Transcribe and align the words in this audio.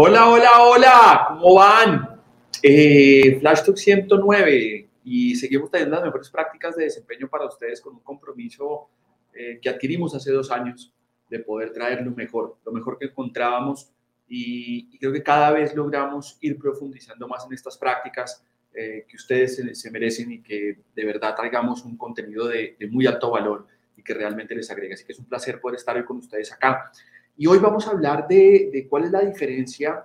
Hola, 0.00 0.28
hola, 0.28 0.50
hola, 0.62 1.26
¿cómo 1.26 1.54
van? 1.56 2.20
Eh, 2.62 3.36
Flash 3.40 3.64
Talk 3.64 3.76
109 3.76 4.88
y 5.02 5.34
seguimos 5.34 5.72
teniendo 5.72 5.96
las 5.96 6.04
mejores 6.04 6.30
prácticas 6.30 6.76
de 6.76 6.84
desempeño 6.84 7.26
para 7.28 7.46
ustedes 7.46 7.80
con 7.80 7.94
un 7.94 8.00
compromiso 8.02 8.90
eh, 9.34 9.58
que 9.60 9.68
adquirimos 9.68 10.14
hace 10.14 10.30
dos 10.30 10.52
años 10.52 10.94
de 11.28 11.40
poder 11.40 11.72
traer 11.72 12.02
lo 12.02 12.12
mejor, 12.12 12.58
lo 12.64 12.70
mejor 12.70 12.96
que 12.96 13.06
encontrábamos 13.06 13.90
y, 14.28 14.96
creo 14.98 15.12
que 15.12 15.24
cada 15.24 15.50
vez 15.50 15.74
logramos 15.74 16.38
ir 16.42 16.56
profundizando 16.56 17.26
más 17.26 17.44
en 17.46 17.54
estas 17.54 17.76
prácticas 17.76 18.44
eh, 18.74 19.04
que 19.08 19.16
ustedes 19.16 19.60
se, 19.72 19.90
merecen 19.90 20.30
y 20.30 20.42
que 20.42 20.78
de 20.94 21.04
verdad 21.04 21.34
traigamos 21.34 21.84
un 21.84 21.96
contenido 21.96 22.46
de, 22.46 22.76
de 22.78 22.86
muy 22.86 23.04
alto 23.08 23.32
valor 23.32 23.66
y 23.96 24.04
que 24.04 24.14
realmente 24.14 24.54
les 24.54 24.70
agregue. 24.70 24.94
Así 24.94 25.04
que 25.04 25.10
es 25.10 25.18
un 25.18 25.24
placer 25.24 25.60
poder 25.60 25.74
estar 25.74 25.96
hoy 25.96 26.04
con 26.04 26.18
ustedes 26.18 26.52
acá. 26.52 26.92
Y 27.40 27.46
hoy 27.46 27.60
vamos 27.60 27.86
a 27.86 27.92
hablar 27.92 28.26
de, 28.26 28.88
cuál 28.90 29.04
es 29.04 29.12
la 29.12 29.20
diferencia 29.20 30.04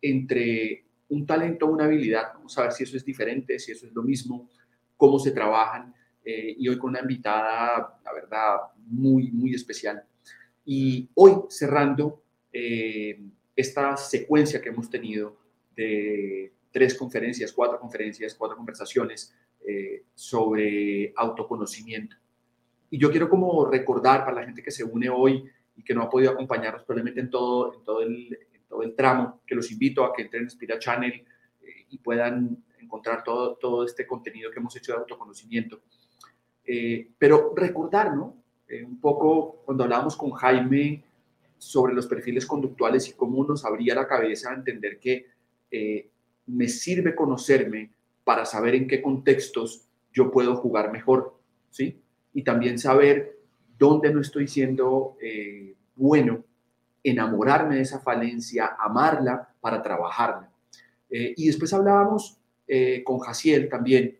entre 0.00 0.86
un 1.10 1.26
talento 1.26 1.66
o 1.66 1.72
una 1.72 1.84
habilidad. 1.84 2.32
Vamos 2.32 2.56
a 2.56 2.62
ver 2.62 2.72
si 2.72 2.84
eso 2.84 2.96
es 2.96 3.04
diferente, 3.04 3.58
si 3.58 3.72
eso 3.72 3.86
es 3.86 3.92
lo 3.92 4.02
mismo, 4.02 4.48
cómo 4.96 5.18
se 5.18 5.32
trabajan. 5.32 5.94
Eh, 6.24 6.54
y 6.58 6.66
hoy 6.68 6.78
con 6.78 6.90
una 6.90 7.00
invitada, 7.00 8.00
la 8.02 8.12
verdad, 8.14 8.56
muy, 8.86 9.30
muy 9.30 9.54
especial. 9.54 10.02
Y 10.64 11.06
hoy 11.16 11.34
cerrando 11.50 12.22
eh, 12.50 13.26
esta 13.54 13.94
secuencia 13.98 14.62
que 14.62 14.70
hemos 14.70 14.88
tenido 14.88 15.36
de 15.76 16.50
tres 16.70 16.94
conferencias, 16.94 17.52
cuatro 17.52 17.78
conferencias, 17.78 18.34
cuatro 18.34 18.56
conversaciones 18.56 19.34
eh, 19.66 20.04
sobre 20.14 21.12
autoconocimiento. 21.14 22.16
Y 22.88 22.96
yo 22.96 23.10
quiero 23.10 23.28
como 23.28 23.66
recordar 23.66 24.24
para 24.24 24.40
la 24.40 24.46
gente 24.46 24.62
que 24.62 24.70
se 24.70 24.82
une 24.82 25.10
hoy 25.10 25.44
que 25.82 25.94
no 25.94 26.02
ha 26.02 26.10
podido 26.10 26.32
acompañarnos 26.32 26.84
probablemente 26.84 27.20
en 27.20 27.30
todo, 27.30 27.72
todo, 27.84 28.02
el, 28.02 28.38
todo 28.68 28.82
el 28.82 28.94
tramo, 28.94 29.40
que 29.46 29.54
los 29.54 29.70
invito 29.70 30.04
a 30.04 30.12
que 30.12 30.22
entren 30.22 30.44
en 30.44 30.50
Spira 30.50 30.78
Channel 30.78 31.12
eh, 31.12 31.86
y 31.90 31.98
puedan 31.98 32.64
encontrar 32.78 33.22
todo, 33.22 33.56
todo 33.56 33.84
este 33.84 34.06
contenido 34.06 34.50
que 34.50 34.58
hemos 34.58 34.76
hecho 34.76 34.92
de 34.92 34.98
autoconocimiento. 34.98 35.80
Eh, 36.64 37.10
pero 37.18 37.52
recordar, 37.54 38.14
¿no? 38.14 38.36
Eh, 38.68 38.84
un 38.84 39.00
poco 39.00 39.62
cuando 39.64 39.84
hablábamos 39.84 40.16
con 40.16 40.30
Jaime 40.32 41.04
sobre 41.58 41.92
los 41.92 42.06
perfiles 42.06 42.46
conductuales 42.46 43.08
y 43.08 43.12
cómo 43.12 43.44
nos 43.44 43.64
abría 43.64 43.94
la 43.94 44.06
cabeza 44.06 44.50
a 44.50 44.54
entender 44.54 44.98
que 44.98 45.26
me 46.46 46.66
sirve 46.68 47.14
conocerme 47.14 47.92
para 48.24 48.44
saber 48.44 48.74
en 48.74 48.88
qué 48.88 49.00
contextos 49.00 49.86
yo 50.12 50.30
puedo 50.30 50.56
jugar 50.56 50.90
mejor, 50.90 51.38
¿sí? 51.70 52.00
Y 52.32 52.42
también 52.42 52.78
saber 52.78 53.39
dónde 53.80 54.12
no 54.12 54.20
estoy 54.20 54.46
siendo 54.46 55.16
eh, 55.22 55.74
bueno, 55.96 56.44
enamorarme 57.02 57.76
de 57.76 57.80
esa 57.80 57.98
falencia, 57.98 58.76
amarla 58.78 59.54
para 59.58 59.82
trabajarla. 59.82 60.52
Eh, 61.08 61.32
y 61.34 61.46
después 61.46 61.72
hablábamos 61.72 62.38
eh, 62.68 63.02
con 63.02 63.18
Jaciel 63.18 63.68
también, 63.68 64.16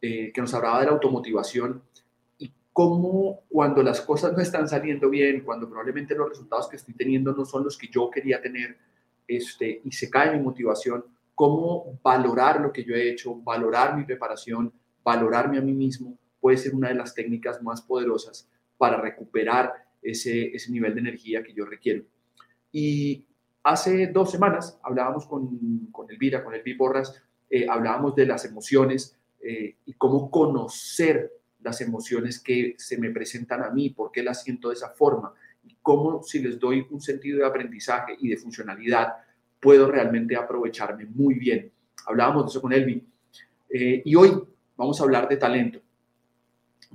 que 0.00 0.34
nos 0.36 0.52
hablaba 0.52 0.80
de 0.80 0.84
la 0.84 0.92
automotivación 0.92 1.82
y 2.36 2.52
cómo 2.74 3.40
cuando 3.48 3.82
las 3.82 4.02
cosas 4.02 4.34
no 4.34 4.42
están 4.42 4.68
saliendo 4.68 5.08
bien, 5.08 5.40
cuando 5.40 5.66
probablemente 5.66 6.14
los 6.14 6.28
resultados 6.28 6.68
que 6.68 6.76
estoy 6.76 6.92
teniendo 6.92 7.32
no 7.32 7.46
son 7.46 7.64
los 7.64 7.78
que 7.78 7.88
yo 7.88 8.10
quería 8.10 8.38
tener, 8.42 8.76
este, 9.26 9.80
y 9.82 9.90
se 9.92 10.10
cae 10.10 10.36
mi 10.36 10.42
motivación, 10.42 11.06
cómo 11.34 11.98
valorar 12.02 12.60
lo 12.60 12.70
que 12.70 12.84
yo 12.84 12.94
he 12.94 13.08
hecho, 13.08 13.34
valorar 13.36 13.96
mi 13.96 14.04
preparación, 14.04 14.70
valorarme 15.02 15.56
a 15.56 15.62
mí 15.62 15.72
mismo, 15.72 16.18
puede 16.38 16.58
ser 16.58 16.74
una 16.74 16.88
de 16.88 16.96
las 16.96 17.14
técnicas 17.14 17.62
más 17.62 17.80
poderosas 17.80 18.46
para 18.76 19.00
recuperar 19.00 19.72
ese, 20.02 20.54
ese 20.54 20.70
nivel 20.70 20.94
de 20.94 21.00
energía 21.00 21.42
que 21.42 21.54
yo 21.54 21.64
requiero. 21.64 22.04
Y 22.72 23.24
hace 23.62 24.08
dos 24.08 24.30
semanas 24.30 24.78
hablábamos 24.82 25.26
con, 25.26 25.86
con 25.90 26.10
Elvira, 26.10 26.44
con 26.44 26.54
Elvi 26.54 26.74
Borras, 26.74 27.22
eh, 27.50 27.66
hablábamos 27.68 28.14
de 28.14 28.26
las 28.26 28.44
emociones 28.44 29.16
eh, 29.40 29.76
y 29.86 29.92
cómo 29.94 30.30
conocer 30.30 31.32
las 31.62 31.80
emociones 31.80 32.40
que 32.40 32.74
se 32.78 32.98
me 32.98 33.10
presentan 33.10 33.62
a 33.62 33.70
mí, 33.70 33.90
por 33.90 34.10
qué 34.10 34.22
las 34.22 34.42
siento 34.42 34.68
de 34.68 34.74
esa 34.74 34.90
forma 34.90 35.32
y 35.66 35.76
cómo 35.80 36.22
si 36.22 36.40
les 36.40 36.58
doy 36.58 36.86
un 36.90 37.00
sentido 37.00 37.38
de 37.38 37.46
aprendizaje 37.46 38.16
y 38.18 38.28
de 38.28 38.36
funcionalidad, 38.36 39.14
puedo 39.60 39.90
realmente 39.90 40.36
aprovecharme 40.36 41.06
muy 41.06 41.34
bien. 41.34 41.70
Hablábamos 42.06 42.44
de 42.44 42.50
eso 42.50 42.60
con 42.60 42.72
Elvi. 42.72 43.02
Eh, 43.70 44.02
y 44.04 44.14
hoy 44.14 44.30
vamos 44.76 45.00
a 45.00 45.04
hablar 45.04 45.28
de 45.28 45.36
talento. 45.36 45.80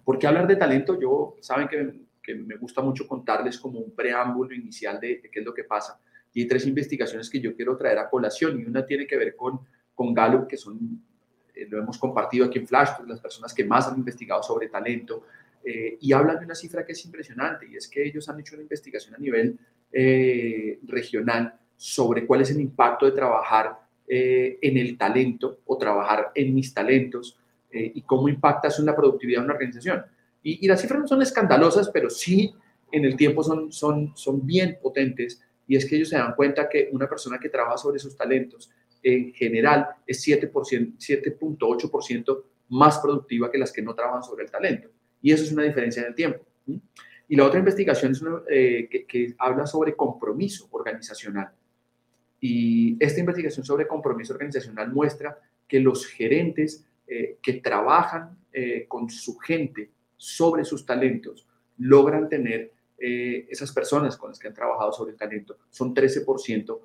¿Por 0.10 0.18
qué 0.18 0.26
hablar 0.26 0.48
de 0.48 0.56
talento? 0.56 1.00
Yo, 1.00 1.36
saben 1.40 1.68
que, 1.68 2.34
me 2.34 2.56
gusta 2.56 2.82
mucho 2.82 3.08
contarles 3.08 3.60
como 3.60 3.78
un 3.78 3.94
preámbulo 3.94 4.56
inicial 4.56 5.00
de, 5.00 5.22
qué 5.22 5.40
es 5.40 5.46
lo 5.46 5.54
que 5.54 5.66
pasa. 5.66 6.02
Y 6.34 6.42
hay 6.42 6.48
tres 6.48 6.66
investigaciones 6.66 7.30
que 7.30 7.40
yo 7.40 7.56
quiero 7.56 7.78
traer 7.78 8.00
a 8.00 8.10
colación 8.10 8.60
y 8.60 8.66
una 8.66 8.84
tiene 8.84 9.06
que 9.06 9.16
ver 9.16 9.36
con, 9.36 9.60
con 9.94 10.12
Gallup, 10.12 10.48
que 10.48 10.58
son, 10.58 11.00
eh, 11.54 11.68
lo 11.70 11.78
hemos 11.78 12.00
compartido 12.00 12.48
aquí 12.48 12.58
en 12.58 12.66
Flash, 12.66 12.90
pues, 12.98 13.08
las 13.08 13.20
personas 13.20 13.54
que 13.54 13.64
más 13.64 13.88
han 13.88 14.00
investigado 14.00 14.42
sobre 14.42 14.68
talento. 14.68 15.28
eh, 15.64 16.00
y 16.02 16.12
hablan 16.12 16.40
de 16.40 16.46
una 16.46 16.56
cifra 16.56 16.84
que 16.84 16.94
es 16.94 17.06
impresionante 17.06 17.68
y 17.70 17.76
es 17.76 17.88
que 17.88 18.04
ellos 18.04 18.28
han 18.30 18.40
hecho 18.40 18.56
una 18.56 18.64
investigación 18.64 19.14
a 19.14 19.20
nivel 19.20 19.60
eh, 19.92 20.80
regional 20.88 21.54
sobre 21.78 22.26
cuál 22.26 22.42
es 22.42 22.50
el 22.50 22.60
impacto 22.60 23.06
de 23.06 23.12
trabajar 23.12 23.78
eh, 24.08 24.58
en 24.60 24.76
el 24.76 24.98
talento 24.98 25.60
o 25.68 25.78
trabajar 25.78 26.32
en 26.34 26.56
mis 26.56 26.74
talentos 26.74 27.38
y 27.72 28.02
cómo 28.02 28.30
impacta 28.30 28.68
eso 28.68 28.84
la 28.84 28.96
productividad 28.96 29.40
de 29.40 29.46
una 29.46 29.54
organización. 29.54 30.04
Y, 30.42 30.66
y, 30.66 30.68
las 30.68 30.82
cifras 30.82 31.02
no 31.02 31.08
son 31.08 31.22
escandalosas, 31.22 31.90
pero 31.90 32.10
sí 32.10 32.54
en 32.92 33.06
el 33.06 33.16
tiempo 33.16 33.44
son, 33.44 33.72
son, 33.72 34.14
son 34.16 34.46
bien 34.46 34.80
potentes 34.82 35.42
y 35.70 35.76
es 35.76 35.86
que 35.86 35.98
ellos 35.98 36.10
se 36.10 36.18
dan 36.18 36.34
cuenta 36.34 36.68
que 36.68 36.90
una 36.92 37.08
persona 37.08 37.40
que 37.40 37.48
trabaja 37.48 37.78
sobre 37.78 38.00
sus 38.00 38.18
talentos 38.18 38.72
en 39.04 39.32
general 39.34 39.88
es 40.06 40.28
7.8% 40.28 42.44
más 42.70 42.98
productiva 42.98 43.52
que 43.52 43.60
las 43.60 43.72
que 43.72 43.84
no 43.84 43.94
trabajan 43.94 44.24
sobre 44.24 44.46
el 44.46 44.52
talento. 44.52 44.90
Y 45.22 45.32
eso 45.32 45.44
es 45.44 45.52
una 45.52 45.62
diferencia 45.64 46.02
en 46.02 46.08
el 46.08 46.16
tiempo. 46.16 46.44
Y 47.28 47.36
la 47.36 47.46
otra 47.46 47.60
investigación 47.60 48.14
es 48.14 48.24
eh, 48.50 49.06
que, 49.08 49.36
habla 49.38 49.68
sobre 49.68 49.96
compromiso 49.96 50.68
organizacional. 50.72 51.52
Y 52.42 52.98
esta 53.00 53.20
investigación 53.20 53.64
sobre 53.64 53.88
compromiso 53.88 54.34
organizacional 54.34 54.92
muestra 54.92 55.38
que 55.68 55.80
los 55.80 56.08
gerentes 56.08 56.84
eh, 57.10 57.38
que 57.42 57.54
trabajan 57.54 58.38
eh, 58.52 58.86
con 58.88 59.10
su 59.10 59.38
gente 59.38 59.92
sobre 60.16 60.64
sus 60.64 60.86
talentos 60.86 61.48
logran 61.78 62.28
tener 62.28 62.74
esas 63.02 63.72
personas 63.72 64.18
con 64.18 64.30
las 64.30 64.38
que 64.38 64.50
han 64.50 64.54
trabajado 64.54 64.92
sobre 64.92 65.14
el 65.14 65.18
talento, 65.18 65.56
son 65.70 65.96
13% 65.96 66.78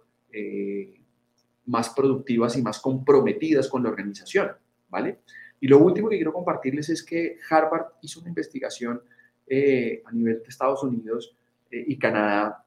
más 1.67 1.91
productivas 1.91 2.57
y 2.57 2.63
más 2.63 2.79
comprometidas 2.79 3.69
con 3.69 3.83
la 3.83 3.89
organización, 3.89 4.53
¿vale? 4.89 5.19
Y 5.61 5.67
lo 5.67 5.79
último 5.79 6.09
que 6.09 6.17
quiero 6.17 6.33
compartirles 6.33 6.91
es 6.91 7.03
que 7.03 7.39
Harvard 7.49 7.95
hizo 8.03 8.21
una 8.21 8.29
investigación 8.29 9.01
eh, 9.47 10.03
a 10.05 10.13
nivel 10.13 10.43
de 10.43 10.49
Estados 10.49 10.83
Unidos 10.83 11.37
eh, 11.71 11.85
y 11.87 11.99
Canadá 11.99 12.65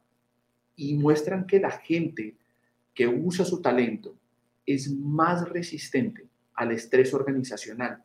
y 0.75 0.95
muestran 0.95 1.45
que 1.45 1.59
la 1.59 1.71
gente 1.71 2.35
que 2.93 3.07
usa 3.07 3.45
su 3.45 3.61
talento 3.61 4.15
es 4.65 4.91
más 4.91 5.47
resistente 5.49 6.27
al 6.57 6.73
estrés 6.73 7.13
organizacional. 7.13 8.03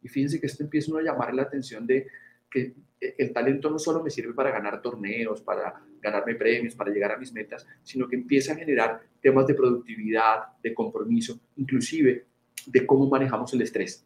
Y 0.00 0.08
fíjense 0.08 0.40
que 0.40 0.46
esto 0.46 0.62
empieza 0.62 0.96
a 0.98 1.02
llamar 1.02 1.34
la 1.34 1.42
atención 1.42 1.86
de 1.86 2.06
que 2.50 2.74
el 3.00 3.32
talento 3.32 3.70
no 3.70 3.78
solo 3.78 4.02
me 4.02 4.10
sirve 4.10 4.32
para 4.32 4.50
ganar 4.50 4.80
torneos, 4.80 5.42
para 5.42 5.82
ganarme 6.00 6.34
premios, 6.34 6.74
para 6.74 6.90
llegar 6.90 7.12
a 7.12 7.18
mis 7.18 7.32
metas, 7.32 7.66
sino 7.82 8.08
que 8.08 8.16
empieza 8.16 8.52
a 8.52 8.56
generar 8.56 9.02
temas 9.20 9.46
de 9.46 9.54
productividad, 9.54 10.56
de 10.62 10.72
compromiso, 10.74 11.38
inclusive 11.56 12.26
de 12.66 12.86
cómo 12.86 13.08
manejamos 13.08 13.52
el 13.54 13.62
estrés. 13.62 14.04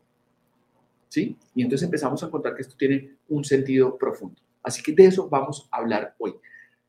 ¿Sí? 1.09 1.37
Y 1.55 1.62
entonces 1.62 1.87
empezamos 1.87 2.23
a 2.23 2.27
encontrar 2.27 2.55
que 2.55 2.62
esto 2.62 2.75
tiene 2.77 3.17
un 3.29 3.44
sentido 3.44 3.97
profundo. 3.97 4.41
Así 4.62 4.82
que 4.82 4.93
de 4.93 5.06
eso 5.06 5.29
vamos 5.29 5.69
a 5.71 5.79
hablar 5.79 6.15
hoy. 6.19 6.35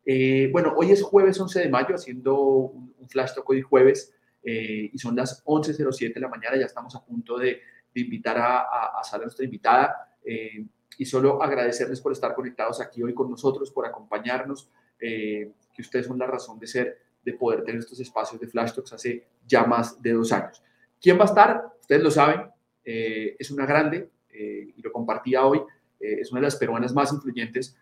Eh, 0.06 0.50
bueno, 0.52 0.74
hoy 0.76 0.92
es 0.92 1.02
jueves 1.04 1.40
11 1.40 1.60
de 1.60 1.70
mayo, 1.70 1.94
haciendo 1.94 2.40
un, 2.40 2.94
flash 3.10 3.34
talk 3.36 3.50
hoy 3.50 3.62
jueves, 3.62 4.14
eh, 4.44 4.90
y 4.94 4.98
son 4.98 5.16
las 5.16 5.44
11.07 5.46 6.14
de 6.14 6.20
la 6.20 6.30
mañana, 6.30 6.58
ya 6.58 6.66
estamos 6.66 6.96
a 6.96 7.04
punto 7.04 7.38
de, 7.38 7.62
invitar 7.94 8.38
a, 8.38 8.60
a, 8.60 9.02
a, 9.12 9.18
nuestra 9.18 9.44
invitada. 9.44 10.16
Eh, 10.24 10.66
y 11.00 11.06
solo 11.06 11.42
agradecerles 11.42 12.02
por 12.02 12.12
estar 12.12 12.34
conectados 12.36 12.82
aquí 12.82 13.02
hoy 13.02 13.14
con 13.14 13.30
nosotros, 13.30 13.72
por 13.72 13.86
acompañarnos, 13.86 14.70
que 15.00 15.52
ustedes 15.82 16.08
son 16.08 16.18
la 16.18 16.26
razón 16.26 16.58
de 16.58 16.66
ser, 16.66 16.98
de 17.24 17.34
poder 17.34 17.64
tener 17.64 17.80
estos 17.80 18.00
espacios 18.00 18.42
de 18.42 18.48
Flash 18.48 18.74
Talks 18.74 18.94
hace 18.94 19.28
ya 19.46 19.64
más 19.64 20.02
de 20.02 20.14
dos 20.14 20.32
años. 20.32 20.64
¿Quién 21.00 21.20
va 21.20 21.24
a 21.24 21.26
estar? 21.26 21.64
Ustedes 21.80 22.02
lo 22.02 22.12
saben, 22.12 22.42
eh, 22.84 23.36
es 23.38 23.52
una 23.52 23.66
grande, 23.66 24.10
eh, 24.30 24.74
y 24.76 24.82
lo 24.82 24.92
compartía 24.92 25.46
hoy, 25.46 25.60
eh, 26.00 26.18
es 26.22 26.32
una 26.32 26.42
de 26.42 26.48
las 26.48 26.56
peruanas 26.56 26.94
más 26.94 27.12
influyentes 27.12 27.78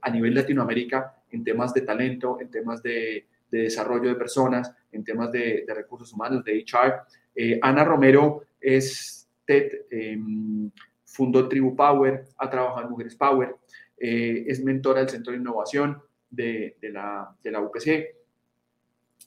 a 0.00 0.10
nivel 0.10 0.34
Latinoamérica 0.34 1.14
en 1.30 1.44
temas 1.44 1.72
de 1.72 1.82
talento, 1.82 2.40
en 2.40 2.50
temas 2.50 2.82
de, 2.82 3.28
desarrollo 3.62 4.08
de 4.08 4.14
personas, 4.14 4.72
en 4.92 5.04
temas 5.04 5.30
de, 5.32 5.64
recursos 5.68 6.12
humanos, 6.12 6.44
de 6.44 6.64
HR. 6.64 7.58
Ana 7.62 7.84
Romero 7.84 8.42
es 8.60 9.28
TED, 9.44 9.86
em, 9.90 10.70
fundó 11.04 11.48
Tribu 11.48 11.74
Power, 11.74 12.24
ha 12.38 12.50
trabajado 12.50 12.82
en 12.84 12.90
Mujeres 12.90 13.14
Power, 13.14 13.56
es 13.96 14.62
mentora 14.62 15.00
del 15.00 15.08
Centro 15.08 15.32
de 15.32 15.38
Innovación 15.38 16.02
de, 16.28 16.76
la, 16.82 17.34
de 17.42 17.50
la 17.50 17.60
UPC, 17.60 18.16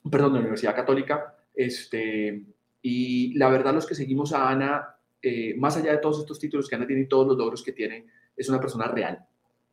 perdón, 0.10 0.34
de 0.34 0.40
la 0.40 0.42
Universidad 0.42 0.76
Católica, 0.76 1.36
este, 1.54 2.44
y 2.82 3.34
la 3.38 3.50
verdad, 3.50 3.74
los 3.74 3.86
que 3.86 3.96
seguimos 3.96 4.32
a 4.34 4.50
Ana, 4.50 4.96
eh, 5.22 5.56
más 5.58 5.76
allá 5.76 5.92
de 5.92 5.98
todos 5.98 6.20
estos 6.20 6.40
títulos 6.40 6.70
que 6.70 6.76
Ana 6.76 6.88
tiene 6.88 7.02
y 7.02 7.08
todos 7.08 7.28
los 7.28 7.38
logros 7.38 7.64
que 7.64 7.72
tiene, 7.72 8.06
es 8.36 8.48
una 8.48 8.60
persona 8.60 8.88
real, 8.88 9.26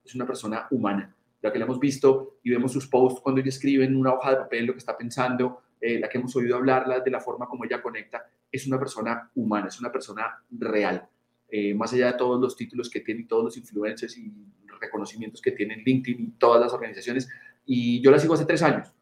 es 0.04 0.14
una 0.14 0.26
persona 0.26 0.66
humana. 0.70 1.14
La 1.44 1.52
que 1.52 1.58
la 1.58 1.67
hemos 1.67 1.79
visto 1.79 2.38
y 2.43 2.50
vemos 2.50 2.73
sus 2.73 2.88
posts 2.88 3.20
cuando 3.20 3.41
ella 3.41 3.50
escribe 3.50 3.85
en 3.85 3.94
una 3.94 4.14
hoja 4.14 4.31
de 4.31 4.37
papel 4.37 4.64
lo 4.64 4.73
que 4.73 4.79
está 4.79 4.96
pensando, 4.96 5.61
eh, 5.81 5.99
la 5.99 6.08
que 6.08 6.17
hemos 6.17 6.35
oído 6.37 6.56
hablarla 6.56 7.00
de 7.00 7.11
la 7.11 7.20
forma 7.20 7.46
como 7.46 7.64
ella 7.64 7.82
conecta, 7.82 8.25
es 8.50 8.67
una 8.67 8.79
persona 8.79 9.31
humana, 9.35 9.69
es 9.69 9.79
una 9.79 9.93
persona 9.93 10.43
real. 10.50 11.06
Eh, 11.50 11.75
más 11.75 11.93
allá 11.93 12.12
de 12.12 12.19
todos 12.19 12.41
los 12.41 12.56
títulos 12.56 12.88
que 12.88 13.00
tiene 13.00 13.20
y 13.20 13.25
todos 13.26 13.44
los 13.44 13.56
influencers 13.56 14.17
y 14.17 14.32
reconocimientos 14.81 15.43
que 15.43 15.52
tienen 15.52 15.82
LinkedIn 15.85 16.20
y 16.20 16.31
todas 16.38 16.61
las 16.61 16.73
organizaciones. 16.73 17.29
Y 17.67 18.00
yo 18.00 18.11
la 18.11 18.19
sigo 18.19 18.35
hace 18.35 18.47
tres 18.47 18.62
años 18.62 18.93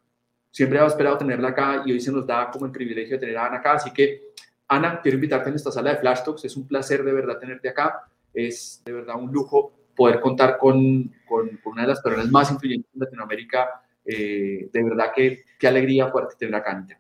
Siempre 0.52 0.78
había 0.78 0.88
esperado 0.88 1.16
tenerla 1.16 1.48
acá 1.48 1.82
y 1.86 1.92
hoy 1.92 2.00
se 2.00 2.12
nos 2.12 2.26
da 2.26 2.50
como 2.50 2.66
el 2.66 2.72
privilegio 2.72 3.16
de 3.16 3.20
tener 3.20 3.38
a 3.38 3.46
Ana 3.46 3.56
acá. 3.56 3.72
Así 3.72 3.90
que, 3.90 4.34
Ana, 4.68 5.00
quiero 5.00 5.14
invitarte 5.14 5.48
en 5.48 5.56
esta 5.56 5.72
sala 5.72 5.94
de 5.94 5.96
Flash 5.96 6.24
Talks. 6.24 6.44
Es 6.44 6.56
un 6.58 6.68
placer 6.68 7.02
de 7.02 7.12
verdad 7.12 7.38
tenerte 7.38 7.70
acá. 7.70 8.06
Es 8.34 8.82
de 8.84 8.92
verdad 8.92 9.16
un 9.18 9.32
lujo 9.32 9.72
poder 9.96 10.20
contar 10.20 10.58
con, 10.58 11.12
con, 11.26 11.60
una 11.64 11.82
de 11.82 11.88
las 11.88 12.00
personas 12.00 12.30
más 12.30 12.50
influyentes 12.50 12.90
en 12.94 13.00
Latinoamérica. 13.00 13.82
Eh, 14.04 14.68
de 14.72 14.82
verdad 14.82 15.12
que 15.14 15.44
qué 15.58 15.68
alegría 15.68 16.12
tener 16.38 16.54
acá, 16.54 16.72
Anita. 16.72 16.98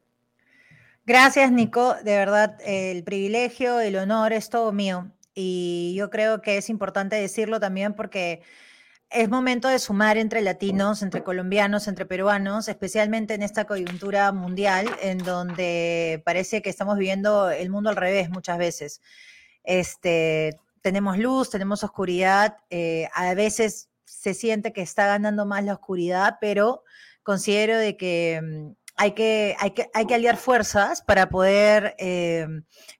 Gracias, 1.04 1.50
Nico. 1.50 1.94
De 2.04 2.16
verdad, 2.16 2.58
el 2.64 3.02
privilegio, 3.02 3.80
el 3.80 3.96
honor 3.96 4.32
es 4.32 4.50
todo 4.50 4.72
mío. 4.72 5.10
Y 5.34 5.94
yo 5.96 6.10
creo 6.10 6.42
que 6.42 6.58
es 6.58 6.70
importante 6.70 7.16
decirlo 7.16 7.58
también 7.58 7.94
porque 7.94 8.42
es 9.12 9.28
momento 9.28 9.68
de 9.68 9.78
sumar 9.78 10.16
entre 10.16 10.40
latinos, 10.40 11.02
entre 11.02 11.22
colombianos, 11.22 11.88
entre 11.88 12.06
peruanos, 12.06 12.68
especialmente 12.68 13.34
en 13.34 13.42
esta 13.42 13.64
coyuntura 13.66 14.32
mundial 14.32 14.86
en 15.02 15.18
donde 15.18 16.22
parece 16.24 16.62
que 16.62 16.70
estamos 16.70 16.96
viviendo 16.96 17.50
el 17.50 17.68
mundo 17.68 17.90
al 17.90 17.96
revés 17.96 18.30
muchas 18.30 18.58
veces. 18.58 19.02
Este, 19.64 20.58
tenemos 20.82 21.16
luz, 21.16 21.50
tenemos 21.50 21.84
oscuridad, 21.84 22.58
eh, 22.70 23.08
a 23.14 23.32
veces 23.34 23.88
se 24.04 24.34
siente 24.34 24.72
que 24.72 24.82
está 24.82 25.06
ganando 25.06 25.46
más 25.46 25.64
la 25.64 25.74
oscuridad, 25.74 26.36
pero 26.40 26.82
considero 27.22 27.78
de 27.78 27.96
que 27.96 28.40
mm, 28.42 28.72
hay 28.96 29.12
que, 29.12 29.56
hay 29.58 29.70
que, 29.70 29.90
hay 29.94 30.06
que 30.06 30.14
aliar 30.14 30.36
fuerzas 30.36 31.02
para 31.02 31.28
poder 31.30 31.94
eh, 31.98 32.46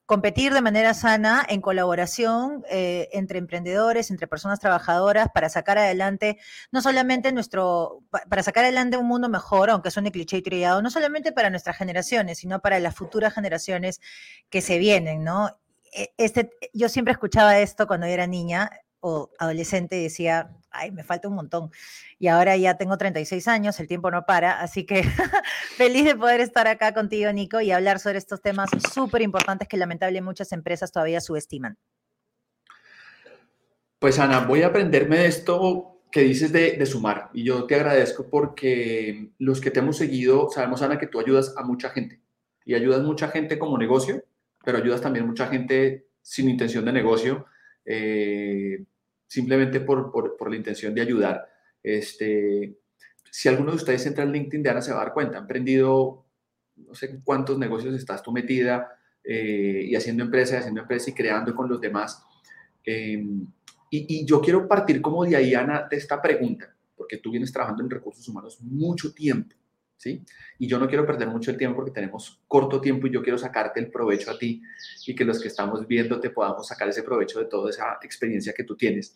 competir 0.06 0.54
de 0.54 0.62
manera 0.62 0.94
sana 0.94 1.44
en 1.48 1.60
colaboración 1.60 2.64
eh, 2.70 3.08
entre 3.12 3.38
emprendedores, 3.38 4.10
entre 4.10 4.26
personas 4.26 4.58
trabajadoras, 4.58 5.28
para 5.34 5.48
sacar 5.48 5.78
adelante, 5.78 6.38
no 6.70 6.80
solamente 6.82 7.30
nuestro, 7.32 8.02
para 8.28 8.42
sacar 8.42 8.64
adelante 8.64 8.96
un 8.96 9.06
mundo 9.06 9.28
mejor, 9.28 9.70
aunque 9.70 9.90
suene 9.90 10.12
cliché 10.12 10.38
y 10.38 10.42
trillado, 10.42 10.82
no 10.82 10.90
solamente 10.90 11.32
para 11.32 11.50
nuestras 11.50 11.76
generaciones, 11.76 12.38
sino 12.38 12.60
para 12.60 12.78
las 12.80 12.94
futuras 12.94 13.34
generaciones 13.34 14.00
que 14.48 14.62
se 14.62 14.78
vienen, 14.78 15.24
¿no? 15.24 15.58
E, 15.92 16.14
este, 16.16 16.50
yo 16.72 16.88
siempre 16.88 17.12
escuchaba 17.12 17.58
esto 17.60 17.86
cuando 17.86 18.06
era 18.06 18.26
niña, 18.26 18.70
o 19.04 19.30
adolescente 19.38 19.96
decía, 19.96 20.56
ay, 20.70 20.92
me 20.92 21.02
falta 21.02 21.26
un 21.26 21.34
montón. 21.34 21.70
Y 22.20 22.28
ahora 22.28 22.56
ya 22.56 22.76
tengo 22.76 22.96
36 22.96 23.48
años, 23.48 23.78
el 23.80 23.88
tiempo 23.88 24.12
no 24.12 24.24
para, 24.24 24.60
así 24.60 24.86
que 24.86 25.02
feliz 25.76 26.04
de 26.04 26.14
poder 26.14 26.40
estar 26.40 26.68
acá 26.68 26.94
contigo, 26.94 27.30
Nico, 27.32 27.60
y 27.60 27.72
hablar 27.72 27.98
sobre 27.98 28.18
estos 28.18 28.40
temas 28.40 28.70
súper 28.94 29.22
importantes 29.22 29.66
que 29.66 29.76
lamentablemente 29.76 30.24
muchas 30.24 30.52
empresas 30.52 30.92
todavía 30.92 31.20
subestiman. 31.20 31.76
Pues 33.98 34.20
Ana, 34.20 34.40
voy 34.40 34.62
a 34.62 34.68
aprenderme 34.68 35.18
de 35.18 35.26
esto 35.26 36.00
que 36.12 36.20
dices 36.20 36.52
de, 36.52 36.76
de, 36.76 36.86
sumar 36.86 37.30
y 37.32 37.42
yo 37.44 37.64
te 37.66 37.74
agradezco 37.74 38.28
porque 38.28 39.30
los 39.38 39.60
que 39.60 39.70
te 39.70 39.80
hemos 39.80 39.96
seguido, 39.96 40.48
sabemos 40.50 40.82
Ana 40.82 40.98
que 40.98 41.06
tú 41.06 41.18
ayudas 41.18 41.54
a 41.56 41.64
mucha 41.64 41.88
gente 41.90 42.20
y 42.64 42.74
ayudas 42.74 43.02
mucha 43.02 43.28
gente 43.28 43.58
como 43.58 43.78
negocio, 43.78 44.22
pero 44.64 44.78
ayudas 44.78 45.00
también 45.00 45.26
mucha 45.26 45.46
gente 45.48 46.08
sin 46.20 46.48
intención 46.48 46.84
de 46.84 46.92
negocio. 46.92 47.46
Eh, 47.84 48.84
simplemente 49.32 49.80
por, 49.80 50.12
por, 50.12 50.50
la 50.50 50.56
intención 50.56 50.94
de 50.94 51.00
ayudar. 51.00 51.48
Este, 51.82 52.76
si 53.30 53.48
alguno 53.48 53.70
de 53.70 53.78
ustedes 53.78 54.04
entra 54.04 54.24
en 54.24 54.32
LinkedIn 54.32 54.62
de 54.62 54.68
Ana 54.68 54.82
se 54.82 54.92
va 54.92 55.00
a 55.00 55.04
dar 55.04 55.14
cuenta, 55.14 55.38
han 55.38 55.44
emprendido 55.44 56.26
no 56.76 56.94
sé 56.94 57.18
cuántos 57.24 57.58
negocios 57.58 57.94
estás 57.94 58.22
tú 58.22 58.30
metida 58.30 58.94
eh, 59.24 59.86
y 59.86 59.96
haciendo 59.96 60.22
empresa, 60.22 60.58
haciendo 60.58 60.82
empresa 60.82 61.08
y 61.08 61.14
creando 61.14 61.54
con 61.54 61.66
los 61.66 61.80
demás. 61.80 62.22
Em, 62.84 63.46
y, 63.90 64.20
y, 64.20 64.26
yo 64.26 64.42
quiero 64.42 64.68
partir 64.68 65.00
como 65.00 65.24
de 65.24 65.36
ahí, 65.36 65.54
Ana, 65.54 65.86
de 65.90 65.96
esta 65.96 66.20
pregunta, 66.20 66.76
porque 66.94 67.16
tú 67.16 67.30
vienes 67.30 67.52
trabajando 67.52 67.82
en 67.82 67.90
recursos 67.90 68.28
humanos 68.28 68.60
mucho 68.60 69.14
tiempo, 69.14 69.56
Y 70.58 70.66
yo 70.66 70.78
no 70.78 70.88
quiero 70.88 71.06
perder 71.06 71.28
mucho 71.28 71.50
el 71.50 71.56
tiempo 71.56 71.76
porque 71.76 71.90
tenemos 71.90 72.40
corto 72.48 72.80
tiempo 72.80 73.06
y 73.06 73.10
yo 73.10 73.22
quiero 73.22 73.38
sacarte 73.38 73.80
el 73.80 73.90
provecho 73.90 74.30
a 74.30 74.38
ti 74.38 74.62
y 75.06 75.14
que 75.14 75.24
los 75.24 75.40
que 75.40 75.48
estamos 75.48 75.86
viendo 75.86 76.20
te 76.20 76.30
podamos 76.30 76.66
sacar 76.66 76.88
ese 76.88 77.02
provecho 77.02 77.38
de 77.38 77.46
toda 77.46 77.70
esa 77.70 77.98
experiencia 78.02 78.52
que 78.52 78.64
tú 78.64 78.76
tienes. 78.76 79.14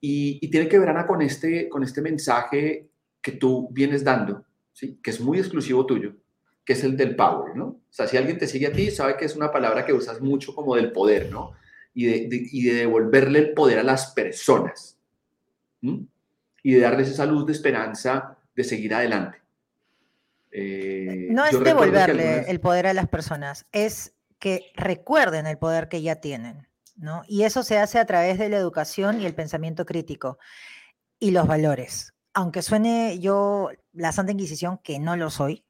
Y, 0.00 0.48
tiene 0.50 0.68
que 0.68 0.78
ver, 0.78 0.90
Ana, 0.90 1.06
con 1.06 1.22
este, 1.22 1.68
con 1.68 1.82
este 1.82 2.02
mensaje 2.02 2.88
que 3.20 3.32
tú 3.32 3.68
vienes 3.72 4.04
dando, 4.04 4.44
¿sí? 4.72 4.98
que 5.02 5.10
es 5.10 5.20
muy 5.20 5.38
exclusivo 5.38 5.84
tuyo, 5.86 6.14
que 6.64 6.74
es 6.74 6.84
el 6.84 6.96
del 6.96 7.16
power, 7.16 7.56
¿no? 7.56 7.64
O 7.64 7.80
sea, 7.90 8.06
si 8.06 8.16
alguien 8.16 8.38
te 8.38 8.46
sigue 8.46 8.66
a 8.66 8.72
ti, 8.72 8.90
sabe 8.90 9.16
que 9.16 9.24
es 9.24 9.34
una 9.34 9.50
palabra 9.50 9.84
que 9.84 9.92
usas 9.92 10.20
mucho 10.20 10.54
como 10.54 10.76
del 10.76 10.92
poder, 10.92 11.30
¿no? 11.30 11.52
Y 11.94 12.04
de, 12.04 12.28
y 12.30 12.64
de 12.64 12.74
devolverle 12.74 13.38
el 13.38 13.54
poder 13.54 13.78
a 13.78 13.82
las 13.82 14.12
personas. 14.12 14.98
Y 15.80 16.72
de 16.72 16.80
darles 16.80 17.08
esa 17.08 17.26
luz 17.26 17.46
de 17.46 17.52
esperanza 17.52 18.36
de 18.54 18.64
seguir 18.64 18.94
adelante. 18.94 19.38
Eh, 20.52 21.28
no 21.30 21.44
es 21.44 21.58
devolverle 21.58 22.50
el 22.50 22.60
poder 22.60 22.86
a 22.86 22.94
las 22.94 23.08
personas, 23.08 23.66
es 23.72 24.14
que 24.38 24.72
recuerden 24.74 25.46
el 25.46 25.58
poder 25.58 25.88
que 25.88 26.02
ya 26.02 26.16
tienen. 26.16 26.66
¿no? 26.96 27.22
Y 27.28 27.42
eso 27.42 27.62
se 27.62 27.78
hace 27.78 27.98
a 27.98 28.06
través 28.06 28.38
de 28.38 28.48
la 28.48 28.56
educación 28.56 29.20
y 29.20 29.26
el 29.26 29.34
pensamiento 29.34 29.84
crítico 29.84 30.38
y 31.18 31.30
los 31.30 31.46
valores. 31.46 32.14
Aunque 32.32 32.62
suene 32.62 33.18
yo 33.18 33.70
la 33.92 34.12
Santa 34.12 34.32
Inquisición, 34.32 34.78
que 34.78 34.98
no 34.98 35.16
lo 35.16 35.30
soy, 35.30 35.64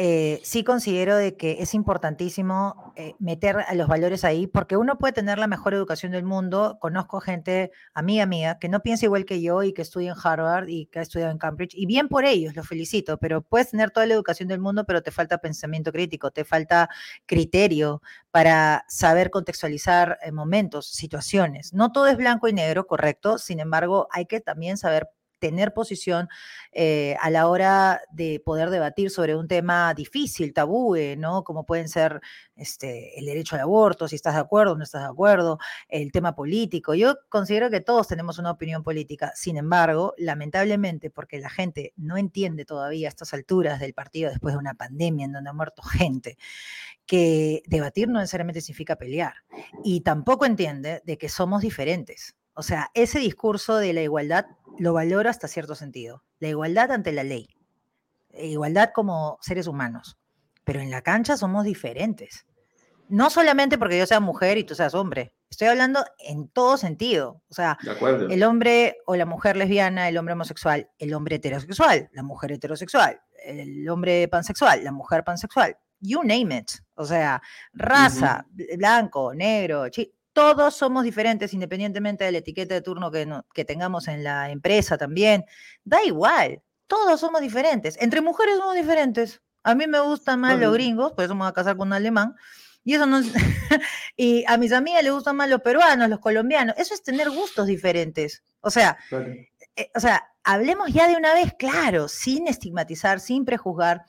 eh, 0.00 0.40
sí 0.44 0.62
considero 0.62 1.16
de 1.16 1.36
que 1.36 1.56
es 1.60 1.74
importantísimo 1.74 2.92
eh, 2.94 3.16
meter 3.18 3.56
a 3.66 3.74
los 3.74 3.88
valores 3.88 4.24
ahí, 4.24 4.46
porque 4.46 4.76
uno 4.76 4.96
puede 4.96 5.12
tener 5.12 5.38
la 5.38 5.48
mejor 5.48 5.74
educación 5.74 6.12
del 6.12 6.22
mundo. 6.22 6.78
Conozco 6.80 7.20
gente, 7.20 7.72
amiga 7.94 8.24
mía, 8.24 8.58
que 8.60 8.68
no 8.68 8.80
piensa 8.80 9.06
igual 9.06 9.24
que 9.24 9.42
yo 9.42 9.64
y 9.64 9.72
que 9.72 9.82
estudia 9.82 10.12
en 10.12 10.16
Harvard 10.22 10.68
y 10.68 10.86
que 10.86 11.00
ha 11.00 11.02
estudiado 11.02 11.32
en 11.32 11.38
Cambridge, 11.38 11.74
y 11.74 11.86
bien 11.86 12.06
por 12.06 12.24
ellos, 12.24 12.54
los 12.54 12.68
felicito, 12.68 13.18
pero 13.18 13.42
puedes 13.42 13.70
tener 13.70 13.90
toda 13.90 14.06
la 14.06 14.14
educación 14.14 14.48
del 14.48 14.60
mundo, 14.60 14.84
pero 14.86 15.02
te 15.02 15.10
falta 15.10 15.38
pensamiento 15.38 15.90
crítico, 15.90 16.30
te 16.30 16.44
falta 16.44 16.88
criterio 17.26 18.00
para 18.30 18.84
saber 18.88 19.30
contextualizar 19.30 20.16
eh, 20.22 20.30
momentos, 20.30 20.86
situaciones. 20.86 21.72
No 21.72 21.90
todo 21.90 22.06
es 22.06 22.16
blanco 22.16 22.46
y 22.46 22.52
negro, 22.52 22.86
correcto, 22.86 23.36
sin 23.36 23.58
embargo, 23.58 24.06
hay 24.12 24.26
que 24.26 24.40
también 24.40 24.76
saber 24.76 25.08
tener 25.38 25.72
posición 25.72 26.28
eh, 26.72 27.16
a 27.20 27.30
la 27.30 27.48
hora 27.48 28.00
de 28.10 28.40
poder 28.44 28.70
debatir 28.70 29.10
sobre 29.10 29.36
un 29.36 29.48
tema 29.48 29.94
difícil, 29.94 30.52
tabú, 30.52 30.96
¿no? 31.16 31.44
Como 31.44 31.64
pueden 31.64 31.88
ser 31.88 32.20
este, 32.56 33.18
el 33.18 33.26
derecho 33.26 33.56
al 33.56 33.62
aborto, 33.62 34.08
si 34.08 34.16
estás 34.16 34.34
de 34.34 34.40
acuerdo 34.40 34.72
o 34.72 34.76
no 34.76 34.84
estás 34.84 35.02
de 35.02 35.08
acuerdo, 35.08 35.58
el 35.88 36.12
tema 36.12 36.34
político. 36.34 36.94
Yo 36.94 37.16
considero 37.28 37.70
que 37.70 37.80
todos 37.80 38.08
tenemos 38.08 38.38
una 38.38 38.50
opinión 38.50 38.82
política. 38.82 39.32
Sin 39.34 39.56
embargo, 39.56 40.14
lamentablemente, 40.18 41.10
porque 41.10 41.38
la 41.38 41.50
gente 41.50 41.92
no 41.96 42.16
entiende 42.16 42.64
todavía 42.64 43.08
a 43.08 43.10
estas 43.10 43.32
alturas 43.34 43.80
del 43.80 43.94
partido 43.94 44.30
después 44.30 44.54
de 44.54 44.58
una 44.58 44.74
pandemia 44.74 45.26
en 45.26 45.32
donde 45.32 45.50
ha 45.50 45.52
muerto 45.52 45.82
gente, 45.82 46.36
que 47.06 47.62
debatir 47.66 48.08
no 48.08 48.20
necesariamente 48.20 48.60
significa 48.60 48.96
pelear. 48.96 49.34
Y 49.84 50.00
tampoco 50.02 50.44
entiende 50.44 51.02
de 51.04 51.18
que 51.18 51.28
somos 51.28 51.62
diferentes. 51.62 52.37
O 52.58 52.62
sea, 52.64 52.90
ese 52.92 53.20
discurso 53.20 53.76
de 53.76 53.92
la 53.92 54.02
igualdad 54.02 54.46
lo 54.80 54.92
valoro 54.92 55.30
hasta 55.30 55.46
cierto 55.46 55.76
sentido. 55.76 56.24
La 56.40 56.48
igualdad 56.48 56.90
ante 56.90 57.12
la 57.12 57.22
ley. 57.22 57.46
Igualdad 58.34 58.90
como 58.92 59.38
seres 59.40 59.68
humanos. 59.68 60.18
Pero 60.64 60.80
en 60.80 60.90
la 60.90 61.02
cancha 61.02 61.36
somos 61.36 61.62
diferentes. 61.62 62.46
No 63.08 63.30
solamente 63.30 63.78
porque 63.78 63.96
yo 63.96 64.06
sea 64.06 64.18
mujer 64.18 64.58
y 64.58 64.64
tú 64.64 64.74
seas 64.74 64.96
hombre. 64.96 65.32
Estoy 65.48 65.68
hablando 65.68 66.04
en 66.18 66.48
todo 66.48 66.76
sentido. 66.76 67.40
O 67.48 67.54
sea, 67.54 67.78
el 68.28 68.42
hombre 68.42 68.96
o 69.06 69.14
la 69.14 69.24
mujer 69.24 69.56
lesbiana, 69.56 70.08
el 70.08 70.18
hombre 70.18 70.34
homosexual, 70.34 70.90
el 70.98 71.14
hombre 71.14 71.36
heterosexual, 71.36 72.10
la 72.12 72.24
mujer 72.24 72.50
heterosexual, 72.50 73.20
el 73.44 73.88
hombre 73.88 74.26
pansexual, 74.26 74.82
la 74.82 74.90
mujer 74.90 75.22
pansexual. 75.22 75.76
You 76.00 76.24
name 76.24 76.58
it. 76.58 76.72
O 76.96 77.04
sea, 77.04 77.40
raza, 77.72 78.44
blanco, 78.76 79.32
negro, 79.32 79.84
todos 80.38 80.76
somos 80.76 81.02
diferentes 81.02 81.52
independientemente 81.52 82.22
de 82.22 82.30
la 82.30 82.38
etiqueta 82.38 82.72
de 82.72 82.80
turno 82.80 83.10
que, 83.10 83.28
que 83.52 83.64
tengamos 83.64 84.06
en 84.06 84.22
la 84.22 84.52
empresa 84.52 84.96
también. 84.96 85.44
Da 85.82 86.04
igual, 86.04 86.62
todos 86.86 87.18
somos 87.18 87.40
diferentes. 87.40 88.00
Entre 88.00 88.20
mujeres 88.20 88.56
somos 88.56 88.76
diferentes. 88.76 89.42
A 89.64 89.74
mí 89.74 89.88
me 89.88 89.98
gustan 89.98 90.38
más 90.38 90.56
los 90.60 90.72
gringos, 90.72 91.10
por 91.10 91.24
eso 91.24 91.34
me 91.34 91.40
voy 91.40 91.48
a 91.48 91.52
casar 91.52 91.76
con 91.76 91.88
un 91.88 91.94
alemán. 91.94 92.36
Y 92.84 92.94
eso 92.94 93.04
no 93.06 93.20
y 94.16 94.44
a 94.46 94.56
mis 94.58 94.70
amigas 94.70 95.02
les 95.02 95.12
gustan 95.12 95.34
más 95.34 95.50
los 95.50 95.60
peruanos, 95.60 96.08
los 96.08 96.20
colombianos. 96.20 96.76
Eso 96.78 96.94
es 96.94 97.02
tener 97.02 97.30
gustos 97.30 97.66
diferentes. 97.66 98.44
O 98.60 98.70
sea, 98.70 98.96
eh, 99.74 99.90
o 99.92 99.98
sea, 99.98 100.24
hablemos 100.44 100.92
ya 100.92 101.08
de 101.08 101.16
una 101.16 101.34
vez, 101.34 101.52
claro, 101.58 102.06
sin 102.06 102.46
estigmatizar, 102.46 103.18
sin 103.18 103.44
prejuzgar 103.44 104.04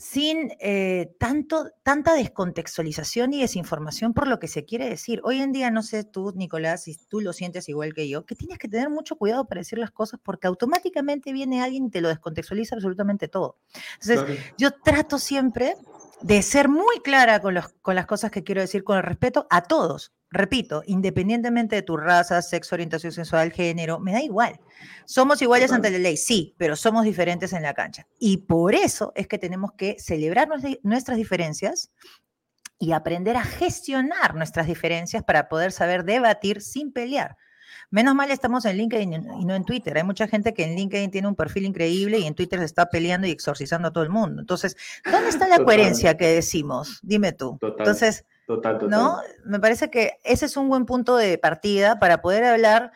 sin 0.00 0.50
eh, 0.60 1.14
tanto, 1.18 1.72
tanta 1.82 2.14
descontextualización 2.14 3.34
y 3.34 3.42
desinformación 3.42 4.14
por 4.14 4.28
lo 4.28 4.38
que 4.38 4.48
se 4.48 4.64
quiere 4.64 4.88
decir. 4.88 5.20
Hoy 5.24 5.42
en 5.42 5.52
día, 5.52 5.70
no 5.70 5.82
sé 5.82 6.04
tú, 6.04 6.32
Nicolás, 6.34 6.84
si 6.84 6.96
tú 6.96 7.20
lo 7.20 7.34
sientes 7.34 7.68
igual 7.68 7.92
que 7.92 8.08
yo, 8.08 8.24
que 8.24 8.34
tienes 8.34 8.56
que 8.58 8.66
tener 8.66 8.88
mucho 8.88 9.16
cuidado 9.16 9.44
para 9.44 9.60
decir 9.60 9.78
las 9.78 9.90
cosas 9.90 10.18
porque 10.22 10.46
automáticamente 10.46 11.34
viene 11.34 11.60
alguien 11.60 11.84
y 11.84 11.90
te 11.90 12.00
lo 12.00 12.08
descontextualiza 12.08 12.76
absolutamente 12.76 13.28
todo. 13.28 13.58
Entonces, 14.00 14.38
yo 14.56 14.70
trato 14.70 15.18
siempre 15.18 15.76
de 16.22 16.40
ser 16.40 16.70
muy 16.70 17.00
clara 17.04 17.42
con, 17.42 17.52
los, 17.52 17.68
con 17.82 17.94
las 17.94 18.06
cosas 18.06 18.30
que 18.30 18.42
quiero 18.42 18.62
decir 18.62 18.84
con 18.84 18.96
el 18.96 19.02
respeto 19.02 19.46
a 19.50 19.64
todos. 19.64 20.14
Repito, 20.32 20.82
independientemente 20.86 21.74
de 21.74 21.82
tu 21.82 21.96
raza, 21.96 22.40
sexo, 22.40 22.76
orientación 22.76 23.12
sexual, 23.12 23.50
género, 23.50 23.98
me 23.98 24.12
da 24.12 24.22
igual. 24.22 24.60
Somos 25.04 25.42
iguales 25.42 25.72
ante 25.72 25.90
la 25.90 25.98
ley, 25.98 26.16
sí, 26.16 26.54
pero 26.56 26.76
somos 26.76 27.04
diferentes 27.04 27.52
en 27.52 27.62
la 27.62 27.74
cancha. 27.74 28.06
Y 28.18 28.36
por 28.38 28.74
eso 28.74 29.12
es 29.16 29.26
que 29.26 29.38
tenemos 29.38 29.72
que 29.72 29.96
celebrar 29.98 30.48
nuestras 30.82 31.16
diferencias 31.16 31.90
y 32.78 32.92
aprender 32.92 33.36
a 33.36 33.42
gestionar 33.42 34.36
nuestras 34.36 34.68
diferencias 34.68 35.24
para 35.24 35.48
poder 35.48 35.72
saber 35.72 36.04
debatir 36.04 36.62
sin 36.62 36.92
pelear. 36.92 37.36
Menos 37.90 38.14
mal 38.14 38.30
estamos 38.30 38.64
en 38.66 38.76
LinkedIn 38.76 39.12
y 39.40 39.44
no 39.44 39.54
en 39.56 39.64
Twitter. 39.64 39.96
Hay 39.96 40.04
mucha 40.04 40.28
gente 40.28 40.54
que 40.54 40.62
en 40.62 40.76
LinkedIn 40.76 41.10
tiene 41.10 41.26
un 41.26 41.34
perfil 41.34 41.66
increíble 41.66 42.18
y 42.18 42.26
en 42.26 42.36
Twitter 42.36 42.60
se 42.60 42.66
está 42.66 42.88
peleando 42.88 43.26
y 43.26 43.32
exorcizando 43.32 43.88
a 43.88 43.92
todo 43.92 44.04
el 44.04 44.10
mundo. 44.10 44.40
Entonces, 44.40 44.76
¿dónde 45.10 45.28
está 45.28 45.48
la 45.48 45.58
coherencia 45.58 46.16
que 46.16 46.28
decimos? 46.28 47.00
Dime 47.02 47.32
tú. 47.32 47.58
Entonces, 47.60 48.24
¿no? 48.88 49.18
Me 49.44 49.60
parece 49.60 49.90
que 49.90 50.20
ese 50.24 50.46
es 50.46 50.56
un 50.56 50.68
buen 50.68 50.86
punto 50.86 51.16
de 51.16 51.38
partida 51.38 51.98
para 51.98 52.20
poder 52.20 52.44
hablar 52.44 52.92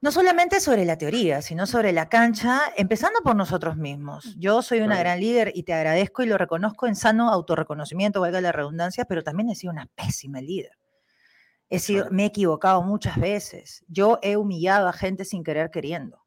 no 0.00 0.12
solamente 0.12 0.60
sobre 0.60 0.84
la 0.84 0.96
teoría, 0.96 1.42
sino 1.42 1.66
sobre 1.66 1.92
la 1.92 2.08
cancha, 2.08 2.60
empezando 2.76 3.20
por 3.24 3.34
nosotros 3.34 3.76
mismos. 3.76 4.36
Yo 4.38 4.62
soy 4.62 4.80
una 4.80 4.98
gran 4.98 5.20
líder 5.20 5.50
y 5.54 5.64
te 5.64 5.74
agradezco 5.74 6.22
y 6.22 6.26
lo 6.26 6.38
reconozco 6.38 6.86
en 6.86 6.94
sano 6.94 7.30
autorreconocimiento, 7.30 8.20
valga 8.20 8.40
la 8.40 8.52
redundancia, 8.52 9.04
pero 9.06 9.24
también 9.24 9.50
he 9.50 9.56
sido 9.56 9.72
una 9.72 9.86
pésima 9.86 10.40
líder. 10.40 10.72
He 11.68 11.80
sido, 11.80 12.06
me 12.10 12.22
he 12.22 12.26
equivocado 12.26 12.82
muchas 12.82 13.18
veces. 13.18 13.84
Yo 13.88 14.18
he 14.22 14.36
humillado 14.36 14.88
a 14.88 14.92
gente 14.92 15.24
sin 15.24 15.42
querer 15.42 15.70
queriendo. 15.70 16.22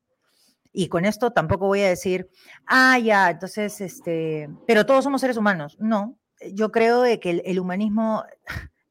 Y 0.73 0.87
con 0.87 1.05
esto 1.05 1.31
tampoco 1.31 1.67
voy 1.67 1.81
a 1.81 1.89
decir, 1.89 2.29
ah, 2.65 2.97
ya, 2.99 3.29
entonces, 3.29 3.81
este, 3.81 4.49
pero 4.67 4.85
todos 4.85 5.03
somos 5.03 5.21
seres 5.21 5.37
humanos. 5.37 5.77
No, 5.79 6.17
yo 6.53 6.71
creo 6.71 7.01
de 7.01 7.19
que 7.19 7.41
el 7.45 7.59
humanismo 7.59 8.23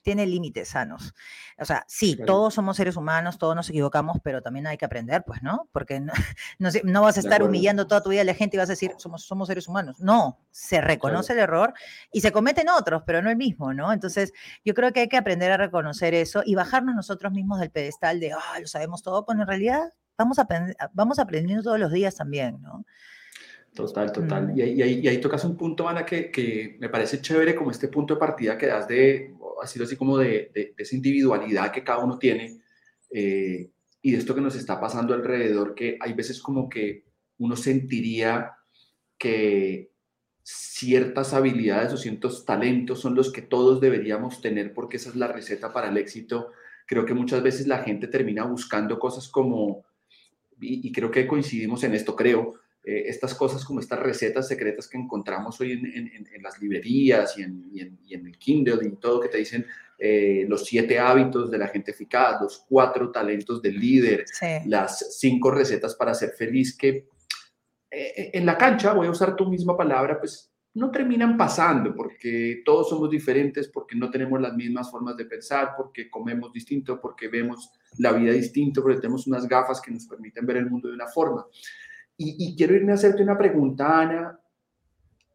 tiene 0.03 0.27
límites 0.27 0.69
sanos. 0.69 1.15
O 1.59 1.65
sea, 1.65 1.85
sí, 1.87 2.19
todos 2.27 2.55
somos 2.55 2.77
seres 2.77 2.97
humanos, 2.97 3.39
todos 3.39 3.55
nos 3.55 3.69
equivocamos, 3.69 4.19
pero 4.23 4.43
también 4.43 4.67
hay 4.67 4.79
que 4.79 4.85
aprender, 4.85 5.25
pues, 5.25 5.43
¿no? 5.43 5.69
Porque 5.73 6.01
no, 6.01 6.13
no, 6.85 7.03
vas 7.03 7.17
a 7.17 7.21
estar 7.21 7.43
humillando 7.43 7.87
toda 7.87 8.03
tu 8.03 8.11
vida 8.11 8.23
a 8.23 8.25
la 8.25 8.35
gente 8.35 8.57
y 8.57 8.59
vas 8.59 8.69
a 8.71 8.73
decir, 8.73 8.93
somos, 8.97 9.25
somos 9.25 9.49
seres 9.49 9.69
humanos. 9.69 10.01
No, 10.01 10.39
se 10.51 10.81
reconoce 10.81 11.33
el 11.35 11.41
error 11.41 11.75
y 12.13 12.23
se 12.23 12.33
cometen 12.33 12.69
otros, 12.69 13.03
pero 13.07 13.23
no 13.23 13.31
el 13.31 13.37
mismo, 13.37 13.75
¿no? 13.75 13.93
Entonces, 13.93 14.33
yo 14.65 14.75
creo 14.75 14.93
que 14.93 15.01
hay 15.01 15.09
que 15.09 15.19
aprender 15.19 15.53
a 15.53 15.57
reconocer 15.57 16.15
eso 16.15 16.43
y 16.45 16.55
bajarnos 16.55 16.95
nosotros 16.95 17.33
mismos 17.33 17.61
del 17.61 17.71
pedestal 17.71 18.21
de, 18.21 18.33
ah, 18.33 18.59
lo 18.61 18.67
sabemos 18.67 19.03
todo, 19.03 19.25
cuando 19.25 19.43
en 19.43 19.49
realidad 19.49 19.93
vamos, 20.17 20.39
a 20.39 20.49
vamos 20.93 21.19
aprendiendo 21.19 21.63
todos 21.63 21.79
los 21.79 21.93
días 21.93 22.17
también, 22.17 22.61
¿no? 22.63 22.85
Total, 23.75 24.13
total. 24.13 24.49
Mm. 24.49 24.59
Y, 24.59 24.63
ahí, 24.63 25.01
y, 25.01 25.09
ahí, 25.09 25.21
tocas 25.21 25.45
un 25.45 25.57
punto, 25.57 25.89
Ana, 25.89 26.05
que, 26.05 26.31
que, 26.31 26.77
me 26.81 26.89
parece 26.89 27.21
chévere 27.21 27.55
como 27.55 27.71
este 27.71 27.89
punto 27.89 28.15
de 28.15 28.21
partida 28.21 28.59
que 28.59 28.67
das 28.67 28.89
de, 28.89 29.33
sido 29.67 29.85
así 29.85 29.97
como 29.97 30.19
de, 30.19 30.51
de, 30.55 30.75
esa 30.77 30.97
individualidad 30.97 31.73
que 31.73 31.85
cada 31.85 32.05
uno 32.05 32.19
tiene 32.19 32.61
eh, 33.11 33.71
y 34.03 34.13
de 34.13 34.19
esto 34.19 34.35
que 34.35 34.41
nos 34.41 34.57
está 34.57 34.81
pasando 34.81 35.15
alrededor, 35.15 35.75
que 35.75 35.99
hay 36.01 36.15
veces 36.15 36.41
como 36.41 36.69
que 36.69 37.05
uno 37.39 37.57
sentiría 37.57 38.53
que 39.19 39.93
ciertas 40.43 41.35
habilidades 41.35 41.93
o 41.93 41.97
ciertos 41.97 42.45
talentos 42.45 43.01
son 43.01 43.15
los 43.15 43.31
que 43.31 43.43
todos 43.43 43.81
deberíamos 43.81 44.41
tener 44.41 44.73
porque 44.73 44.97
esa 44.97 45.11
es 45.11 45.17
la 45.17 45.29
receta 45.29 45.73
para 45.73 45.91
el 45.91 45.99
éxito. 45.99 46.53
Creo 46.87 47.05
que 47.05 47.15
muchas 47.15 47.43
veces 47.43 47.67
la 47.67 47.83
gente 47.83 48.09
termina 48.09 48.45
buscando 48.45 48.99
cosas 48.99 49.29
como, 49.29 49.85
y, 50.61 50.89
y 50.89 50.93
creo 50.93 51.11
que 51.11 51.27
coincidimos 51.27 51.85
en 51.85 51.95
esto, 51.95 52.17
creo, 52.17 52.55
eh, 52.83 53.05
estas 53.07 53.35
cosas 53.35 53.65
como 53.65 53.81
estas 53.81 53.99
recetas 53.99 54.49
secretas 54.49 54.89
que 54.89 54.97
encontramos 54.97 55.61
hoy 55.61 55.73
en, 55.73 56.43
las 56.43 56.61
librerías 56.61 57.37
y 57.37 57.43
en, 57.43 57.99
el 58.09 58.39
Kindle 58.39 58.87
y 58.87 58.97
todo, 58.97 59.21
que 59.21 59.29
te 59.29 59.39
dicen 59.39 59.67
eh, 59.99 60.47
los 60.49 60.65
siete 60.65 60.99
hábitos 60.99 61.51
de 61.51 61.59
la 61.59 61.69
gente 61.69 61.91
eficaz, 61.91 62.41
los 62.41 62.65
cuatro 62.67 63.11
talentos 63.11 63.61
del 63.61 63.79
líder, 63.79 64.25
las 64.65 65.19
cinco 65.19 65.51
recetas 65.51 65.95
para 65.95 66.15
ser 66.15 66.31
feliz, 66.31 66.75
que 66.75 67.07
eh, 67.91 68.31
en 68.33 68.47
la 68.47 68.57
cancha, 68.57 68.95
voy 68.95 69.09
a 69.09 69.11
usar 69.11 69.37
tu 69.37 69.47
misma 69.47 69.77
palabra, 69.77 70.19
pues 70.19 70.51
no 70.73 70.91
terminan 70.91 71.37
pasando 71.37 71.95
porque 71.95 72.63
todos 72.65 72.89
somos 72.89 73.11
diferentes, 73.11 73.69
porque 73.69 73.97
no 73.97 74.11
tenemos 74.11 74.41
las 74.41 74.55
mismas 74.55 74.91
formas 74.91 75.17
de 75.17 75.27
pensar, 75.27 75.75
porque 75.77 76.09
comemos 76.09 76.53
distinto, 76.53 77.01
porque 77.01 77.29
vemos 77.29 77.71
la 77.99 78.13
vida 78.13 78.33
distinto, 78.33 78.81
porque 78.81 79.01
tenemos 79.01 79.27
unas 79.27 79.47
gafas 79.49 79.81
que 79.81 79.91
nos 79.91 80.07
permiten 80.07 80.47
ver 80.47 80.59
el 80.59 80.71
mundo 80.71 80.89
de 80.89 80.95
una 80.95 81.09
forma. 81.09 81.45
Y, 82.23 82.55
quiero 82.55 82.75
irme 82.75 82.93
a 82.93 82.97
hacerte 82.97 83.23
una 83.23 83.39
pregunta, 83.39 83.99
Ana. 83.99 84.39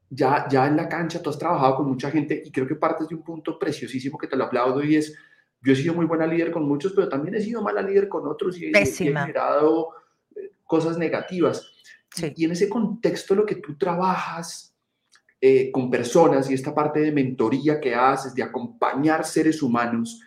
Ya, 0.08 0.48
ya 0.48 0.68
en 0.68 0.78
la 0.78 0.88
cancha 0.88 1.20
tú 1.20 1.32
has 1.32 1.40
trabajado 1.40 1.78
con 1.78 1.88
mucha 1.88 2.12
gente 2.12 2.44
y 2.46 2.52
creo 2.52 2.68
que 2.68 2.76
partes 2.76 3.08
de 3.08 3.16
un 3.16 3.24
punto 3.24 3.58
preciosísimo 3.58 4.20
que 4.20 4.28
te 4.28 4.38
lo 4.38 4.44
aplaudo 4.44 4.84
y 4.84 4.96
es, 4.96 5.16
yo 5.64 5.74
he 5.74 5.76
sido 5.76 5.96
muy 5.96 6.06
buena 6.06 6.28
líder 6.28 6.52
con 6.52 6.68
muchos, 6.68 6.94
pero 6.94 7.10
también 7.10 7.34
he 7.34 7.42
sido 7.42 7.64
mala 7.64 7.82
líder 7.82 8.08
con 8.08 8.28
otros 8.28 8.60
y, 8.60 8.68
he 8.68 8.86
generado 8.86 9.90
eh, 10.36 10.52
cosas 10.64 11.00
negativas. 11.00 11.68
Y 12.36 12.46
en 12.46 12.52
ese 12.52 12.70
contexto 12.70 13.34
lo 13.34 13.48
que 13.48 13.56
tú 13.56 13.76
trabajas 13.78 14.76
eh, 15.42 15.72
con 15.72 15.90
personas 15.90 16.52
y 16.52 16.54
esta 16.54 16.76
parte 16.76 17.00
de 17.00 17.12
mentoría 17.12 17.82
que 17.82 17.96
haces, 17.96 18.36
de 18.36 18.44
acompañar 18.44 19.26
seres 19.26 19.64
humanos, 19.64 20.22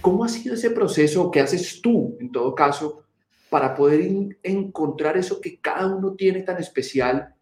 ¿cómo 0.00 0.22
ha 0.22 0.28
sido 0.28 0.54
ese 0.54 0.70
proceso? 0.70 1.28
¿Qué 1.32 1.40
haces 1.40 1.82
tú, 1.82 2.16
en 2.20 2.30
todo 2.30 2.54
caso, 2.54 3.03
para 3.54 3.72
poder 3.72 4.00
encontrar 4.42 5.16
eso 5.16 5.40
que 5.40 5.60
cada 5.60 5.86
uno 5.86 6.16
tiene 6.16 6.42
tan 6.42 6.58
especial. 6.58 7.36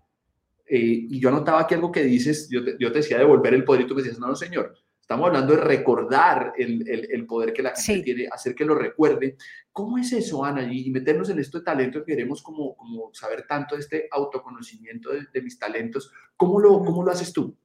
Eh, 0.66 1.06
y 1.08 1.18
yo 1.18 1.30
anotaba 1.30 1.62
aquí 1.62 1.72
algo 1.72 1.90
que 1.90 2.02
dices, 2.02 2.50
yo 2.50 2.62
te, 2.62 2.76
yo 2.78 2.92
te 2.92 2.98
decía 2.98 3.16
devolver 3.16 3.54
el 3.54 3.64
poder 3.64 3.80
y 3.80 3.86
tú 3.86 3.94
me 3.94 4.02
decías, 4.02 4.18
no, 4.18 4.26
no, 4.26 4.36
señor, 4.36 4.74
estamos 5.00 5.28
hablando 5.28 5.56
de 5.56 5.62
recordar 5.62 6.52
el, 6.58 6.86
el, 6.86 7.24
poder 7.24 7.54
que 7.54 7.62
la 7.62 7.74
gente 7.74 8.02
tiene, 8.02 8.28
hacer 8.30 8.54
que 8.54 8.66
lo 8.66 8.74
recuerde. 8.74 9.38
¿Cómo 9.72 9.96
es 9.96 10.12
eso, 10.12 10.44
Ana? 10.44 10.70
Y 10.70 10.90
meternos 10.90 11.30
en 11.30 11.38
esto 11.38 11.60
de 11.60 11.64
talento, 11.64 12.04
queremos 12.04 12.42
como, 12.42 12.76
como 12.76 13.08
saber 13.14 13.46
tanto 13.48 13.76
de 13.76 13.80
este 13.80 14.08
autoconocimiento 14.10 15.12
de, 15.32 15.40
mis 15.40 15.58
talentos. 15.58 16.12
¿Cómo 16.36 16.60
lo, 16.60 16.84
¿Cómo 16.84 17.02
lo 17.02 17.10
haces 17.10 17.32
tú? 17.32 17.56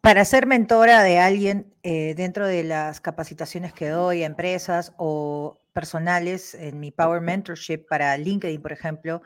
Para 0.00 0.24
ser 0.24 0.46
mentora 0.46 1.02
de 1.02 1.18
alguien 1.18 1.74
eh, 1.82 2.14
dentro 2.16 2.46
de 2.46 2.64
las 2.64 3.02
capacitaciones 3.02 3.74
que 3.74 3.90
doy 3.90 4.22
a 4.22 4.26
empresas 4.26 4.94
o 4.96 5.60
personales 5.74 6.54
en 6.54 6.80
mi 6.80 6.90
Power 6.90 7.20
Mentorship 7.20 7.86
para 7.86 8.16
LinkedIn, 8.16 8.62
por 8.62 8.72
ejemplo, 8.72 9.20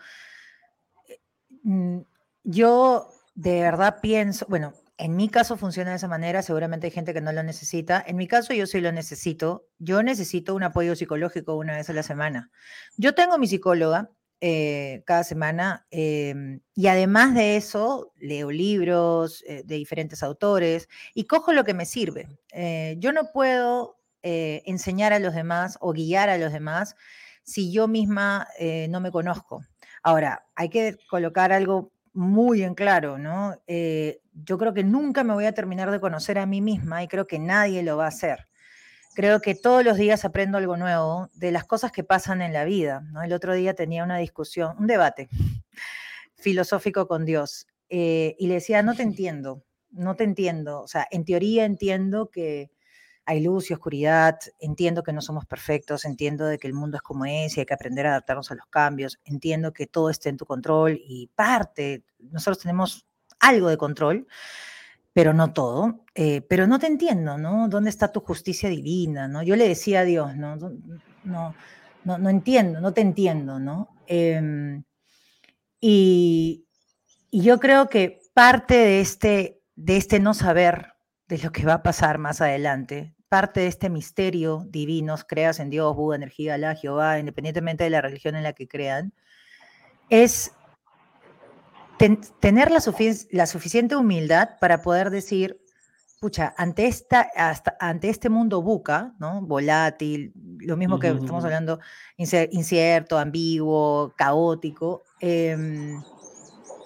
eh, 1.06 1.20
mm, 1.62 2.00
yo 2.42 3.08
de 3.34 3.60
verdad 3.60 3.98
pienso, 4.02 4.46
bueno, 4.48 4.72
en 4.96 5.14
mi 5.14 5.28
caso 5.28 5.56
funciona 5.56 5.90
de 5.90 5.96
esa 5.96 6.08
manera, 6.08 6.42
seguramente 6.42 6.88
hay 6.88 6.90
gente 6.90 7.14
que 7.14 7.20
no 7.20 7.30
lo 7.30 7.44
necesita. 7.44 8.02
En 8.04 8.16
mi 8.16 8.26
caso 8.26 8.52
yo 8.52 8.66
sí 8.66 8.80
lo 8.80 8.90
necesito. 8.90 9.68
Yo 9.78 10.02
necesito 10.02 10.56
un 10.56 10.64
apoyo 10.64 10.96
psicológico 10.96 11.54
una 11.54 11.76
vez 11.76 11.88
a 11.88 11.92
la 11.92 12.02
semana. 12.02 12.50
Yo 12.96 13.14
tengo 13.14 13.38
mi 13.38 13.46
psicóloga 13.46 14.10
eh, 14.40 15.04
cada 15.06 15.22
semana 15.22 15.86
em, 15.90 16.60
y 16.74 16.88
además 16.88 17.34
de 17.34 17.56
eso 17.56 18.12
leo 18.16 18.50
libros 18.50 19.44
eh, 19.46 19.62
de 19.64 19.76
diferentes 19.76 20.24
autores 20.24 20.88
y 21.14 21.24
cojo 21.26 21.52
lo 21.52 21.64
que 21.64 21.74
me 21.74 21.86
sirve. 21.86 22.26
yo 22.98 23.12
no 23.12 23.30
puedo 23.32 23.97
eh, 24.22 24.62
enseñar 24.66 25.12
a 25.12 25.20
los 25.20 25.32
demás 25.32 25.78
o 25.80 25.92
guiar 25.92 26.28
a 26.28 26.38
los 26.38 26.52
demás 26.52 26.96
si 27.44 27.72
yo 27.72 27.86
misma 27.86 28.48
eh, 28.58 28.88
no 28.90 29.00
me 29.00 29.12
conozco. 29.12 29.64
Ahora, 30.02 30.44
hay 30.56 30.68
que 30.68 30.96
colocar 31.08 31.52
algo 31.52 31.92
muy 32.12 32.62
en 32.62 32.74
claro, 32.74 33.16
¿no? 33.16 33.56
Eh, 33.68 34.20
yo 34.32 34.58
creo 34.58 34.74
que 34.74 34.82
nunca 34.82 35.22
me 35.22 35.34
voy 35.34 35.46
a 35.46 35.54
terminar 35.54 35.90
de 35.90 36.00
conocer 36.00 36.38
a 36.38 36.46
mí 36.46 36.60
misma 36.60 37.02
y 37.02 37.08
creo 37.08 37.26
que 37.28 37.38
nadie 37.38 37.82
lo 37.84 37.96
va 37.96 38.06
a 38.06 38.08
hacer. 38.08 38.48
Creo 39.14 39.40
que 39.40 39.54
todos 39.54 39.84
los 39.84 39.96
días 39.96 40.24
aprendo 40.24 40.58
algo 40.58 40.76
nuevo 40.76 41.30
de 41.34 41.52
las 41.52 41.64
cosas 41.64 41.92
que 41.92 42.04
pasan 42.04 42.42
en 42.42 42.52
la 42.52 42.64
vida. 42.64 43.02
¿no? 43.12 43.22
El 43.22 43.32
otro 43.32 43.54
día 43.54 43.74
tenía 43.74 44.02
una 44.02 44.18
discusión, 44.18 44.76
un 44.78 44.86
debate 44.88 45.28
filosófico 46.36 47.06
con 47.06 47.24
Dios 47.24 47.66
y 47.88 48.46
le 48.46 48.54
decía, 48.54 48.82
no 48.82 48.94
te 48.94 49.02
entiendo, 49.04 49.64
no 49.90 50.16
te 50.16 50.24
entiendo. 50.24 50.82
O 50.82 50.88
sea, 50.88 51.06
en 51.10 51.24
teoría 51.24 51.64
entiendo 51.64 52.30
que, 52.30 52.70
hay 53.28 53.42
luz 53.42 53.70
y 53.70 53.74
oscuridad, 53.74 54.38
entiendo 54.58 55.02
que 55.02 55.12
no 55.12 55.20
somos 55.20 55.44
perfectos, 55.44 56.06
entiendo 56.06 56.46
de 56.46 56.58
que 56.58 56.66
el 56.66 56.72
mundo 56.72 56.96
es 56.96 57.02
como 57.02 57.26
es 57.26 57.54
y 57.54 57.60
hay 57.60 57.66
que 57.66 57.74
aprender 57.74 58.06
a 58.06 58.12
adaptarnos 58.12 58.50
a 58.50 58.54
los 58.54 58.64
cambios, 58.68 59.20
entiendo 59.26 59.74
que 59.74 59.86
todo 59.86 60.08
esté 60.08 60.30
en 60.30 60.38
tu 60.38 60.46
control 60.46 60.98
y 60.98 61.26
parte, 61.34 62.04
nosotros 62.18 62.60
tenemos 62.60 63.06
algo 63.38 63.68
de 63.68 63.76
control, 63.76 64.26
pero 65.12 65.34
no 65.34 65.52
todo, 65.52 66.06
eh, 66.14 66.40
pero 66.40 66.66
no 66.66 66.78
te 66.78 66.86
entiendo, 66.86 67.36
¿no? 67.36 67.68
¿Dónde 67.68 67.90
está 67.90 68.10
tu 68.10 68.20
justicia 68.20 68.70
divina, 68.70 69.28
¿no? 69.28 69.42
Yo 69.42 69.56
le 69.56 69.68
decía 69.68 70.00
a 70.00 70.04
Dios, 70.04 70.34
¿no? 70.34 70.56
No, 71.24 71.54
no, 72.04 72.30
entiendo, 72.30 72.80
no 72.80 72.94
te 72.94 73.02
entiendo, 73.02 73.58
¿no? 73.58 73.90
Em, 74.06 74.84
y, 75.82 76.66
y 77.30 77.42
yo 77.42 77.60
creo 77.60 77.90
que 77.90 78.22
parte 78.32 78.74
de 78.74 79.00
este, 79.02 79.60
de 79.76 79.98
este 79.98 80.18
no 80.18 80.32
saber 80.32 80.94
de 81.26 81.36
lo 81.36 81.52
que 81.52 81.66
va 81.66 81.74
a 81.74 81.82
pasar 81.82 82.16
más 82.16 82.40
adelante, 82.40 83.14
parte 83.28 83.60
de 83.60 83.66
este 83.66 83.90
misterio 83.90 84.64
divino, 84.68 85.16
creas 85.26 85.60
en 85.60 85.70
Dios, 85.70 85.94
Buda, 85.94 86.16
energía, 86.16 86.58
la 86.58 86.74
Jehová, 86.74 87.18
independientemente 87.18 87.84
de 87.84 87.90
la 87.90 88.00
religión 88.00 88.36
en 88.36 88.42
la 88.42 88.52
que 88.52 88.68
crean, 88.68 89.12
es 90.08 90.52
tener 92.40 92.70
la, 92.70 92.80
la, 93.30 93.46
suficiente 93.46 93.96
humildad 93.96 94.50
para 94.60 94.82
poder 94.82 95.10
decir, 95.10 95.60
pucha, 96.20 96.54
ante, 96.56 96.86
esta, 96.86 97.28
hasta, 97.36 97.76
ante 97.80 98.08
este 98.08 98.28
mundo 98.28 98.62
buca, 98.62 99.14
¿no? 99.18 99.42
Volátil, 99.42 100.32
lo 100.60 100.76
mismo 100.76 100.98
que 100.98 101.08
estamos 101.08 101.44
hablando, 101.44 101.80
incierto, 102.16 103.18
ambiguo, 103.18 104.14
caótico, 104.16 105.04
em, 105.20 106.00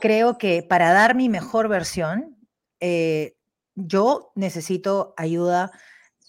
creo 0.00 0.38
que 0.38 0.62
para 0.62 0.92
dar 0.92 1.14
mi 1.14 1.28
mejor 1.28 1.68
versión, 1.68 2.36
eh, 2.80 3.36
yo 3.74 4.32
necesito 4.34 5.14
ayuda 5.16 5.70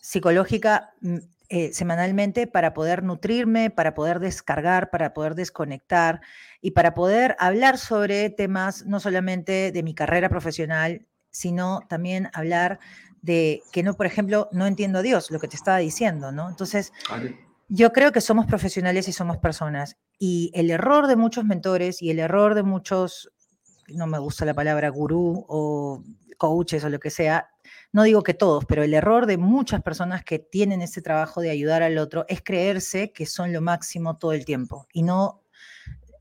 psicológica 0.03 0.93
mm, 0.99 1.17
eh, 1.47 1.73
semanalmente 1.73 2.45
para 2.45 2.73
poder 2.73 3.03
nutrirme, 3.03 3.69
para 3.69 3.93
poder 3.93 4.19
descargar, 4.19 4.89
para 4.89 5.13
poder 5.13 5.33
desconectar 5.33 6.21
y 6.61 6.71
para 6.71 6.93
poder 6.93 7.35
hablar 7.39 7.77
sobre 7.77 8.29
temas 8.29 8.85
no 8.85 8.99
solamente 8.99 9.71
de 9.71 9.83
mi 9.83 9.95
carrera 9.95 10.29
profesional, 10.29 11.05
sino 11.31 11.81
también 11.87 12.29
hablar 12.33 12.79
de 13.21 13.61
que 13.71 13.81
no, 13.81 13.93
por 13.93 14.05
ejemplo, 14.05 14.49
no 14.51 14.67
entiendo 14.67 14.99
a 14.99 15.03
Dios, 15.03 15.31
lo 15.31 15.39
que 15.39 15.47
te 15.47 15.55
estaba 15.55 15.77
diciendo, 15.77 16.31
¿no? 16.31 16.49
Entonces, 16.49 16.91
yo 17.69 17.93
creo 17.93 18.11
que 18.11 18.19
somos 18.19 18.45
profesionales 18.45 19.07
y 19.07 19.13
somos 19.13 19.37
personas. 19.37 19.95
Y 20.19 20.51
el 20.53 20.69
error 20.69 21.07
de 21.07 21.15
muchos 21.15 21.45
mentores 21.45 22.01
y 22.01 22.09
el 22.09 22.19
error 22.19 22.55
de 22.55 22.63
muchos, 22.63 23.31
no 23.87 24.05
me 24.07 24.19
gusta 24.19 24.43
la 24.43 24.53
palabra 24.53 24.89
gurú 24.89 25.45
o 25.47 26.03
coaches 26.37 26.83
o 26.83 26.89
lo 26.89 26.99
que 26.99 27.09
sea, 27.09 27.52
no 27.93 28.03
digo 28.03 28.23
que 28.23 28.33
todos, 28.33 28.65
pero 28.65 28.83
el 28.83 28.93
error 28.93 29.27
de 29.27 29.37
muchas 29.37 29.81
personas 29.81 30.23
que 30.23 30.39
tienen 30.39 30.81
ese 30.81 31.01
trabajo 31.01 31.41
de 31.41 31.51
ayudar 31.51 31.83
al 31.83 31.99
otro 31.99 32.25
es 32.27 32.41
creerse 32.41 33.13
que 33.13 33.27
son 33.27 33.53
lo 33.53 33.61
máximo 33.61 34.17
todo 34.17 34.33
el 34.33 34.45
tiempo 34.45 34.87
y 34.91 35.03
no, 35.03 35.43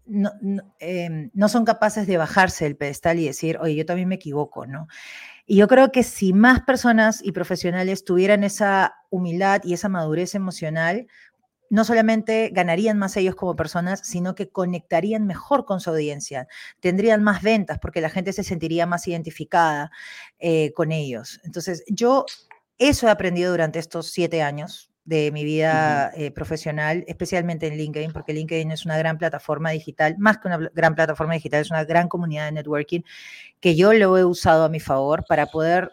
no, 0.05 0.31
em, 0.79 1.31
son 1.49 1.65
capaces 1.65 2.07
de 2.07 2.19
bajarse 2.19 2.65
del 2.65 2.77
pedestal 2.77 3.19
y 3.19 3.27
decir, 3.27 3.59
oye, 3.59 3.75
yo 3.75 3.87
también 3.87 4.09
me 4.09 4.17
equivoco, 4.17 4.67
¿no? 4.67 4.87
Y 5.47 5.57
yo 5.57 5.67
creo 5.67 5.91
que 5.91 6.03
si 6.03 6.35
más 6.35 6.61
personas 6.61 7.23
y 7.25 7.33
profesionales 7.33 8.05
tuvieran 8.05 8.45
esa 8.45 8.95
humildad 9.11 9.63
y 9.65 9.73
esa 9.73 9.89
madurez 9.89 10.35
emocional, 10.35 11.07
no 11.73 11.87
solamente 11.87 12.51
ganarían 12.53 12.99
más 12.99 13.17
ellos 13.17 13.35
como 13.35 13.57
personas, 13.57 14.03
sino 14.05 14.35
que 14.35 14.51
conectarían 14.51 15.27
mejor 15.27 15.65
con 15.65 15.81
su 15.81 15.89
audiencia, 15.89 16.47
tendrían 16.81 17.25
más 17.25 17.41
ventas 17.41 17.79
porque 17.79 18.03
la 18.03 18.11
gente 18.11 18.35
se 18.35 18.45
sentiría 18.45 18.85
más 18.85 19.09
identificada 19.09 19.91
eh, 20.39 20.75
con 20.75 20.93
ellos. 20.93 21.41
Entonces, 21.45 21.83
yo 21.89 22.27
eso 22.77 23.09
he 23.09 23.11
aprendido 23.11 23.53
durante 23.53 23.79
estos 23.79 24.11
siete 24.11 24.43
años 24.43 24.91
de 25.07 25.33
mi 25.33 25.45
vida 25.45 26.13
eh, 26.15 26.31
profesional, 26.31 27.07
especialmente 27.09 27.69
en 27.69 27.79
LinkedIn, 27.79 28.13
porque 28.13 28.35
LinkedIn 28.35 28.71
es 28.71 28.85
una 28.85 28.99
gran 28.99 29.17
plataforma 29.17 29.71
digital, 29.71 30.17
más 30.19 30.37
que 30.37 30.49
una 30.49 30.59
gran 30.75 30.95
plataforma 30.95 31.33
digital, 31.33 31.63
es 31.63 31.71
una 31.71 31.85
gran 31.85 32.07
comunidad 32.07 32.45
de 32.45 32.53
networking 32.53 33.01
que 33.61 33.77
yo 33.77 33.95
lo 33.95 34.19
he 34.19 34.27
usado 34.27 34.65
a 34.65 34.69
mi 34.69 34.79
favor 34.79 35.25
para 35.27 35.47
poder 35.47 35.91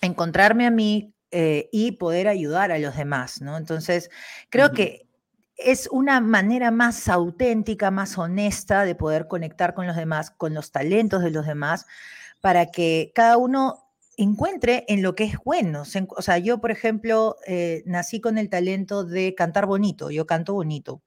encontrarme 0.00 0.64
a 0.64 0.70
mí 0.70 1.12
eh, 1.38 1.68
y 1.70 1.92
poder 1.92 2.28
ayudar 2.28 2.72
a 2.72 2.78
los 2.78 2.96
demás, 2.96 3.42
¿no? 3.42 3.58
Entonces, 3.58 4.08
creo 4.48 4.72
que 4.72 5.06
es 5.58 5.86
una 5.92 6.22
manera 6.22 6.70
más 6.70 7.10
auténtica, 7.10 7.90
más 7.90 8.16
honesta 8.16 8.86
de 8.86 8.94
poder 8.94 9.28
conectar 9.28 9.74
con 9.74 9.86
los 9.86 9.96
demás, 9.96 10.30
con 10.30 10.54
los 10.54 10.72
talentos 10.72 11.22
de 11.22 11.30
los 11.30 11.46
demás, 11.46 11.84
para 12.40 12.70
que 12.70 13.12
cada 13.14 13.36
uno 13.36 13.92
encuentre 14.16 14.86
en 14.88 15.02
lo 15.02 15.14
que 15.14 15.24
es 15.24 15.36
bueno. 15.44 15.82
O 16.16 16.22
sea, 16.22 16.38
yo, 16.38 16.58
por 16.58 16.70
ejemplo, 16.70 17.36
eh, 17.46 17.82
nací 17.84 18.18
con 18.22 18.38
el 18.38 18.48
talento 18.48 19.04
de 19.04 19.34
cantar 19.34 19.66
bonito, 19.66 20.10
yo 20.10 20.26
canto 20.26 20.54
bonito. 20.54 21.02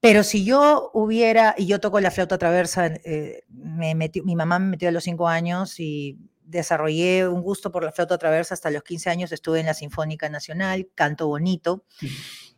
Pero 0.00 0.22
si 0.22 0.44
yo 0.44 0.90
hubiera, 0.92 1.54
y 1.56 1.64
yo 1.64 1.80
toco 1.80 1.98
la 2.00 2.10
flauta 2.10 2.36
traversa, 2.36 2.88
eh, 2.88 3.44
me 3.48 3.94
mi 4.22 4.36
mamá 4.36 4.58
me 4.58 4.72
metió 4.72 4.90
a 4.90 4.92
los 4.92 5.04
cinco 5.04 5.28
años 5.28 5.80
y 5.80 6.18
desarrollé 6.46 7.28
un 7.28 7.42
gusto 7.42 7.70
por 7.70 7.84
la 7.84 7.92
flauta 7.92 8.18
traversa 8.18 8.54
hasta 8.54 8.70
los 8.70 8.82
15 8.82 9.10
años, 9.10 9.32
estuve 9.32 9.60
en 9.60 9.66
la 9.66 9.74
Sinfónica 9.74 10.28
Nacional, 10.28 10.88
canto 10.94 11.26
bonito, 11.26 11.84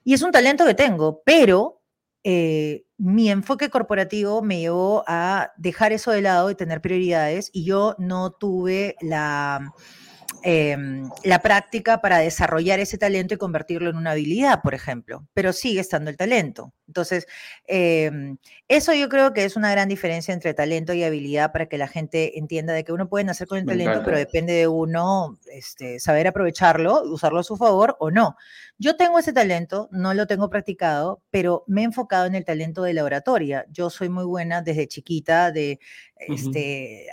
y 0.05 0.15
es 0.15 0.23
un 0.23 0.31
talento 0.31 0.65
que 0.65 0.75
tengo, 0.75 1.23
pero 1.25 1.83
eh, 2.25 2.85
mi 2.99 3.31
enfoque 3.31 3.71
corporativo 3.71 4.43
me 4.43 4.61
llevó 4.61 5.05
a 5.07 5.53
dejar 5.57 5.93
eso 5.93 6.11
de 6.11 6.23
lado 6.23 6.51
y 6.51 6.55
tener 6.55 6.81
prioridades 6.81 7.51
y 7.53 7.65
yo 7.65 7.95
no 7.99 8.33
tuve 8.33 8.97
la 9.01 9.73
Em, 10.51 11.11
la 11.25 11.41
práctica 11.41 12.01
para 12.01 12.21
desarrollar 12.21 12.81
ese 12.81 12.97
talento 12.97 13.35
y 13.35 13.37
convertirlo 13.37 13.91
en 13.91 13.97
una 13.97 14.13
habilidad, 14.13 14.63
por 14.63 14.73
ejemplo, 14.73 15.27
pero 15.35 15.53
sigue 15.53 15.81
estando 15.81 16.09
el 16.09 16.17
talento. 16.17 16.73
Entonces, 16.87 17.27
em, 17.67 18.39
eso 18.67 18.95
yo 18.95 19.11
creo 19.11 19.35
que 19.35 19.45
es 19.45 19.57
una 19.57 19.71
gran 19.71 19.91
diferencia 19.91 20.33
entre 20.33 20.55
talento 20.55 20.95
y 20.95 21.05
habilidad 21.05 21.53
para 21.53 21.67
que 21.67 21.77
la 21.77 21.87
gente 21.87 22.39
entienda 22.39 22.73
de 22.73 22.83
que 22.83 22.93
uno 22.93 23.11
puede 23.11 23.27
nacer 23.27 23.47
con 23.47 23.59
el 23.59 23.67
talento, 23.67 24.01
pero 24.03 24.17
depende 24.17 24.55
de 24.55 24.69
uno 24.69 25.39
este, 25.53 26.01
saber 26.01 26.27
aprovecharlo, 26.27 27.03
usarlo 27.03 27.41
a 27.41 27.45
su 27.45 27.59
favor 27.59 27.99
o 28.01 28.11
no. 28.11 28.35
Yo 28.79 28.97
tengo 28.97 29.19
ese 29.19 29.35
talento, 29.35 29.91
no 29.93 30.15
lo 30.15 30.27
tengo 30.27 30.49
practicado, 30.49 31.21
pero 31.31 31.65
me 31.67 31.83
he 31.83 31.85
enfocado 31.85 32.25
en 32.25 32.35
el 32.35 32.47
talento 32.47 32.85
de 32.85 32.95
la 32.95 33.05
oratoria. 33.05 33.67
Yo 33.69 33.91
soy 33.91 34.09
muy 34.09 34.25
buena 34.25 34.63
desde 34.63 34.89
chiquita 34.89 35.53
de 35.53 35.79
este, 36.17 37.07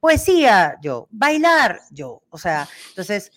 poesía, 0.00 0.76
yo, 0.82 1.08
bailar, 1.10 1.80
yo. 1.90 2.22
O 2.30 2.38
sea, 2.38 2.68
entonces, 2.90 3.32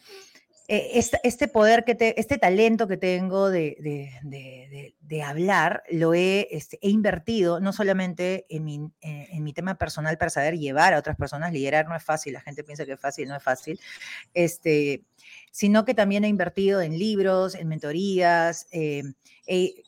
eh, 0.73 1.03
este, 1.23 1.49
poder 1.49 1.83
que 1.83 1.95
te, 1.95 2.17
este 2.17 2.37
talento 2.37 2.87
que 2.87 2.95
tengo 2.95 3.49
de, 3.49 3.75
de, 4.21 5.23
hablar, 5.23 5.83
lo 5.91 6.13
he, 6.13 6.47
este, 6.51 6.79
he, 6.81 6.89
invertido 6.89 7.59
no 7.59 7.73
solamente 7.73 8.45
en 8.47 8.63
mi, 8.63 8.89
eh, 9.01 9.27
en 9.31 9.43
mi 9.43 9.51
tema 9.51 9.75
personal 9.75 10.17
para 10.17 10.29
saber 10.29 10.57
llevar 10.57 10.93
a 10.93 10.99
otras 10.99 11.17
personas, 11.17 11.51
liderar 11.51 11.89
no 11.89 11.95
es 11.97 12.03
fácil, 12.05 12.31
la 12.31 12.39
gente 12.39 12.63
piensa 12.63 12.85
que 12.85 12.93
es 12.93 12.99
fácil, 13.01 13.27
no 13.27 13.35
es 13.35 13.43
fácil, 13.43 13.81
este, 14.33 15.03
sino 15.51 15.83
que 15.83 15.93
también 15.93 16.23
he 16.23 16.29
invertido 16.29 16.79
en 16.79 16.97
libros, 16.97 17.55
en 17.55 17.67
mentorías, 17.67 18.67
eh, 18.71 19.03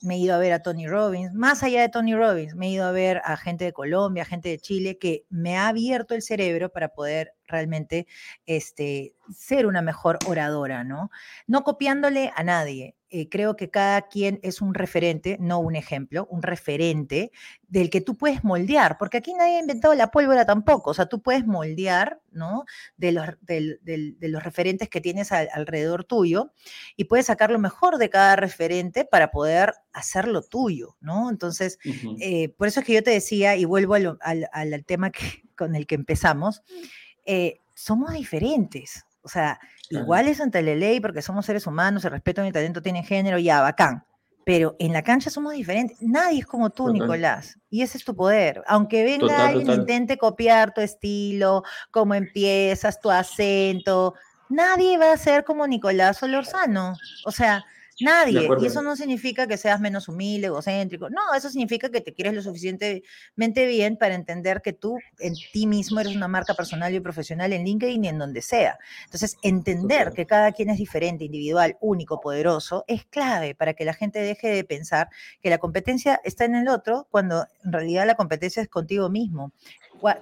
me 0.02 0.15
he 0.15 0.17
ido 0.17 0.36
a 0.36 0.39
ver 0.39 0.52
a 0.52 0.62
Tony 0.62 0.88
Robbins, 0.88 1.34
más 1.34 1.63
allá 1.63 1.82
de 1.82 1.89
Tony 1.89 2.15
Robbins, 2.15 2.56
me 2.56 2.67
he 2.67 2.71
ido 2.71 2.86
a 2.86 2.91
ver 2.91 3.21
a 3.23 3.38
gente 3.38 3.65
de 3.65 3.73
Colombia, 3.73 4.26
gente 4.26 4.49
de 4.49 4.60
Chile, 4.60 4.97
que 4.97 5.26
me 5.30 5.58
ha 5.58 5.69
abierto 5.69 6.15
el 6.15 6.21
cerebro 6.21 6.69
para 6.69 6.89
poder 6.89 7.34
realmente 7.47 8.08
este, 8.45 9.15
ser 9.34 9.65
una 9.65 9.82
mejor 9.82 10.19
oradora, 10.28 10.84
¿no? 10.84 11.12
No 11.47 11.63
copiándole 11.63 12.32
a 12.36 12.43
nadie, 12.43 12.95
eh, 13.15 13.30
creo 13.30 13.56
que 13.56 13.69
cada 13.69 14.08
quien 14.08 14.39
es 14.41 14.60
un 14.60 14.73
referente, 14.73 15.38
no 15.39 15.60
un 15.60 15.76
ejemplo, 15.76 16.26
un 16.32 16.41
referente 16.41 17.32
del 17.67 17.91
que 17.91 18.02
tú 18.02 18.17
puedes 18.17 18.43
moldear, 18.43 18.97
porque 18.97 19.17
aquí 19.17 19.36
nadie 19.36 19.58
ha 19.58 19.60
inventado 19.60 19.93
la 19.93 20.10
pólvora 20.10 20.47
tampoco, 20.47 20.89
o 20.89 20.93
sea, 20.95 21.06
tú 21.06 21.21
puedes 21.21 21.45
moldear, 21.45 22.19
¿no? 22.32 22.65
De 22.97 23.12
los, 23.12 23.28
de, 23.41 24.15
los 24.19 24.43
referentes 24.43 24.89
que 24.89 24.99
tienes 24.99 25.32
alrededor 25.32 26.06
tuyo 26.06 26.54
y 26.95 27.04
puedes 27.04 27.28
sacar 27.28 27.52
lo 27.52 27.60
mejor 27.60 27.99
de 27.99 28.10
cada 28.10 28.36
referente 28.36 29.06
para 29.06 29.30
poder 29.30 29.52
hacerlo 29.91 30.41
tuyo, 30.41 30.97
¿no? 31.01 31.29
Entonces, 31.29 31.79
eh, 32.19 32.49
por 32.49 32.67
eso 32.67 32.79
es 32.79 32.85
que 32.85 32.93
yo 32.93 33.03
te 33.03 33.11
decía, 33.11 33.55
y 33.55 33.65
vuelvo 33.65 33.95
al, 33.95 34.85
tema 34.85 35.11
que, 35.11 35.19
con 35.57 35.75
el 35.75 35.87
que 35.87 35.95
empezamos, 35.95 36.63
eh, 37.25 37.59
somos 37.73 38.13
diferentes, 38.13 39.05
o 39.21 39.29
sea, 39.29 39.59
iguales 39.89 40.41
ante 40.41 40.61
la 40.61 40.75
ley 40.75 40.99
porque 40.99 41.21
somos 41.21 41.45
seres 41.45 41.67
humanos, 41.67 42.03
el 42.05 42.11
respeto 42.11 42.41
a 42.41 42.43
mi 42.43 42.51
talento 42.51 42.81
tiene 42.81 43.03
género, 43.03 43.39
ya, 43.39 43.61
bacán. 43.61 44.03
Pero 44.45 44.75
en 44.77 44.91
la 44.91 45.03
cancha 45.03 45.29
somos 45.29 45.53
diferentes. 45.53 45.97
Nadie 46.01 46.39
es 46.39 46.45
como 46.45 46.69
tú, 46.69 46.91
Nicolás. 46.91 47.57
Y 47.69 47.81
ese 47.81 47.97
es 47.97 48.03
tu 48.03 48.13
poder. 48.13 48.61
Aunque 48.67 49.05
venga 49.05 49.47
alguien 49.47 49.69
e 49.69 49.73
intente 49.75 50.17
copiar 50.17 50.73
tu 50.73 50.81
estilo, 50.81 51.63
cómo 51.91 52.13
empiezas, 52.13 52.99
tu 52.99 53.09
acento, 53.09 54.15
nadie 54.49 54.97
va 54.97 55.13
a 55.13 55.17
ser 55.17 55.43
como 55.43 55.65
Nicolás 55.67 56.17
Solorzano. 56.17 56.95
O 57.25 57.31
sea, 57.31 57.63
Nadie. 58.03 58.47
Y 58.61 58.65
eso 58.65 58.81
no 58.81 58.95
significa 58.95 59.47
que 59.47 59.57
seas 59.57 59.79
menos 59.79 60.07
humilde, 60.07 60.47
egocéntrico. 60.47 61.09
No, 61.09 61.33
eso 61.35 61.49
significa 61.49 61.89
que 61.89 62.01
te 62.01 62.13
quieres 62.13 62.33
lo 62.33 62.41
suficientemente 62.41 63.65
bien 63.65 63.97
para 63.97 64.15
entender 64.15 64.61
que 64.61 64.73
tú 64.73 64.97
en 65.19 65.33
ti 65.51 65.67
mismo 65.67 65.99
eres 65.99 66.15
una 66.15 66.27
marca 66.27 66.53
personal 66.53 66.93
y 66.93 66.99
profesional 66.99 67.53
en 67.53 67.63
LinkedIn 67.63 68.03
y 68.05 68.07
en 68.09 68.17
donde 68.17 68.41
sea. 68.41 68.77
Entonces, 69.05 69.37
entender 69.41 70.11
que 70.13 70.25
cada 70.25 70.51
quien 70.51 70.69
es 70.69 70.77
diferente, 70.77 71.25
individual, 71.25 71.77
único, 71.81 72.19
poderoso, 72.19 72.83
es 72.87 73.05
clave 73.05 73.55
para 73.55 73.73
que 73.73 73.85
la 73.85 73.93
gente 73.93 74.19
deje 74.19 74.49
de 74.49 74.63
pensar 74.63 75.09
que 75.41 75.49
la 75.49 75.57
competencia 75.57 76.19
está 76.23 76.45
en 76.45 76.55
el 76.55 76.67
otro 76.67 77.07
cuando 77.09 77.47
en 77.63 77.71
realidad 77.71 78.05
la 78.05 78.15
competencia 78.15 78.61
es 78.61 78.69
contigo 78.69 79.09
mismo 79.09 79.51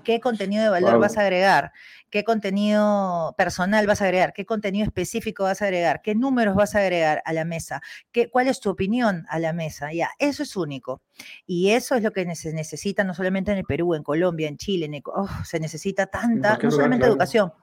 qué 0.03 0.19
contenido 0.19 0.63
de 0.63 0.69
valor 0.69 0.99
vas 0.99 1.17
a 1.17 1.21
agregar, 1.21 1.71
qué 2.09 2.23
contenido 2.23 3.33
personal 3.37 3.87
vas 3.87 4.01
a 4.01 4.05
agregar, 4.05 4.33
qué 4.33 4.45
contenido 4.45 4.85
específico 4.85 5.43
vas 5.43 5.61
a 5.61 5.65
agregar, 5.65 6.01
qué 6.01 6.15
números 6.15 6.55
vas 6.55 6.75
a 6.75 6.79
agregar 6.79 7.21
a 7.25 7.33
la 7.33 7.45
mesa, 7.45 7.81
qué, 8.11 8.29
cuál 8.29 8.47
es 8.47 8.59
tu 8.59 8.69
opinión 8.69 9.25
a 9.29 9.39
la 9.39 9.53
mesa. 9.53 9.91
Ya, 9.93 10.09
eso 10.19 10.43
es 10.43 10.55
único. 10.55 11.01
Y 11.45 11.71
eso 11.71 11.95
es 11.95 12.03
lo 12.03 12.11
que 12.11 12.35
se 12.35 12.53
necesita 12.53 13.03
no 13.03 13.13
solamente 13.13 13.51
en 13.51 13.59
el 13.59 13.65
Perú, 13.65 13.95
en 13.95 14.03
Colombia, 14.03 14.47
en 14.47 14.57
Chile, 14.57 14.85
en 14.85 15.01
oh, 15.05 15.29
se 15.45 15.59
necesita 15.59 16.07
tanta, 16.07 16.57
no 16.61 16.71
solamente 16.71 17.05
educación, 17.05 17.53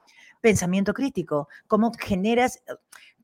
pensamiento 0.41 0.93
crítico, 0.93 1.47
cómo 1.67 1.91
generas, 1.93 2.63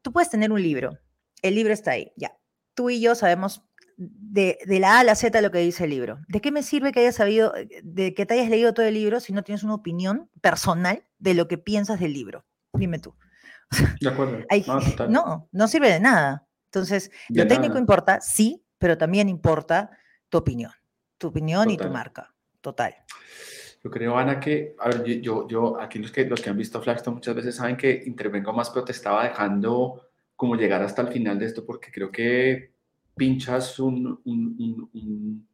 tú 0.02 0.12
puedes 0.12 0.30
tener 0.30 0.52
un 0.52 0.62
libro, 0.62 0.98
el 1.42 1.56
libro 1.56 1.74
está 1.74 1.92
ahí, 1.92 2.12
ya. 2.16 2.36
Tú 2.74 2.90
y 2.90 3.00
yo 3.00 3.16
sabemos 3.16 3.64
de, 3.98 4.58
la 4.68 4.98
A 4.98 5.00
a 5.00 5.04
la 5.04 5.16
Z 5.16 5.42
lo 5.42 5.52
que 5.52 5.60
dice 5.60 5.86
el 5.86 5.90
libro. 5.92 6.20
¿De 6.28 6.42
qué 6.42 6.52
me 6.52 6.64
sirve 6.64 6.92
que 6.92 7.00
hayas 7.00 7.16
sabido, 7.16 7.54
de 7.84 8.14
que 8.14 8.26
te 8.26 8.34
hayas 8.36 8.50
leído 8.50 8.74
todo 8.74 8.86
el 8.86 8.94
libro 8.94 9.20
si 9.20 9.34
no 9.34 9.44
tienes 9.44 9.64
una 9.64 9.76
opinión 9.76 10.30
personal 10.42 11.04
de 11.20 11.34
lo 11.34 11.48
que 11.48 11.58
piensas 11.58 12.00
del 12.00 12.14
libro? 12.14 12.46
Dime 12.74 13.00
tú. 13.00 13.16
De 14.02 14.10
acuerdo. 14.10 14.46
no, 15.10 15.50
no, 15.52 15.68
sirve 15.68 15.92
de 15.92 16.00
nada. 16.00 16.48
Entonces, 16.66 17.10
lo 17.30 17.48
técnico 17.48 17.78
importa, 17.78 18.22
sí, 18.22 18.64
pero 18.78 18.98
también 18.98 19.28
importa 19.28 19.90
tu 20.30 20.38
opinión, 20.38 20.72
tu 21.18 21.28
opinión 21.28 21.70
y 21.72 21.78
tu 21.78 21.90
marca. 21.90 22.34
Total. 22.62 22.94
Yo 23.84 23.90
creo, 23.90 24.18
Ana, 24.18 24.40
que, 24.40 24.76
a 24.80 24.90
ver, 24.90 25.22
yo, 25.22 25.48
yo, 25.48 25.80
aquí 25.80 26.00
los 26.00 26.12
que, 26.12 26.26
los 26.26 26.42
que 26.42 26.50
han 26.50 26.58
visto 26.58 26.82
Flagstone 26.82 27.16
muchas 27.16 27.36
veces 27.36 27.56
saben 27.56 27.78
que 27.78 28.04
intervengo 28.06 28.52
más, 28.52 28.70
pero 28.72 28.84
te 28.84 28.92
estaba 28.92 29.24
dejando 29.24 30.10
como 30.36 30.56
llegar 30.56 30.82
hasta 30.82 31.02
el 31.02 31.08
final 31.10 31.40
de 31.40 31.46
esto, 31.46 31.66
porque 31.66 31.92
creo 31.92 32.12
que 32.12 32.75
pinchas 33.16 33.80
un, 33.80 34.20
un, 34.26 35.48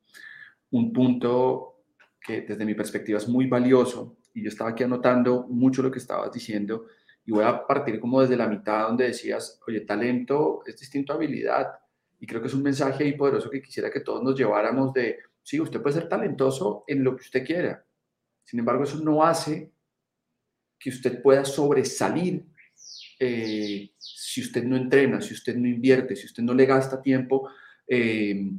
un, 0.72 0.94
punto 0.94 1.84
que 2.20 2.42
desde 2.42 2.66
mi 2.66 2.74
perspectiva 2.74 3.18
es 3.18 3.28
muy 3.28 3.48
valioso. 3.48 4.18
Y 4.34 4.44
yo 4.44 4.50
estaba 4.50 4.72
aquí 4.72 4.84
anotando 4.84 5.48
mucho 5.50 5.84
lo 5.84 5.92
que 5.92 6.00
estabas 6.00 6.32
diciendo. 6.32 6.86
Y 7.26 7.32
voy 7.32 7.44
a 7.44 7.66
partir 7.66 8.00
como 8.00 8.22
desde 8.22 8.36
la 8.36 8.48
mitad 8.48 8.88
donde 8.88 9.06
decías, 9.06 9.60
oye, 9.68 9.82
talento 9.82 10.64
es 10.66 10.80
distinto 10.80 11.14
a 11.14 11.18
habilidad 11.18 11.68
y 12.22 12.28
creo 12.28 12.40
que 12.40 12.48
es 12.48 12.54
un 12.54 12.62
mensaje 12.62 13.04
ahí 13.04 13.14
poderoso 13.14 13.50
que 13.50 13.62
quisiera 13.62 13.92
que 13.92 14.02
todos 14.02 14.24
nos 14.24 14.38
lleváramos 14.38 14.94
de, 14.94 15.18
sí, 15.42 15.60
usted 15.60 15.82
puede 15.82 15.96
ser 15.96 16.08
talentoso 16.08 16.84
en 16.88 17.04
lo 17.04 17.16
que 17.16 17.24
usted 17.24 17.44
quiera, 17.44 17.84
sin 18.44 18.60
embargo 18.60 18.84
eso 18.84 19.04
no 19.04 19.24
hace 19.24 19.74
que 20.78 20.92
usted 20.92 21.22
pueda 21.22 21.44
sobresalir 21.44 22.46
eh, 23.24 23.92
si 24.00 24.42
usted 24.42 24.64
no 24.64 24.76
entrena, 24.76 25.22
si 25.22 25.36
usted 25.36 25.56
no 25.56 25.68
invierte, 25.68 26.16
si 26.16 26.26
usted 26.26 26.42
no 26.42 26.56
le 26.56 26.66
gasta 26.66 27.00
tiempo 27.00 27.48
eh, 27.86 28.52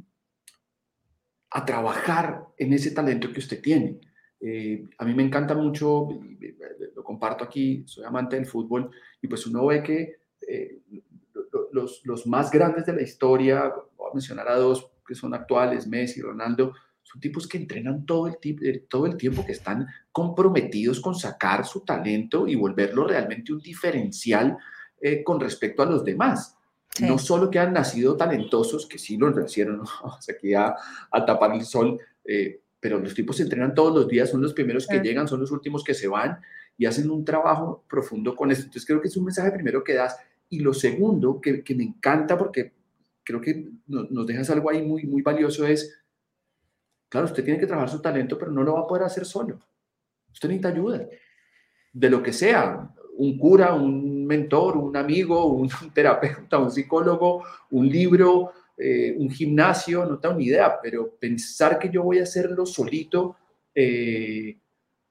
a 1.49 1.65
trabajar 1.65 2.45
en 2.57 2.71
ese 2.71 2.91
talento 2.91 3.29
que 3.33 3.39
usted 3.39 3.61
tiene. 3.61 3.99
Eh, 4.39 4.85
a 4.97 5.03
mí 5.03 5.13
me 5.13 5.23
encanta 5.23 5.53
mucho, 5.53 6.07
lo 6.95 7.03
comparto 7.03 7.43
aquí, 7.43 7.83
soy 7.85 8.05
amante 8.05 8.37
del 8.37 8.45
fútbol, 8.45 8.89
y 9.21 9.27
pues 9.27 9.45
uno 9.47 9.65
ve 9.65 9.83
que 9.83 10.15
los, 11.73 12.01
los, 12.05 12.25
más 12.25 12.49
grandes 12.49 12.85
de 12.85 12.93
la 12.93 13.01
historia, 13.01 13.69
voy 13.97 14.11
a 14.11 14.13
mencionar 14.13 14.47
a 14.47 14.55
dos 14.55 14.89
que 15.05 15.13
son 15.13 15.33
actuales, 15.33 15.87
Messi, 15.87 16.21
Ronaldo, 16.21 16.73
son 17.03 17.19
tipos 17.19 17.47
que 17.47 17.57
entrenan 17.57 18.05
todo 18.05 18.27
el, 18.27 18.87
todo 18.87 19.05
el 19.05 19.17
tiempo, 19.17 19.45
que 19.45 19.51
están 19.51 19.87
comprometidos 20.11 20.99
con 21.01 21.15
sacar 21.15 21.65
su 21.65 21.81
talento 21.81 22.47
y 22.47 22.55
volverlo 22.55 23.05
realmente 23.05 23.53
un 23.53 23.59
diferencial 23.59 24.57
eh, 24.99 25.23
con 25.23 25.39
respecto 25.39 25.83
a 25.83 25.85
los 25.85 26.03
demás. 26.03 26.57
No 27.01 27.17
solo 27.17 27.49
que 27.49 27.59
han 27.59 27.73
nacido 27.73 28.15
talentosos, 28.15 28.85
que 28.85 28.99
sí 28.99 29.17
los 29.17 29.35
nacieron, 29.35 29.77
¿no? 30.03 30.17
aquí 30.29 30.53
a, 30.53 30.75
a, 31.11 31.25
tapar 31.25 31.53
el 31.53 31.65
sol, 31.65 31.99
eh, 32.23 32.61
pero 32.79 32.99
los 32.99 33.13
tipos 33.13 33.37
se 33.37 33.43
entrenan 33.43 33.73
todos 33.73 33.93
los 33.93 34.07
días, 34.07 34.29
son 34.29 34.41
los 34.41 34.53
primeros 34.53 34.87
que 34.87 34.99
llegan, 34.99 35.27
son 35.27 35.39
los 35.39 35.51
últimos 35.51 35.83
que 35.83 35.93
se 35.93 36.07
van 36.07 36.39
y 36.77 36.85
hacen 36.85 37.09
un 37.09 37.25
trabajo 37.25 37.83
profundo 37.89 38.35
con 38.35 38.51
esto. 38.51 38.63
Entonces 38.63 38.85
creo 38.85 39.01
que 39.01 39.07
es 39.07 39.17
un 39.17 39.25
mensaje 39.25 39.51
primero 39.51 39.83
que 39.83 39.93
das. 39.93 40.17
Y 40.49 40.59
lo 40.59 40.73
segundo, 40.73 41.41
que, 41.41 41.63
que 41.63 41.75
me 41.75 41.83
encanta 41.83 42.37
porque 42.37 42.73
creo 43.23 43.41
que 43.41 43.69
nos, 43.87 44.11
nos 44.11 44.27
dejas 44.27 44.49
algo 44.49 44.69
ahí 44.69 44.81
muy, 44.81 45.05
muy 45.05 45.21
valioso, 45.21 45.65
es 45.65 46.02
Claro, 47.13 47.27
usted 47.27 47.43
tiene 47.43 47.59
que 47.59 47.67
trabajar 47.67 47.91
su 47.91 48.01
talento, 48.01 48.39
pero 48.39 48.51
no 48.51 48.63
lo 48.63 48.73
va 48.73 48.79
a 48.79 48.87
poder 48.87 49.03
hacer 49.03 49.23
solo. 49.23 49.59
Usted 50.31 50.49
necesita 50.49 50.69
ayuda, 50.69 51.07
de 51.93 52.09
lo 52.09 52.23
que 52.23 52.33
sea, 52.33 52.91
un 53.17 53.37
cura, 53.37 53.75
un 53.75 54.25
mentor, 54.25 54.77
un 54.77 54.97
amigo, 54.97 55.45
un 55.45 55.69
terapeuta, 55.93 56.57
un 56.57 56.71
psicólogo, 56.71 57.43
un 57.69 57.87
libro, 57.87 58.53
eh, 58.75 59.15
un 59.15 59.29
gimnasio, 59.29 60.07
no 60.07 60.17
tengo 60.17 60.33
ni 60.33 60.45
idea, 60.45 60.79
pero 60.81 61.15
pensar 61.19 61.77
que 61.77 61.91
yo 61.91 62.01
voy 62.01 62.17
a 62.17 62.23
hacerlo 62.23 62.65
solito 62.65 63.35
eh, 63.75 64.57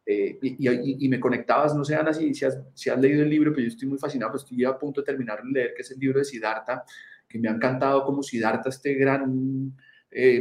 eh, 0.05 0.39
y, 0.43 1.09
me 1.09 1.21
conectabas, 1.21 1.73
no 1.73 1.85
sé, 1.85 1.95
Ana, 1.95 2.13
si, 2.13 2.35
si, 2.35 2.45
has, 2.45 2.59
si, 2.75 2.91
has, 2.91 2.99
leído 2.99 3.23
el 3.23 3.31
libro, 3.31 3.53
pero 3.53 3.63
yo 3.63 3.69
estoy 3.69 3.87
muy 3.87 3.99
fascinado, 3.99 4.33
pues 4.33 4.43
estoy 4.43 4.65
a 4.65 4.77
punto 4.77 5.03
de 5.03 5.05
terminar 5.05 5.41
de 5.41 5.53
leer, 5.53 5.75
que 5.77 5.83
es 5.83 5.91
el 5.93 6.01
libro 6.01 6.19
de 6.19 6.25
Siddhartha, 6.25 6.83
que 7.29 7.39
me 7.39 7.49
ha 7.49 7.53
encantado 7.53 8.05
como 8.05 8.25
Siddhartha, 8.25 8.71
este 8.71 8.95
gran 8.95 9.73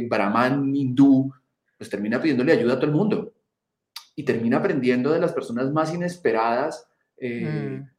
brahman, 0.08 0.74
hindú, 0.74 1.32
pues 1.82 1.90
termina 1.90 2.22
pidiéndole 2.22 2.52
ayuda 2.52 2.74
a 2.74 2.76
todo 2.76 2.86
el 2.86 2.96
mundo 2.96 3.34
y 4.14 4.24
termina 4.24 4.58
aprendiendo 4.58 5.12
de 5.12 5.18
las 5.18 5.32
personas 5.32 5.72
más 5.72 5.92
inesperadas. 5.92 6.86
Eh, 7.16 7.44
mm. 7.44 7.90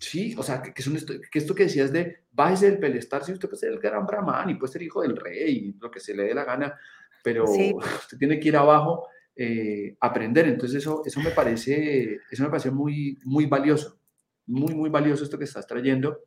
Sí, 0.00 0.34
o 0.38 0.42
sea, 0.42 0.62
que, 0.62 0.72
que, 0.72 0.82
que, 1.30 1.38
esto 1.38 1.54
que 1.54 1.64
decías 1.64 1.92
de 1.92 2.24
bájese 2.30 2.70
del 2.70 2.78
pelestar, 2.80 3.22
si 3.22 3.32
usted 3.32 3.46
puede 3.46 3.60
ser 3.60 3.72
el 3.72 3.80
gran 3.80 4.06
brahman 4.06 4.48
y 4.48 4.54
puede 4.54 4.72
ser 4.72 4.80
hijo 4.80 5.02
del 5.02 5.14
rey 5.14 5.50
y 5.50 5.78
lo 5.78 5.90
que 5.90 6.00
se 6.00 6.14
le 6.14 6.22
dé 6.22 6.32
la 6.32 6.44
gana, 6.44 6.74
pero 7.22 7.44
usted 8.00 8.16
tiene 8.16 8.40
que 8.40 8.48
ir 8.48 8.56
abajo, 8.56 9.08
eh, 9.36 9.94
aprender. 10.00 10.46
Entonces 10.46 10.78
eso, 10.78 11.02
eso, 11.04 11.20
me 11.20 11.32
parece, 11.32 12.20
eso 12.30 12.42
me 12.44 12.48
parece 12.48 12.70
muy, 12.70 13.18
muy 13.24 13.44
valioso, 13.44 14.00
muy, 14.46 14.74
muy 14.74 14.88
valioso 14.88 15.22
esto 15.22 15.36
que 15.36 15.44
estás 15.44 15.66
trayendo. 15.66 16.18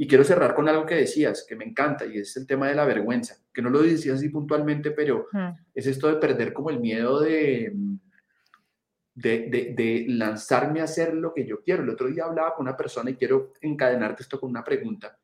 Y 0.00 0.06
quiero 0.06 0.22
cerrar 0.22 0.54
con 0.54 0.68
algo 0.68 0.86
que 0.86 0.94
decías, 0.94 1.44
que 1.46 1.56
me 1.56 1.64
encanta, 1.64 2.06
y 2.06 2.18
es 2.18 2.36
el 2.36 2.46
tema 2.46 2.68
de 2.68 2.76
la 2.76 2.84
vergüenza, 2.84 3.36
que 3.52 3.60
no 3.60 3.68
lo 3.68 3.82
decías 3.82 4.18
así 4.18 4.28
puntualmente, 4.28 4.92
pero 4.92 5.26
mm. 5.32 5.48
es 5.74 5.88
esto 5.88 6.06
de 6.06 6.20
perder 6.20 6.52
como 6.52 6.70
el 6.70 6.78
miedo 6.78 7.20
de, 7.20 7.72
de, 9.12 9.74
de, 9.76 10.04
lanzarme 10.08 10.80
a 10.80 10.84
hacer 10.84 11.14
lo 11.14 11.34
que 11.34 11.44
yo 11.44 11.60
quiero. 11.62 11.82
El 11.82 11.90
otro 11.90 12.06
día 12.06 12.26
hablaba 12.26 12.54
con 12.54 12.68
una 12.68 12.76
persona 12.76 13.10
y 13.10 13.16
quiero 13.16 13.54
encadenarte 13.60 14.22
esto 14.22 14.38
con 14.38 14.50
una 14.50 14.62
pregunta. 14.62 15.18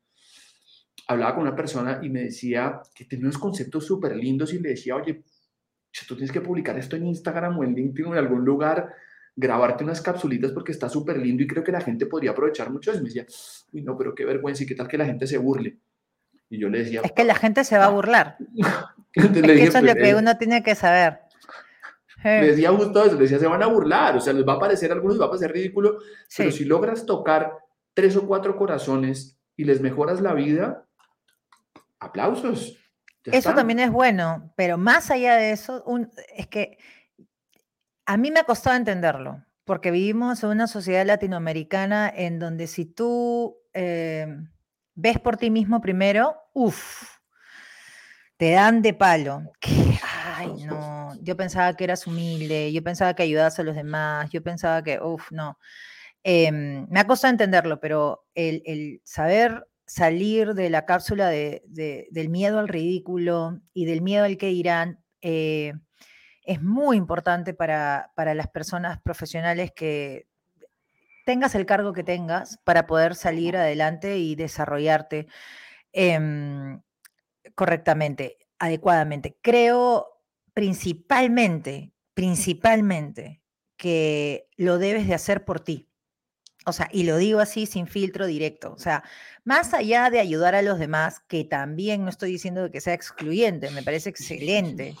Hablaba 1.07 1.35
con 1.35 1.43
una 1.43 1.55
persona 1.55 2.01
y 2.03 2.09
me 2.09 2.23
decía 2.23 2.81
que 2.93 3.05
tenía 3.05 3.27
unos 3.27 3.37
conceptos 3.37 3.85
súper 3.85 4.13
lindos 4.17 4.53
y 4.53 4.59
le 4.59 4.69
decía, 4.69 4.97
oye, 4.97 5.23
tú 6.05 6.15
tienes 6.15 6.33
que 6.33 6.41
publicar 6.41 6.77
esto 6.77 6.97
en 6.97 7.07
Instagram 7.07 7.57
o 7.57 7.63
en 7.63 7.73
LinkedIn 7.73 8.07
o 8.07 8.13
en 8.13 8.19
algún 8.19 8.43
lugar 8.43 8.93
grabarte 9.35 9.83
unas 9.83 10.01
capsulitas 10.01 10.51
porque 10.51 10.71
está 10.71 10.87
súper 10.87 11.17
lindo 11.17 11.43
y 11.43 11.47
creo 11.47 11.63
que 11.63 11.71
la 11.71 11.81
gente 11.81 12.05
podría 12.05 12.31
aprovechar 12.31 12.71
mucho 12.71 12.91
eso. 12.91 13.01
Me 13.01 13.09
decía, 13.09 13.25
uy, 13.73 13.81
no, 13.81 13.97
pero 13.97 14.15
qué 14.15 14.25
vergüenza 14.25 14.63
y 14.63 14.65
qué 14.65 14.75
tal 14.75 14.87
que 14.87 14.97
la 14.97 15.05
gente 15.05 15.27
se 15.27 15.37
burle. 15.37 15.77
Y 16.49 16.59
yo 16.59 16.69
le 16.69 16.79
decía... 16.79 17.01
Es 17.03 17.11
que 17.11 17.23
la 17.23 17.35
gente 17.35 17.63
se 17.63 17.77
va 17.77 17.85
a 17.85 17.89
burlar. 17.89 18.37
es 19.13 19.27
que 19.27 19.63
eso 19.63 19.77
es 19.77 19.83
lo 19.83 19.93
pues, 19.93 20.03
que 20.03 20.15
uno 20.15 20.37
tiene 20.37 20.63
que 20.63 20.75
saber. 20.75 21.19
Le 22.23 22.47
decía 22.47 22.71
justo 22.71 23.03
eso, 23.03 23.13
le 23.13 23.21
decía, 23.21 23.37
se 23.37 23.45
van 23.45 23.61
a 23.61 23.67
burlar, 23.67 24.17
o 24.17 24.19
sea, 24.19 24.33
les 24.33 24.47
va 24.47 24.53
a 24.53 24.59
parecer, 24.59 24.89
a 24.89 24.95
algunos 24.95 25.15
les 25.15 25.21
va 25.21 25.27
a 25.27 25.29
parecer 25.29 25.51
ridículo, 25.51 25.99
pero 26.35 26.51
si 26.51 26.65
logras 26.65 27.05
tocar 27.05 27.53
tres 27.93 28.15
o 28.15 28.25
cuatro 28.25 28.55
corazones 28.55 29.39
y 29.55 29.63
les 29.63 29.79
mejoras 29.79 30.21
la 30.21 30.33
vida, 30.33 30.87
aplausos. 31.99 32.79
Eso 33.25 33.53
también 33.53 33.79
es 33.79 33.91
bueno, 33.91 34.51
pero 34.55 34.79
más 34.79 35.11
allá 35.11 35.35
de 35.35 35.51
eso, 35.51 35.83
es 36.35 36.47
que 36.47 36.79
a 38.05 38.17
mí 38.17 38.31
me 38.31 38.39
ha 38.39 38.43
costado 38.43 38.75
entenderlo, 38.75 39.43
porque 39.63 39.91
vivimos 39.91 40.43
en 40.43 40.49
una 40.49 40.67
sociedad 40.67 41.05
latinoamericana 41.05 42.11
en 42.13 42.39
donde 42.39 42.67
si 42.67 42.85
tú 42.85 43.57
eh, 43.73 44.27
ves 44.93 45.19
por 45.19 45.37
ti 45.37 45.49
mismo 45.49 45.81
primero, 45.81 46.35
uff, 46.53 47.03
te 48.37 48.51
dan 48.51 48.81
de 48.81 48.93
palo. 48.93 49.43
Ay, 50.37 50.65
no, 50.65 51.13
yo 51.21 51.35
pensaba 51.37 51.75
que 51.75 51.85
eras 51.85 52.05
humilde, 52.07 52.71
yo 52.73 52.83
pensaba 52.83 53.13
que 53.15 53.23
ayudabas 53.23 53.57
a 53.59 53.63
los 53.63 53.75
demás, 53.75 54.29
yo 54.31 54.43
pensaba 54.43 54.83
que, 54.83 54.99
uff, 54.99 55.31
no. 55.31 55.57
Em, 56.23 56.87
me 56.89 56.99
ha 56.99 57.07
costado 57.07 57.31
entenderlo, 57.31 57.79
pero 57.79 58.25
el, 58.33 59.01
saber 59.03 59.67
salir 59.85 60.55
de 60.55 60.69
la 60.71 60.85
cápsula 60.85 61.29
del 61.29 62.29
miedo 62.29 62.59
al 62.59 62.67
ridículo 62.67 63.61
y 63.73 63.85
del 63.85 64.01
miedo 64.01 64.25
al 64.25 64.37
que 64.37 64.47
dirán, 64.47 65.03
eh, 65.21 65.73
es 66.45 66.61
muy 66.61 66.97
importante 66.97 67.53
para, 67.53 68.11
las 68.15 68.47
personas 68.47 69.01
profesionales 69.01 69.71
que 69.75 70.27
tengas 71.25 71.55
el 71.55 71.65
cargo 71.65 71.91
que 71.93 72.03
tengas 72.03 72.59
para 72.63 72.85
poder 72.85 73.15
salir 73.15 73.57
adelante 73.57 74.17
y 74.17 74.35
desarrollarte 74.35 75.27
em, 75.91 76.81
correctamente, 77.55 78.37
adecuadamente. 78.59 79.37
Creo 79.41 80.21
principalmente, 80.53 81.93
principalmente, 82.13 83.41
que 83.75 84.47
lo 84.55 84.77
debes 84.77 85.07
de 85.07 85.15
hacer 85.15 85.45
por 85.45 85.59
ti. 85.59 85.89
O 86.67 86.73
sea, 86.73 86.89
y 86.91 87.03
lo 87.03 87.17
digo 87.17 87.39
así 87.39 87.65
sin 87.65 87.87
filtro 87.87 88.25
directo. 88.25 88.73
O 88.73 88.79
sea, 88.79 89.03
más 89.43 89.73
allá 89.73 90.09
de 90.09 90.19
ayudar 90.19 90.55
a 90.55 90.63
los 90.63 90.79
demás, 90.79 91.19
que 91.27 91.43
también 91.43 92.03
no 92.03 92.09
estoy 92.09 92.31
diciendo 92.31 92.71
que 92.71 92.81
sea 92.81 92.93
excluyente, 92.93 93.69
me 93.71 93.83
parece 93.83 94.09
excelente. 94.09 94.95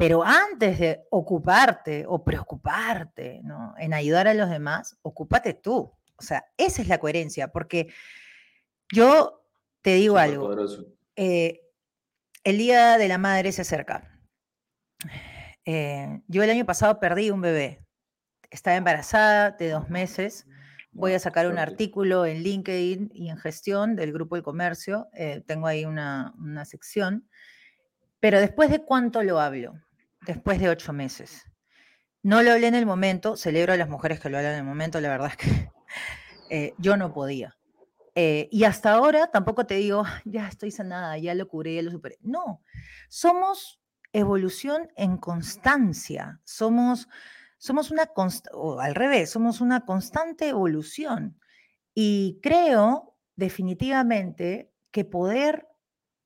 Pero 0.00 0.24
antes 0.24 0.78
de 0.78 1.04
ocuparte 1.10 2.06
o 2.08 2.24
preocuparte 2.24 3.42
¿no? 3.44 3.74
en 3.76 3.92
ayudar 3.92 4.28
a 4.28 4.32
los 4.32 4.48
demás, 4.48 4.96
ocúpate 5.02 5.52
tú. 5.52 5.92
O 6.16 6.22
sea, 6.22 6.46
esa 6.56 6.80
es 6.80 6.88
la 6.88 6.96
coherencia, 6.96 7.48
porque 7.48 7.92
yo 8.90 9.44
te 9.82 9.96
digo 9.96 10.16
algo. 10.16 10.56
Eh, 11.16 11.60
el 12.44 12.56
Día 12.56 12.96
de 12.96 13.08
la 13.08 13.18
Madre 13.18 13.52
se 13.52 13.60
acerca. 13.60 14.18
Eh, 15.66 16.22
yo 16.28 16.42
el 16.42 16.48
año 16.48 16.64
pasado 16.64 16.98
perdí 16.98 17.30
un 17.30 17.42
bebé. 17.42 17.84
Estaba 18.50 18.78
embarazada 18.78 19.50
de 19.50 19.68
dos 19.68 19.90
meses. 19.90 20.46
Voy 20.92 21.12
a 21.12 21.18
sacar 21.18 21.46
un 21.46 21.58
artículo 21.58 22.24
en 22.24 22.42
LinkedIn 22.42 23.10
y 23.12 23.28
en 23.28 23.36
gestión 23.36 23.96
del 23.96 24.14
Grupo 24.14 24.36
del 24.36 24.44
Comercio. 24.44 25.10
Eh, 25.12 25.44
tengo 25.46 25.66
ahí 25.66 25.84
una, 25.84 26.32
una 26.38 26.64
sección. 26.64 27.28
Pero 28.18 28.40
después 28.40 28.70
de 28.70 28.82
cuánto 28.82 29.22
lo 29.22 29.38
hablo? 29.40 29.74
Después 30.26 30.58
de 30.58 30.68
ocho 30.68 30.92
meses. 30.92 31.46
No 32.22 32.42
lo 32.42 32.52
hablé 32.52 32.66
en 32.66 32.74
el 32.74 32.86
momento, 32.86 33.36
celebro 33.36 33.72
a 33.72 33.76
las 33.76 33.88
mujeres 33.88 34.20
que 34.20 34.28
lo 34.28 34.36
hablan 34.36 34.52
en 34.52 34.58
el 34.58 34.64
momento, 34.64 35.00
la 35.00 35.08
verdad 35.08 35.30
es 35.30 35.36
que 35.36 35.70
eh, 36.50 36.74
yo 36.78 36.96
no 36.96 37.12
podía. 37.12 37.56
Eh, 38.14 38.48
y 38.50 38.64
hasta 38.64 38.92
ahora 38.92 39.28
tampoco 39.28 39.66
te 39.66 39.76
digo, 39.76 40.04
ya 40.24 40.48
estoy 40.48 40.70
sanada, 40.70 41.16
ya 41.16 41.34
lo 41.34 41.48
curé, 41.48 41.76
ya 41.76 41.82
lo 41.82 41.90
superé. 41.90 42.18
No, 42.20 42.62
somos 43.08 43.80
evolución 44.12 44.88
en 44.96 45.16
constancia, 45.16 46.40
somos, 46.44 47.08
somos 47.58 47.90
una, 47.90 48.10
o 48.52 48.80
al 48.80 48.94
revés, 48.94 49.30
somos 49.30 49.60
una 49.60 49.86
constante 49.86 50.48
evolución. 50.48 51.40
Y 51.94 52.38
creo 52.42 53.16
definitivamente 53.36 54.72
que 54.90 55.04
poder 55.04 55.68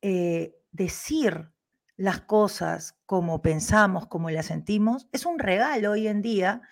eh, 0.03 0.57
decir 0.73 1.54
las 1.97 2.21
cosas 2.23 2.97
como 3.07 3.43
pensamos, 3.43 4.07
como 4.07 4.31
las 4.31 4.47
sentimos, 4.47 5.09
es 5.13 5.27
un 5.27 5.39
regalo 5.39 5.93
hoy 5.93 6.09
en 6.09 6.23
día, 6.23 6.63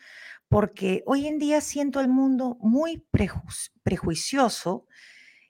porque 0.48 1.02
hoy 1.06 1.26
en 1.26 1.38
día 1.38 1.60
siento 1.60 2.00
el 2.00 2.08
mundo 2.08 2.58
muy 2.60 3.06
prejuicioso 3.82 4.86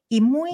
y 0.09 0.21
muy, 0.21 0.51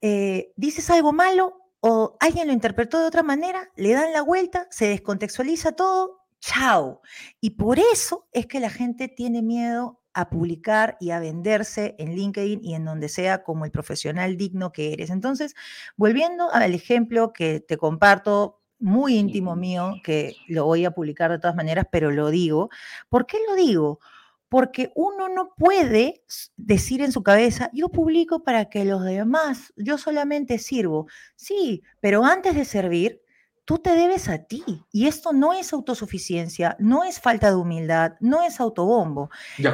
eh, 0.00 0.52
dices 0.56 0.90
algo 0.90 1.12
malo 1.12 1.66
o 1.80 2.16
alguien 2.20 2.48
lo 2.48 2.52
interpretó 2.52 2.98
de 3.00 3.06
otra 3.06 3.22
manera, 3.22 3.70
le 3.76 3.92
dan 3.92 4.12
la 4.12 4.22
vuelta, 4.22 4.66
se 4.70 4.88
descontextualiza 4.88 5.72
todo, 5.72 6.26
chao. 6.40 7.00
Y 7.40 7.50
por 7.50 7.78
eso 7.78 8.28
es 8.32 8.46
que 8.46 8.60
la 8.60 8.70
gente 8.70 9.08
tiene 9.08 9.42
miedo 9.42 10.00
a 10.16 10.30
publicar 10.30 10.96
y 10.98 11.10
a 11.10 11.20
venderse 11.20 11.94
en 11.98 12.14
LinkedIn 12.16 12.64
y 12.64 12.74
en 12.74 12.86
donde 12.86 13.10
sea 13.10 13.42
como 13.42 13.66
el 13.66 13.70
profesional 13.70 14.38
digno 14.38 14.72
que 14.72 14.94
eres. 14.94 15.10
Entonces, 15.10 15.54
volviendo 15.94 16.50
al 16.52 16.72
ejemplo 16.72 17.34
que 17.34 17.60
te 17.60 17.76
comparto, 17.76 18.62
muy 18.78 19.16
íntimo 19.16 19.56
mío, 19.56 19.94
que 20.02 20.34
lo 20.48 20.64
voy 20.64 20.86
a 20.86 20.90
publicar 20.90 21.30
de 21.30 21.38
todas 21.38 21.54
maneras, 21.54 21.86
pero 21.92 22.10
lo 22.10 22.30
digo. 22.30 22.70
¿Por 23.10 23.26
qué 23.26 23.36
lo 23.46 23.56
digo? 23.56 24.00
Porque 24.48 24.90
uno 24.94 25.28
no 25.28 25.54
puede 25.54 26.22
decir 26.56 27.02
en 27.02 27.12
su 27.12 27.22
cabeza, 27.22 27.68
yo 27.74 27.90
publico 27.90 28.42
para 28.42 28.70
que 28.70 28.86
los 28.86 29.04
demás, 29.04 29.74
yo 29.76 29.98
solamente 29.98 30.58
sirvo. 30.58 31.08
Sí, 31.34 31.82
pero 32.00 32.24
antes 32.24 32.54
de 32.54 32.64
servir, 32.64 33.20
tú 33.66 33.78
te 33.78 33.90
debes 33.90 34.30
a 34.30 34.38
ti. 34.38 34.64
Y 34.90 35.06
esto 35.06 35.34
no 35.34 35.52
es 35.52 35.74
autosuficiencia, 35.74 36.76
no 36.78 37.04
es 37.04 37.20
falta 37.20 37.50
de 37.50 37.56
humildad, 37.56 38.12
no 38.20 38.42
es 38.42 38.60
autobombo. 38.60 39.28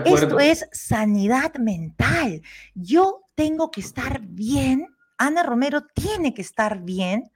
Esto 0.05 0.41
es 0.41 0.67
sanidad 0.73 1.55
mental. 1.57 2.43
Yo 2.75 3.23
tengo 3.37 3.71
que 3.71 3.83
estar 3.83 4.21
bien, 4.23 4.89
Ana 5.19 5.45
Romero 5.45 5.83
tiene 5.95 6.35
que 6.35 6.43
estar 6.43 6.81
bien, 6.81 7.31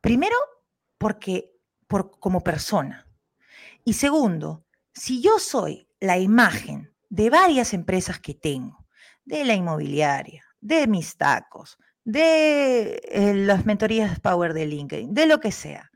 primero 0.00 0.36
porque 0.96 1.52
por, 1.86 2.18
como 2.18 2.40
persona. 2.40 3.06
Y 3.84 3.94
segundo, 3.94 4.64
si 4.94 5.20
yo 5.20 5.38
soy 5.38 5.88
la 6.00 6.16
imagen 6.18 6.94
de 7.10 7.28
varias 7.28 7.74
empresas 7.74 8.20
que 8.20 8.34
tengo, 8.34 8.86
de 9.24 9.44
la 9.44 9.54
inmobiliaria, 9.54 10.44
de 10.60 10.86
mis 10.86 11.16
tacos, 11.16 11.76
de 12.04 13.00
eh, 13.04 13.34
las 13.34 13.64
mentorías 13.64 14.20
Power 14.20 14.54
de 14.54 14.66
LinkedIn, 14.66 15.14
de 15.14 15.26
lo 15.26 15.40
que 15.40 15.52
sea. 15.52 15.90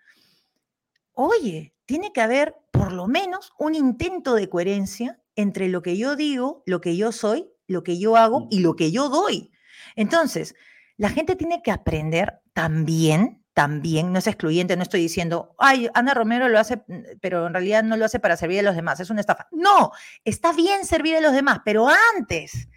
Oye, 1.13 1.75
tiene 1.87 2.13
que 2.13 2.21
haber 2.21 2.55
por 2.71 2.93
lo 2.93 3.07
menos 3.07 3.53
un 3.59 3.75
intento 3.75 4.35
de 4.35 4.49
coherencia 4.49 5.21
entre 5.35 5.69
lo 5.69 5.83
que 5.83 5.97
yo 5.97 6.17
digo, 6.17 6.63
lo 6.67 6.81
que 6.81 6.97
yo 6.97 7.13
soy, 7.13 7.49
lo 7.67 7.83
que 7.83 7.99
yo 7.99 8.17
hago 8.17 8.49
y 8.51 8.61
lo 8.61 8.77
que 8.77 8.91
yo 8.91 9.09
doy. 9.09 9.51
Entonces, 9.95 10.55
la 10.97 11.11
gente 11.11 11.37
tiene 11.37 11.63
que 11.63 11.71
aprender 11.71 12.41
también, 12.53 13.43
también, 13.53 14.13
no 14.13 14.19
es 14.19 14.27
excluyente, 14.27 14.77
no 14.77 14.83
estoy 14.83 15.01
diciendo, 15.01 15.55
ay, 15.59 15.89
Ana 15.95 16.15
Romero 16.15 16.49
lo 16.49 16.59
hace, 16.59 16.77
mm, 16.77 17.19
pero 17.21 17.47
en 17.47 17.55
realidad 17.55 17.83
no 17.83 17.97
lo 17.97 18.05
hace 18.05 18.19
para 18.19 18.37
servir 18.37 18.61
a 18.61 18.63
los 18.63 18.77
demás, 18.77 19.01
es 19.01 19.11
una 19.11 19.21
estafa. 19.21 19.49
No, 19.51 19.93
está 20.25 20.53
bien 20.53 20.85
servir 20.85 21.17
a 21.17 21.21
los 21.21 21.33
demás, 21.33 21.61
pero 21.65 21.89
antes, 22.17 22.69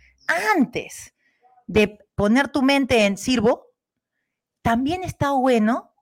antes 0.55 1.13
de 1.69 1.99
poner 2.15 2.47
tu 2.47 2.63
mente 2.63 3.05
en 3.05 3.15
sirvo, 3.15 3.67
también 4.63 5.03
está 5.03 5.31
bueno 5.31 5.93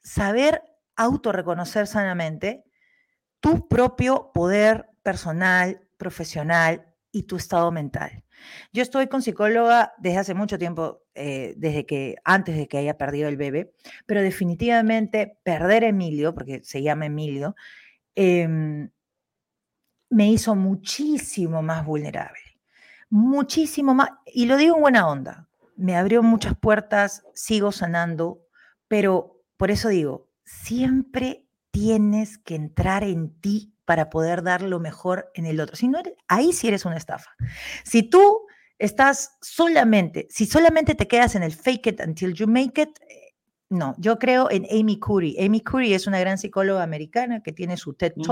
saber 0.00 0.62
autorreconocer 0.94 1.88
sanamente 1.88 2.64
tu 3.40 3.68
propio 3.68 4.30
poder 4.32 4.88
personal, 5.02 5.80
profesional 5.96 6.94
y 7.10 7.24
tu 7.24 7.36
estado 7.36 7.72
mental. 7.72 8.24
Yo 8.72 8.82
estoy 8.82 9.08
con 9.08 9.20
psicóloga 9.20 9.92
desde 9.98 10.18
hace 10.18 10.34
mucho 10.34 10.56
tiempo, 10.56 11.02
eh, 11.14 11.54
desde 11.56 11.84
que 11.84 12.14
antes 12.22 12.56
de 12.56 12.68
que 12.68 12.78
haya 12.78 12.96
perdido 12.96 13.28
el 13.28 13.36
bebé, 13.36 13.74
pero 14.06 14.22
definitivamente 14.22 15.36
perder 15.42 15.82
Emilio, 15.82 16.32
porque 16.32 16.62
se 16.62 16.80
llama 16.80 17.06
Emilio, 17.06 17.56
em, 18.14 18.88
me 20.10 20.30
hizo 20.30 20.54
muchísimo 20.54 21.60
más 21.60 21.84
vulnerable, 21.84 22.47
muchísimo 23.10 23.94
más, 23.94 24.10
y 24.26 24.46
lo 24.46 24.56
digo 24.56 24.76
en 24.76 24.82
buena 24.82 25.08
onda, 25.08 25.48
me 25.76 25.96
abrió 25.96 26.22
muchas 26.22 26.56
puertas, 26.58 27.22
sigo 27.34 27.72
sanando, 27.72 28.40
pero 28.88 29.42
por 29.56 29.70
eso 29.70 29.88
digo, 29.88 30.28
siempre 30.44 31.46
tienes 31.70 32.38
que 32.38 32.54
entrar 32.54 33.04
en 33.04 33.38
ti 33.40 33.74
para 33.84 34.10
poder 34.10 34.42
dar 34.42 34.62
lo 34.62 34.80
mejor 34.80 35.30
en 35.34 35.46
el 35.46 35.60
otro. 35.60 35.76
Si 35.76 35.88
no, 35.88 36.00
ahí 36.26 36.52
sí 36.52 36.68
eres 36.68 36.84
una 36.84 36.96
estafa. 36.96 37.30
Si 37.84 38.02
tú 38.02 38.46
estás 38.78 39.38
solamente, 39.40 40.26
si 40.30 40.46
solamente 40.46 40.94
te 40.94 41.08
quedas 41.08 41.34
en 41.34 41.42
el 41.42 41.52
fake 41.52 41.86
it 41.86 42.00
until 42.00 42.34
you 42.34 42.46
make 42.46 42.80
it, 42.80 42.98
eh, 43.08 43.34
no, 43.70 43.94
yo 43.98 44.18
creo 44.18 44.50
en 44.50 44.66
Amy 44.70 44.98
Curry. 44.98 45.36
Amy 45.38 45.60
Curry 45.60 45.94
es 45.94 46.06
una 46.06 46.20
gran 46.20 46.38
psicóloga 46.38 46.82
americana 46.82 47.42
que 47.42 47.52
tiene 47.52 47.76
su 47.76 47.94
TED 47.94 48.12
mm. 48.16 48.22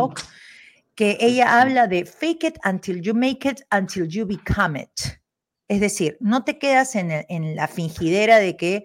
Que 0.97 1.17
ella 1.21 1.61
habla 1.61 1.87
de 1.87 2.05
fake 2.05 2.45
it 2.45 2.59
until 2.65 3.01
you 3.01 3.15
make 3.15 3.49
it, 3.49 3.61
until 3.71 4.09
you 4.09 4.27
become 4.27 4.81
it. 4.81 5.21
Es 5.69 5.81
decir, 5.81 6.17
no 6.21 6.43
te 6.43 6.59
quedas 6.59 6.97
en, 6.97 7.11
en 7.29 7.55
la 7.55 7.69
fingidera 7.69 8.39
de 8.39 8.57
que 8.57 8.85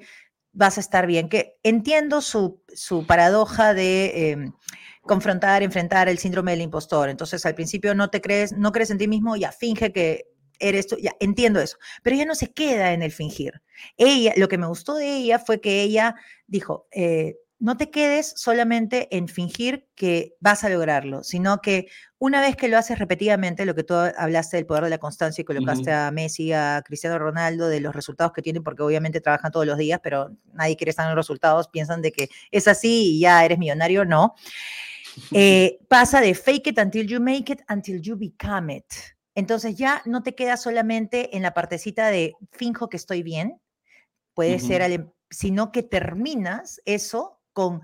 vas 0.54 0.78
a 0.78 0.82
estar 0.82 1.08
bien. 1.08 1.30
Que 1.30 1.58
entiendo 1.64 2.22
su, 2.22 2.64
su 2.68 3.06
paradoja 3.08 3.74
de 3.74 4.32
em, 4.32 4.54
confrontar, 5.02 5.64
enfrentar 5.64 6.10
el 6.10 6.18
síndrome 6.18 6.52
del 6.52 6.62
impostor. 6.62 7.10
Entonces, 7.10 7.46
al 7.46 7.56
principio 7.56 7.96
no 7.96 8.10
te 8.10 8.22
crees, 8.22 8.54
no 8.54 8.72
crees 8.72 8.92
en 8.92 8.98
ti 8.98 9.08
mismo, 9.08 9.36
ya 9.36 9.52
finge 9.52 9.92
que 9.92 10.26
eres 10.60 10.88
tú, 10.88 10.98
ya 10.98 11.16
entiendo 11.20 11.60
eso. 11.60 11.78
Pero 12.04 12.16
ella 12.16 12.26
no 12.26 12.36
se 12.36 12.54
queda 12.54 12.94
en 12.94 13.02
el 13.02 13.12
fingir. 13.12 13.62
Ella, 13.98 14.34
lo 14.38 14.48
que 14.48 14.58
me 14.58 14.68
gustó 14.68 14.96
de 14.96 15.18
ella 15.18 15.40
fue 15.40 15.60
que 15.60 15.82
ella 15.82 16.16
dijo, 16.48 16.88
eh, 16.92 17.36
no 17.62 17.78
te 17.78 17.92
quedes 17.92 18.34
solamente 18.38 19.08
en 19.16 19.28
fingir 19.28 19.88
que 19.94 20.36
vas 20.40 20.64
a 20.64 20.70
lograrlo, 20.70 21.24
sino 21.24 21.62
que 21.62 21.86
una 22.18 22.42
vez 22.42 22.56
que 22.56 22.68
lo 22.68 22.76
haces 22.76 22.98
repetidamente, 22.98 23.68
lo 23.68 23.76
que 23.76 23.84
tú 23.84 23.94
hablaste 23.94 24.58
del 24.58 24.66
poder 24.66 24.86
de 24.86 24.90
la 24.90 24.98
constancia 24.98 25.44
y 25.44 25.46
colocaste 25.46 25.92
a 25.92 26.10
Messi, 26.10 26.52
a 26.54 26.82
Cristiano 26.84 27.20
Ronaldo, 27.20 27.68
de 27.68 27.80
los 27.80 27.96
resultados 27.96 28.34
que 28.34 28.42
tienen, 28.42 28.64
porque 28.64 28.82
obviamente 28.82 29.22
trabajan 29.22 29.52
todos 29.52 29.68
los 29.68 29.78
días, 29.78 30.00
pero 30.02 30.32
nadie 30.54 30.76
quiere 30.76 30.90
estar 30.90 31.06
en 31.06 31.16
los 31.16 31.24
resultados, 31.24 31.68
piensan 31.68 32.02
de 32.02 32.12
que 32.12 32.30
es 32.50 32.68
así 32.68 33.18
y 33.18 33.20
ya 33.20 33.46
eres 33.46 33.60
millonario, 33.60 34.06
no. 34.06 34.36
Eh, 35.34 35.80
pasa 35.90 36.22
de 36.22 36.34
fake 36.34 36.68
it 36.68 36.80
until 36.80 37.06
you 37.06 37.20
make 37.20 37.52
it, 37.52 37.60
until 37.70 38.02
you 38.02 38.16
become 38.16 38.74
it. 38.74 38.86
Entonces 39.36 39.76
ya 39.76 40.02
no 40.06 40.24
te 40.24 40.36
quedas 40.36 40.62
solamente 40.62 41.36
en 41.36 41.44
la 41.44 41.54
partecita 41.54 42.08
de 42.08 42.34
finjo 42.52 42.88
que 42.88 42.96
estoy 42.96 43.22
bien, 43.22 43.60
puede 44.34 44.58
ser, 44.60 44.82
em, 44.84 45.12
sino 45.30 45.74
que 45.74 45.84
terminas 45.84 46.82
eso 46.86 47.41
con, 47.62 47.82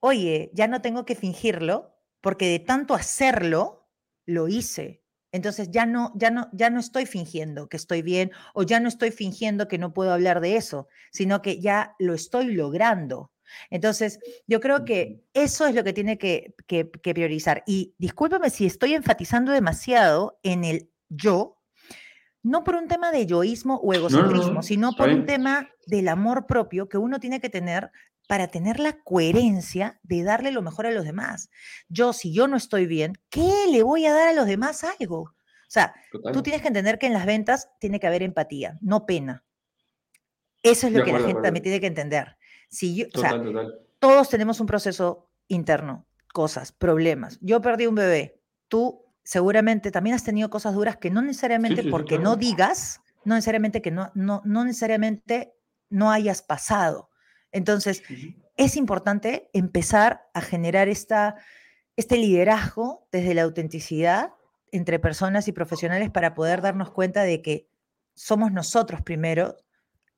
oye, 0.00 0.50
ya 0.54 0.68
no 0.68 0.82
tengo 0.82 1.04
que 1.04 1.14
fingirlo, 1.14 1.94
porque 2.20 2.48
de 2.48 2.58
tanto 2.58 2.94
hacerlo, 2.94 3.88
lo 4.26 4.48
hice. 4.48 5.02
Entonces 5.32 5.70
ya 5.70 5.86
no, 5.86 6.12
ya 6.14 6.30
no, 6.30 6.48
ya 6.52 6.70
no 6.70 6.80
estoy 6.80 7.06
fingiendo 7.06 7.68
que 7.68 7.76
estoy 7.76 8.02
bien 8.02 8.32
o 8.54 8.62
ya 8.62 8.80
no 8.80 8.88
estoy 8.88 9.10
fingiendo 9.10 9.68
que 9.68 9.78
no 9.78 9.92
puedo 9.92 10.12
hablar 10.12 10.40
de 10.40 10.56
eso, 10.56 10.88
sino 11.12 11.42
que 11.42 11.60
ya 11.60 11.94
lo 11.98 12.14
estoy 12.14 12.54
logrando. 12.54 13.30
Entonces, 13.70 14.18
yo 14.46 14.60
creo 14.60 14.84
que 14.84 15.22
eso 15.32 15.66
es 15.66 15.74
lo 15.74 15.84
que 15.84 15.92
tiene 15.92 16.18
que, 16.18 16.54
que, 16.66 16.84
priorizar. 16.84 17.62
Y 17.66 17.94
discúlpame 17.98 18.50
si 18.50 18.66
estoy 18.66 18.94
enfatizando 18.94 19.52
demasiado 19.52 20.40
en 20.42 20.64
el 20.64 20.90
yo, 21.08 21.62
no 22.42 22.64
por 22.64 22.74
un 22.74 22.88
tema 22.88 23.12
de 23.12 23.26
yoísmo 23.26 23.76
o 23.76 23.92
egocentrismo, 23.92 24.62
sino 24.62 24.92
por 24.92 25.08
un 25.08 25.26
tema 25.26 25.68
del 25.86 26.08
amor 26.08 26.46
propio 26.46 26.88
que 26.88 26.98
uno 26.98 27.20
tiene 27.20 27.40
que 27.40 27.50
tener 27.50 27.90
para 28.26 28.48
tener 28.48 28.80
la 28.80 29.00
coherencia 29.02 30.00
de 30.02 30.22
darle 30.22 30.50
lo 30.50 30.62
mejor 30.62 30.86
a 30.86 30.90
los 30.90 31.04
demás. 31.04 31.50
Yo, 31.88 32.12
si 32.12 32.32
yo 32.32 32.48
no 32.48 32.56
estoy 32.56 32.86
bien, 32.86 33.14
¿qué 33.30 33.66
le 33.70 33.82
voy 33.82 34.06
a 34.06 34.12
dar 34.12 34.28
a 34.28 34.32
los 34.32 34.46
demás 34.46 34.84
algo? 34.84 35.20
O 35.20 35.68
sea, 35.68 35.94
tú 36.32 36.42
tienes 36.42 36.62
que 36.62 36.68
entender 36.68 36.98
que 36.98 37.06
en 37.06 37.12
las 37.12 37.26
ventas 37.26 37.68
tiene 37.80 37.98
que 37.98 38.06
haber 38.06 38.22
empatía, 38.22 38.78
no 38.80 39.04
pena. 39.04 39.44
Eso 40.62 40.86
es 40.86 40.92
lo 40.92 41.04
que 41.04 41.12
la 41.12 41.20
gente 41.20 41.42
también 41.42 41.62
tiene 41.62 41.80
que 41.80 41.86
entender. 41.86 42.36
Si 42.68 42.96
yo, 42.96 43.06
o 43.14 43.20
sea, 43.20 43.40
todos 43.98 44.28
tenemos 44.28 44.60
un 44.60 44.66
proceso 44.66 45.30
interno, 45.48 46.06
cosas, 46.32 46.72
problemas. 46.72 47.38
Yo 47.40 47.60
perdí 47.60 47.86
un 47.86 47.94
bebé. 47.94 48.40
Tú 48.68 49.04
seguramente 49.22 49.90
también 49.90 50.14
has 50.14 50.24
tenido 50.24 50.50
cosas 50.50 50.74
duras 50.74 50.96
que 50.96 51.10
no 51.10 51.22
necesariamente 51.22 51.84
porque 51.90 52.18
no 52.18 52.36
digas, 52.36 53.00
no 53.24 53.34
necesariamente 53.34 53.82
que 53.82 53.90
no, 53.90 54.10
no, 54.14 54.42
no 54.44 54.64
necesariamente 54.64 55.54
no 55.88 56.10
hayas 56.10 56.42
pasado. 56.42 57.10
Entonces, 57.56 58.02
es 58.58 58.76
importante 58.76 59.48
empezar 59.54 60.28
a 60.34 60.42
generar 60.42 60.88
esta, 60.88 61.36
este 61.96 62.18
liderazgo 62.18 63.08
desde 63.10 63.32
la 63.32 63.44
autenticidad 63.44 64.34
entre 64.72 64.98
personas 64.98 65.48
y 65.48 65.52
profesionales 65.52 66.10
para 66.10 66.34
poder 66.34 66.60
darnos 66.60 66.90
cuenta 66.90 67.22
de 67.22 67.40
que 67.40 67.66
somos 68.14 68.52
nosotros 68.52 69.00
primero 69.00 69.56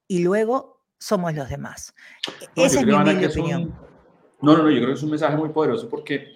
y 0.08 0.24
luego 0.24 0.82
somos 0.98 1.32
los 1.34 1.48
demás. 1.48 1.94
Esa 2.56 2.80
es 2.80 2.86
mi 2.86 2.92
opinión. 2.92 3.72
no, 4.42 4.56
no, 4.56 4.64
no, 4.64 4.70
yo 4.70 4.78
creo 4.78 4.88
que 4.88 4.94
es 4.94 5.02
un 5.04 5.10
mensaje 5.10 5.36
muy 5.36 5.50
poderoso 5.50 5.88
porque, 5.88 6.34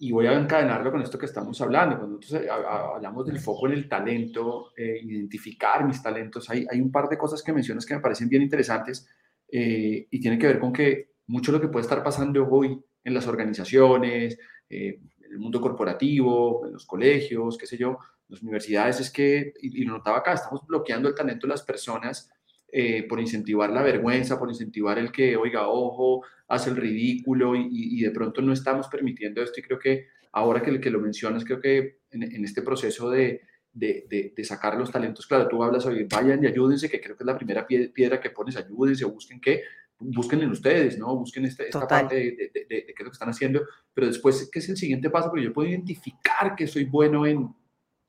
y 0.00 0.10
voy 0.10 0.26
a 0.26 0.32
encadenarlo 0.32 0.90
con 0.90 1.02
esto 1.02 1.16
que 1.16 1.26
estamos 1.26 1.60
hablando, 1.60 1.98
cuando 1.98 2.16
nosotros 2.16 2.42
eh, 2.42 2.50
hablamos 2.50 3.26
del 3.26 3.38
foco 3.38 3.68
en 3.68 3.74
el 3.74 3.88
talento, 3.88 4.72
eh, 4.76 4.98
identificar 5.04 5.86
mis 5.86 6.02
talentos, 6.02 6.50
hay, 6.50 6.66
hay 6.68 6.80
un 6.80 6.90
par 6.90 7.08
de 7.08 7.16
cosas 7.16 7.44
que 7.44 7.52
mencionas 7.52 7.86
que 7.86 7.94
me 7.94 8.00
parecen 8.00 8.28
bien 8.28 8.42
interesantes 8.42 9.06
eh, 9.56 10.08
y 10.10 10.20
tiene 10.20 10.36
que 10.36 10.48
ver 10.48 10.58
con 10.58 10.72
que 10.72 11.12
mucho 11.28 11.52
lo 11.52 11.60
que 11.60 11.68
puede 11.68 11.84
estar 11.84 12.02
pasando 12.02 12.44
hoy 12.50 12.76
en 13.04 13.14
las 13.14 13.28
organizaciones, 13.28 14.36
en 14.68 15.00
el 15.30 15.38
mundo 15.38 15.60
corporativo, 15.60 16.66
en 16.66 16.72
los 16.72 16.84
colegios, 16.84 17.56
qué 17.56 17.64
sé 17.64 17.76
yo, 17.76 17.98
las 18.26 18.42
universidades, 18.42 18.98
es 18.98 19.12
que, 19.12 19.52
y, 19.60 19.84
lo 19.84 19.98
notaba 19.98 20.18
acá, 20.18 20.32
estamos 20.32 20.66
bloqueando 20.66 21.08
el 21.08 21.14
talento 21.14 21.46
de 21.46 21.52
las 21.52 21.62
personas 21.62 22.32
eh, 22.72 23.04
por 23.08 23.20
incentivar 23.20 23.70
la 23.70 23.82
vergüenza, 23.82 24.40
por 24.40 24.48
incentivar 24.48 24.98
el 24.98 25.12
que, 25.12 25.36
oiga, 25.36 25.68
ojo, 25.68 26.24
hace 26.48 26.70
el 26.70 26.76
ridículo 26.76 27.54
y, 27.54 28.00
de 28.00 28.10
pronto 28.10 28.42
no 28.42 28.52
estamos 28.52 28.88
permitiendo 28.88 29.40
esto. 29.40 29.60
Y 29.60 29.62
creo 29.62 29.78
que 29.78 30.06
ahora 30.32 30.62
que, 30.62 30.80
que 30.80 30.90
lo 30.90 30.98
mencionas, 30.98 31.44
creo 31.44 31.60
que 31.60 31.98
en, 32.10 32.44
este 32.44 32.62
proceso 32.62 33.08
de, 33.08 33.42
de, 33.74 34.32
de, 34.34 34.44
sacar 34.44 34.78
los 34.78 34.90
talentos, 34.90 35.26
claro, 35.26 35.48
tú 35.48 35.62
hablas, 35.62 35.84
oye, 35.84 36.06
vayan 36.08 36.42
y 36.42 36.46
ayúdense, 36.46 36.88
que 36.88 37.00
creo 37.00 37.16
que 37.16 37.24
es 37.24 37.26
la 37.26 37.36
primera 37.36 37.66
piedra 37.66 38.20
que 38.20 38.30
pones, 38.30 38.56
ayúdense 38.56 39.04
o 39.04 39.10
busquen 39.10 39.40
qué, 39.40 39.62
busquen 39.98 40.42
en 40.42 40.50
ustedes, 40.50 40.96
¿no? 40.96 41.16
Busquen 41.16 41.44
esta, 41.44 41.64
esta 41.64 41.86
parte 41.86 42.14
de, 42.14 42.50
de, 42.52 42.66
qué 42.68 42.94
es 42.96 43.00
lo 43.00 43.10
que 43.10 43.14
están 43.14 43.30
haciendo, 43.30 43.62
pero 43.92 44.06
después, 44.06 44.48
¿qué 44.52 44.60
es 44.60 44.68
el 44.68 44.76
siguiente 44.76 45.10
paso? 45.10 45.28
Porque 45.28 45.44
yo 45.44 45.52
puedo 45.52 45.68
identificar 45.68 46.54
que 46.56 46.66
soy 46.68 46.84
bueno 46.84 47.26
en 47.26 47.52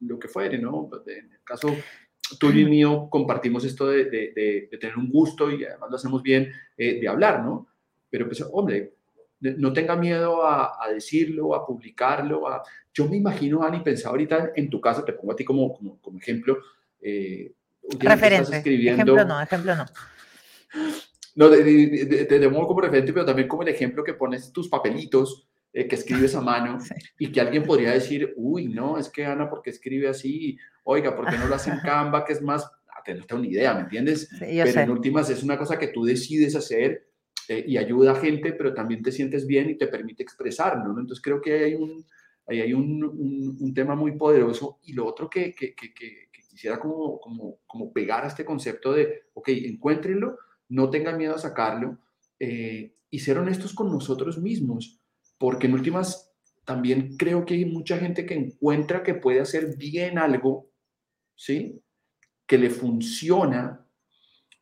lo 0.01 0.19
que 0.19 0.27
fuere, 0.27 0.59
¿no? 0.59 0.89
En 1.07 1.31
el 1.31 1.43
caso 1.43 1.75
tú 2.39 2.49
y 2.51 2.65
mío 2.65 3.07
compartimos 3.09 3.63
esto 3.65 3.87
de, 3.87 4.05
de, 4.05 4.67
de, 4.71 4.77
tener 4.79 4.97
un 4.97 5.09
gusto 5.09 5.51
y 5.51 5.63
además 5.63 5.89
lo 5.89 5.95
hacemos 5.95 6.23
bien 6.23 6.51
eh, 6.77 6.99
de 6.99 7.07
hablar, 7.07 7.43
¿no? 7.43 7.67
Pero 8.09 8.25
pues, 8.27 8.43
hombre, 8.51 8.94
no 9.39 9.73
tenga 9.73 9.95
miedo 9.95 10.45
a, 10.45 10.83
a, 10.83 10.89
decirlo, 10.89 11.55
a 11.55 11.65
publicarlo. 11.65 12.47
A... 12.47 12.63
Yo 12.93 13.07
me 13.07 13.17
imagino, 13.17 13.63
Ani, 13.63 13.81
pensaba 13.81 14.11
ahorita 14.11 14.51
en 14.55 14.69
tu 14.69 14.79
caso, 14.79 15.03
te 15.03 15.13
pongo 15.13 15.33
a 15.33 15.35
ti 15.35 15.43
como, 15.43 15.73
como, 15.73 15.99
como 16.01 16.17
ejemplo. 16.17 16.57
Eh, 17.01 17.53
referente. 17.99 18.57
Ejemplo 18.57 19.25
no, 19.25 19.41
ejemplo 19.41 19.75
no. 19.75 19.85
No, 21.35 21.49
te 21.49 22.25
tengo 22.25 22.67
como 22.67 22.81
referente, 22.81 23.11
pero 23.11 23.25
también 23.25 23.47
como 23.47 23.63
el 23.63 23.69
ejemplo 23.69 24.03
que 24.03 24.13
pones 24.13 24.51
tus 24.51 24.69
papelitos 24.69 25.47
eh, 25.73 25.87
que 25.87 25.95
escribes 25.95 26.33
a 26.35 26.41
mano 26.41 26.77
y 27.19 27.31
que 27.31 27.41
alguien 27.41 27.63
podría 27.63 27.91
decir, 27.91 28.33
uy, 28.37 28.69
no, 28.69 28.97
es 28.97 29.09
que 29.09 29.25
Ana, 29.25 29.49
¿por 29.49 29.61
qué 29.61 29.71
escribe 29.71 30.07
así? 30.07 30.57
Oiga, 30.85 31.13
¿por 31.13 31.29
qué 31.29 31.37
no 31.37 31.47
lo 31.47 31.55
hace 31.55 31.69
en 31.69 31.79
Canva, 31.83 32.23
que 32.23 32.31
es 32.31 32.41
más, 32.41 32.63
ah, 32.87 33.13
no 33.13 33.25
tengo 33.25 33.41
ni 33.41 33.49
idea, 33.49 33.73
¿me 33.73 33.81
entiendes? 33.81 34.29
pero 34.39 34.81
en 34.81 34.89
últimas 34.89 35.29
es 35.29 35.43
una 35.43 35.57
cosa 35.57 35.77
que 35.77 35.89
tú 35.89 36.05
decides 36.05 36.55
hacer 36.55 37.09
eh, 37.47 37.63
y 37.67 37.77
ayuda 37.77 38.11
a 38.11 38.15
gente, 38.15 38.53
pero 38.53 38.73
también 38.73 39.01
te 39.01 39.11
sientes 39.11 39.45
bien 39.45 39.69
y 39.69 39.77
te 39.77 39.87
permite 39.87 40.23
expresarlo, 40.23 40.93
¿no? 40.93 40.99
Entonces 40.99 41.21
creo 41.21 41.41
que 41.41 41.63
hay 41.63 41.75
un, 41.75 42.05
ahí 42.47 42.61
hay 42.61 42.73
un, 42.73 43.03
un, 43.59 43.73
tema 43.73 43.95
muy 43.95 44.13
poderoso 44.13 44.79
y 44.83 44.93
lo 44.93 45.05
otro 45.05 45.29
que, 45.29 45.53
que, 45.53 45.75
que, 45.75 45.93
que 45.93 46.27
quisiera 46.49 46.79
como, 46.79 47.19
como, 47.19 47.59
como, 47.67 47.91
pegar 47.91 48.23
a 48.23 48.27
este 48.27 48.45
concepto 48.45 48.93
de, 48.93 49.23
ok, 49.33 49.49
encuéntrenlo, 49.49 50.37
no 50.69 50.89
tengan 50.89 51.17
miedo 51.17 51.35
a 51.35 51.39
sacarlo 51.39 51.99
eh, 52.39 52.95
y 53.09 53.19
ser 53.19 53.37
honestos 53.37 53.73
con 53.73 53.91
nosotros 53.91 54.37
mismos 54.37 55.01
porque 55.37 55.67
en 55.67 55.73
últimas 55.73 56.33
también 56.65 57.15
creo 57.17 57.45
que 57.45 57.55
hay 57.55 57.65
mucha 57.65 57.97
gente 57.97 58.25
que 58.25 58.33
encuentra 58.33 59.03
que 59.03 59.13
puede 59.13 59.39
hacer 59.39 59.77
bien 59.77 60.17
algo, 60.17 60.71
¿sí? 61.35 61.81
Que 62.47 62.57
le 62.57 62.69
funciona, 62.69 63.84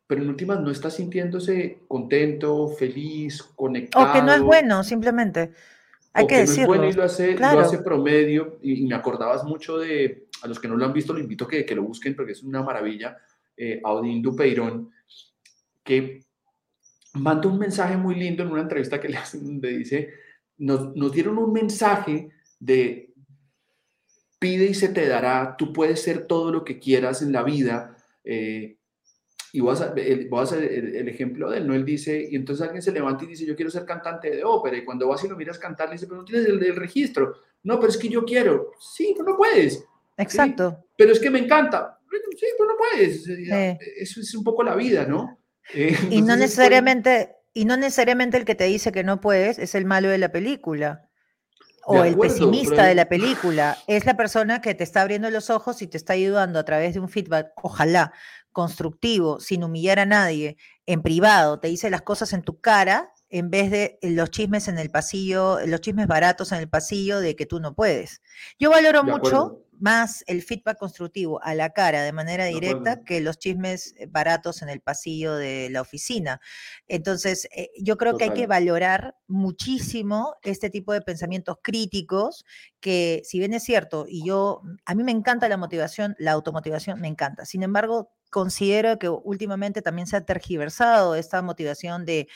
pero 0.06 0.22
en 0.22 0.28
últimas 0.28 0.60
no 0.60 0.70
está 0.70 0.90
sintiéndose 0.90 1.80
contento, 1.88 2.68
feliz, 2.68 3.42
conectado. 3.42 4.10
O 4.10 4.12
que 4.12 4.22
no 4.22 4.32
es 4.32 4.42
bueno, 4.42 4.84
simplemente. 4.84 5.52
Hay 6.12 6.26
que, 6.26 6.38
decirlo. 6.38 6.68
No 6.68 6.74
es 6.74 6.78
bueno 6.78 6.90
y 6.90 6.96
lo 6.96 7.02
hace, 7.04 7.34
lo 7.36 7.60
hace 7.60 7.78
promedio. 7.78 8.58
Y, 8.62 8.86
me 8.86 8.94
acordabas 8.94 9.44
mucho 9.44 9.78
de, 9.78 10.28
a 10.42 10.46
los 10.46 10.60
que 10.60 10.68
no 10.68 10.76
lo 10.76 10.84
han 10.84 10.92
visto, 10.92 11.12
lo 11.12 11.20
invito 11.20 11.46
a 11.46 11.48
que, 11.48 11.64
que 11.64 11.74
lo 11.74 11.82
busquen 11.82 12.14
porque 12.14 12.32
es 12.32 12.42
una 12.42 12.62
maravilla. 12.62 13.16
Eh, 13.56 13.80
Audín 13.84 14.20
Dupeirón, 14.20 14.90
que 15.82 16.24
manda 17.14 17.48
un 17.48 17.58
mensaje 17.58 17.96
muy 17.96 18.16
lindo 18.16 18.42
en 18.42 18.50
una 18.50 18.62
entrevista 18.62 19.00
que 19.00 19.08
le 19.08 19.16
hacen 19.18 19.44
donde 19.44 19.78
dice, 19.78 20.10
nos, 20.58 20.94
nos 20.94 21.12
dieron 21.12 21.38
un 21.38 21.52
mensaje 21.52 22.30
de 22.58 23.12
pide 24.38 24.66
y 24.66 24.74
se 24.74 24.88
te 24.88 25.08
dará, 25.08 25.56
tú 25.56 25.72
puedes 25.72 26.02
ser 26.02 26.26
todo 26.26 26.52
lo 26.52 26.64
que 26.64 26.78
quieras 26.78 27.22
en 27.22 27.32
la 27.32 27.42
vida. 27.42 27.96
Eh, 28.24 28.76
y 29.54 29.60
voy 29.60 29.76
a, 29.76 29.92
el, 29.96 30.28
a 30.32 30.42
hacer 30.42 30.64
el, 30.64 31.08
ejemplo 31.08 31.48
de 31.48 31.58
él, 31.58 31.68
¿no? 31.68 31.74
Él 31.74 31.84
dice, 31.84 32.26
y 32.28 32.34
entonces 32.34 32.64
alguien 32.64 32.82
se 32.82 32.90
levanta 32.90 33.22
y 33.22 33.28
dice, 33.28 33.46
yo 33.46 33.54
quiero 33.54 33.70
ser 33.70 33.84
cantante 33.84 34.28
de 34.28 34.42
ópera, 34.42 34.76
y 34.76 34.84
cuando 34.84 35.06
vas 35.06 35.22
y 35.22 35.28
lo 35.28 35.36
miras 35.36 35.60
cantar, 35.60 35.88
le 35.88 35.92
dice, 35.92 36.08
pero 36.08 36.18
no 36.18 36.24
tienes 36.24 36.48
el 36.48 36.58
del 36.58 36.74
registro. 36.74 37.36
No, 37.62 37.78
pero 37.78 37.92
es 37.92 37.96
que 37.96 38.08
yo 38.08 38.24
quiero. 38.24 38.72
Sí, 38.80 39.14
pero 39.16 39.30
no 39.30 39.36
puedes. 39.36 39.84
Exacto. 40.16 40.84
Pero 40.96 41.12
es 41.12 41.20
que 41.20 41.30
me 41.30 41.38
encanta. 41.38 42.00
Sí, 42.36 42.46
pero 42.58 42.70
no 42.70 42.76
puedes. 42.76 43.28
Eso 43.28 44.20
es 44.20 44.34
un 44.34 44.42
poco 44.42 44.64
la 44.64 44.74
vida, 44.74 45.06
¿no? 45.06 45.38
Eh, 45.72 45.96
y 46.10 46.20
no 46.20 46.34
necesariamente, 46.34 47.36
y 47.52 47.64
no 47.64 47.76
necesariamente 47.76 48.36
el 48.36 48.44
que 48.44 48.56
te 48.56 48.64
dice 48.64 48.90
que 48.90 49.04
no 49.04 49.20
puedes 49.20 49.60
es 49.60 49.76
el 49.76 49.84
malo 49.84 50.08
de 50.08 50.18
la 50.18 50.32
película 50.32 51.08
o 51.86 52.02
el 52.02 52.18
pesimista 52.18 52.86
de 52.86 52.96
la 52.96 53.08
película. 53.08 53.78
Es 53.86 54.04
la 54.04 54.16
persona 54.16 54.60
que 54.60 54.74
te 54.74 54.82
está 54.82 55.02
abriendo 55.02 55.30
los 55.30 55.48
ojos 55.48 55.80
y 55.80 55.86
te 55.86 55.96
está 55.96 56.14
ayudando 56.14 56.58
a 56.58 56.64
través 56.64 56.94
de 56.94 57.00
un 57.00 57.08
feedback, 57.08 57.52
ojalá 57.62 58.12
constructivo, 58.54 59.38
sin 59.40 59.62
humillar 59.62 59.98
a 59.98 60.06
nadie, 60.06 60.56
en 60.86 61.02
privado, 61.02 61.60
te 61.60 61.68
dice 61.68 61.90
las 61.90 62.00
cosas 62.00 62.32
en 62.32 62.42
tu 62.42 62.60
cara 62.60 63.12
en 63.28 63.50
vez 63.50 63.70
de 63.70 63.98
los 64.02 64.30
chismes 64.30 64.68
en 64.68 64.78
el 64.78 64.90
pasillo, 64.90 65.58
los 65.66 65.80
chismes 65.80 66.06
baratos 66.06 66.52
en 66.52 66.58
el 66.58 66.68
pasillo 66.68 67.18
de 67.18 67.34
que 67.34 67.46
tú 67.46 67.58
no 67.58 67.74
puedes. 67.74 68.22
Yo 68.60 68.70
valoro 68.70 69.02
mucho 69.02 69.64
más 69.80 70.22
el 70.28 70.42
feedback 70.42 70.78
constructivo 70.78 71.42
a 71.42 71.54
la 71.54 71.70
cara 71.70 72.02
de 72.02 72.12
manera 72.12 72.44
directa 72.44 73.02
que 73.02 73.20
los 73.20 73.38
chismes 73.38 73.94
eh, 73.96 74.06
baratos 74.06 74.62
en 74.62 74.68
el 74.68 74.80
pasillo 74.80 75.34
de 75.34 75.68
la 75.70 75.80
oficina. 75.80 76.40
Entonces, 76.86 77.48
eh, 77.56 77.70
yo 77.80 77.96
creo 77.96 78.16
que 78.16 78.24
hay 78.24 78.30
que 78.30 78.46
valorar 78.46 79.16
muchísimo 79.26 80.36
este 80.42 80.70
tipo 80.70 80.92
de 80.92 81.02
pensamientos 81.02 81.56
críticos 81.60 82.44
que, 82.78 83.22
si 83.24 83.40
bien 83.40 83.52
es 83.52 83.64
cierto, 83.64 84.06
y 84.08 84.24
yo, 84.24 84.62
a 84.84 84.94
mí 84.94 85.02
me 85.02 85.12
encanta 85.12 85.48
la 85.48 85.56
motivación, 85.56 86.14
la 86.18 86.32
automotivación 86.32 87.00
me 87.00 87.08
encanta. 87.08 87.44
Sin 87.46 87.62
embargo, 87.62 88.12
considero 88.34 88.98
que 88.98 89.08
últimamente 89.08 89.80
también 89.80 90.08
se 90.08 90.16
ha 90.16 90.24
tergiversado 90.24 91.14
esta 91.14 91.40
motivación 91.40 92.04
de 92.04 92.26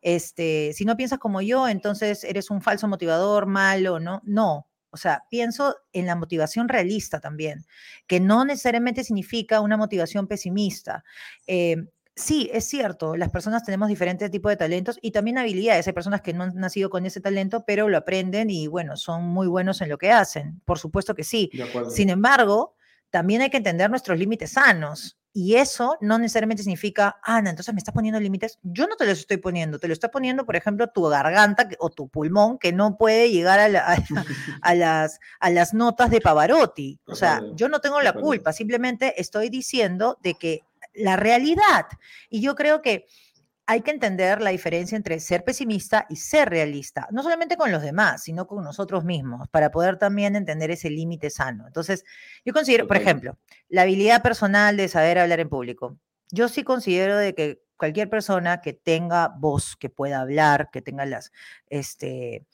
este, 0.00 0.72
si 0.72 0.86
no 0.86 0.96
piensas 0.96 1.18
como 1.18 1.42
yo, 1.42 1.68
entonces 1.68 2.24
eres 2.24 2.48
un 2.48 2.62
falso 2.62 2.88
motivador, 2.88 3.44
malo, 3.44 4.00
¿no? 4.00 4.22
No, 4.24 4.66
o 4.88 4.96
sea, 4.96 5.24
pienso 5.28 5.76
en 5.92 6.06
la 6.06 6.16
motivación 6.16 6.70
realista 6.70 7.20
también, 7.20 7.66
que 8.06 8.18
no 8.18 8.46
necesariamente 8.46 9.04
significa 9.04 9.60
una 9.60 9.76
motivación 9.76 10.26
pesimista. 10.26 11.04
Eh, 11.46 11.76
sí, 12.16 12.48
es 12.50 12.64
cierto, 12.66 13.14
las 13.14 13.28
personas 13.28 13.62
tenemos 13.62 13.90
diferentes 13.90 14.30
tipos 14.30 14.48
de 14.52 14.56
talentos 14.56 14.98
y 15.02 15.10
también 15.10 15.36
habilidades. 15.36 15.86
Hay 15.86 15.92
personas 15.92 16.22
que 16.22 16.32
no 16.32 16.44
han 16.44 16.54
nacido 16.54 16.88
con 16.88 17.04
ese 17.04 17.20
talento, 17.20 17.64
pero 17.66 17.90
lo 17.90 17.98
aprenden 17.98 18.48
y 18.48 18.68
bueno, 18.68 18.96
son 18.96 19.24
muy 19.24 19.48
buenos 19.48 19.82
en 19.82 19.90
lo 19.90 19.98
que 19.98 20.12
hacen. 20.12 20.62
Por 20.64 20.78
supuesto 20.78 21.14
que 21.14 21.24
sí. 21.24 21.50
Sin 21.90 22.08
embargo, 22.08 22.74
también 23.10 23.42
hay 23.42 23.50
que 23.50 23.58
entender 23.58 23.90
nuestros 23.90 24.18
límites 24.18 24.52
sanos. 24.52 25.18
Y 25.34 25.56
eso 25.56 25.96
no 26.00 26.18
necesariamente 26.18 26.62
significa, 26.62 27.18
Ana, 27.22 27.50
entonces 27.50 27.72
me 27.72 27.78
estás 27.78 27.94
poniendo 27.94 28.20
límites. 28.20 28.58
Yo 28.62 28.86
no 28.86 28.96
te 28.96 29.06
los 29.06 29.18
estoy 29.18 29.38
poniendo, 29.38 29.78
te 29.78 29.88
lo 29.88 29.94
está 29.94 30.10
poniendo, 30.10 30.44
por 30.44 30.56
ejemplo, 30.56 30.88
tu 30.88 31.04
garganta 31.04 31.68
o 31.78 31.88
tu 31.88 32.08
pulmón 32.08 32.58
que 32.58 32.72
no 32.72 32.98
puede 32.98 33.30
llegar 33.30 33.58
a, 34.62 34.74
las, 34.74 35.20
a 35.40 35.50
las 35.50 35.74
notas 35.74 36.10
de 36.10 36.20
Pavarotti. 36.20 37.00
O 37.06 37.14
sea, 37.14 37.40
yo 37.54 37.68
no 37.68 37.80
tengo 37.80 38.00
la 38.02 38.12
culpa, 38.12 38.52
simplemente 38.52 39.20
estoy 39.20 39.48
diciendo 39.48 40.18
de 40.22 40.34
que 40.34 40.60
la 40.94 41.16
realidad. 41.16 41.86
Y 42.28 42.42
yo 42.42 42.54
creo 42.54 42.82
que 42.82 43.06
hay 43.66 43.82
que 43.82 43.90
entender 43.90 44.40
la 44.40 44.50
diferencia 44.50 44.96
entre 44.96 45.20
ser 45.20 45.44
pesimista 45.44 46.06
y 46.08 46.16
ser 46.16 46.50
realista, 46.50 47.08
no 47.10 47.22
solamente 47.22 47.56
con 47.56 47.70
los 47.70 47.82
demás, 47.82 48.22
sino 48.22 48.46
con 48.46 48.64
nosotros 48.64 49.04
mismos, 49.04 49.48
para 49.48 49.70
poder 49.70 49.98
también 49.98 50.36
entender 50.36 50.70
ese 50.70 50.90
límite 50.90 51.30
sano. 51.30 51.66
Entonces, 51.66 52.04
yo 52.44 52.52
considero, 52.52 52.86
por 52.86 52.96
ejemplo, 52.96 53.38
la 53.68 53.82
habilidad 53.82 54.22
personal 54.22 54.76
de 54.76 54.88
saber 54.88 55.18
hablar 55.18 55.40
en 55.40 55.48
público. 55.48 55.98
Yo 56.30 56.48
sí 56.48 56.64
considero 56.64 57.16
de 57.16 57.34
que 57.34 57.62
cualquier 57.76 58.08
persona 58.08 58.60
que 58.60 58.72
tenga 58.72 59.28
voz, 59.28 59.76
que 59.76 59.90
pueda 59.90 60.20
hablar, 60.20 60.70
que 60.72 60.82
tenga 60.82 61.06
las, 61.06 61.32
este, 61.68 62.46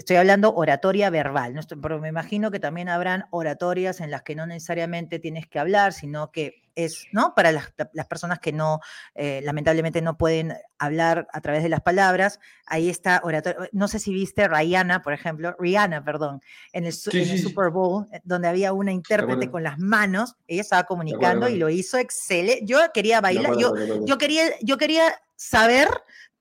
estoy 0.00 0.16
hablando 0.16 0.54
oratoria 0.54 1.10
verbal, 1.10 1.54
¿no? 1.54 1.60
pero 1.82 2.00
me 2.00 2.08
imagino 2.08 2.50
que 2.50 2.58
también 2.58 2.88
habrán 2.88 3.26
oratorias 3.30 4.00
en 4.00 4.10
las 4.10 4.22
que 4.22 4.34
no 4.34 4.46
necesariamente 4.46 5.18
tienes 5.18 5.46
que 5.46 5.58
hablar, 5.58 5.92
sino 5.92 6.32
que 6.32 6.62
es, 6.74 7.04
¿no? 7.12 7.34
Para 7.34 7.52
las, 7.52 7.70
personas 8.08 8.38
que 8.38 8.52
no, 8.52 8.80
eh, 9.14 9.42
lamentablemente 9.44 10.00
no 10.00 10.16
pueden 10.16 10.54
hablar 10.78 11.28
a 11.34 11.42
través 11.42 11.62
de 11.62 11.68
las 11.68 11.82
palabras, 11.82 12.40
ahí 12.64 12.88
está 12.88 13.20
oratoria. 13.22 13.68
No 13.72 13.88
sé 13.88 13.98
si 13.98 14.14
viste 14.14 14.48
Rihanna, 14.48 15.02
por 15.02 15.12
ejemplo, 15.12 15.54
Rihanna, 15.58 16.02
perdón, 16.02 16.40
en 16.72 16.86
el, 16.86 16.94
Super 16.94 17.68
Bowl, 17.70 18.06
eh, 18.10 18.20
donde 18.24 18.48
había 18.48 18.72
una 18.72 18.92
intérprete 18.92 19.50
con 19.50 19.62
las 19.62 19.78
manos, 19.78 20.36
ella 20.46 20.62
estaba 20.62 20.84
comunicando 20.84 21.46
y 21.46 21.56
lo 21.56 21.68
hizo 21.68 21.98
excelente. 21.98 22.64
Yo 22.64 22.78
quería 22.94 23.20
bailar, 23.20 23.58
yo, 23.58 23.74
yo, 24.06 24.16
quería, 24.16 24.44
yo 24.62 24.78
quería 24.78 25.12
saber 25.36 25.88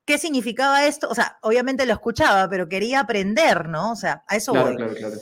qué 0.09 0.17
significaba 0.17 0.87
esto. 0.87 1.07
O 1.07 1.13
sea, 1.13 1.37
obviamente 1.43 1.85
lo 1.85 1.93
escuchaba, 1.93 2.49
pero 2.49 2.67
quería 2.67 3.01
aprender, 3.01 3.69
¿no? 3.69 3.91
O 3.91 3.95
sea, 3.95 4.23
a 4.25 4.37
eso 4.37 4.55
voy. 4.55 4.75
Claro, 4.75 4.95
claro. 4.95 5.15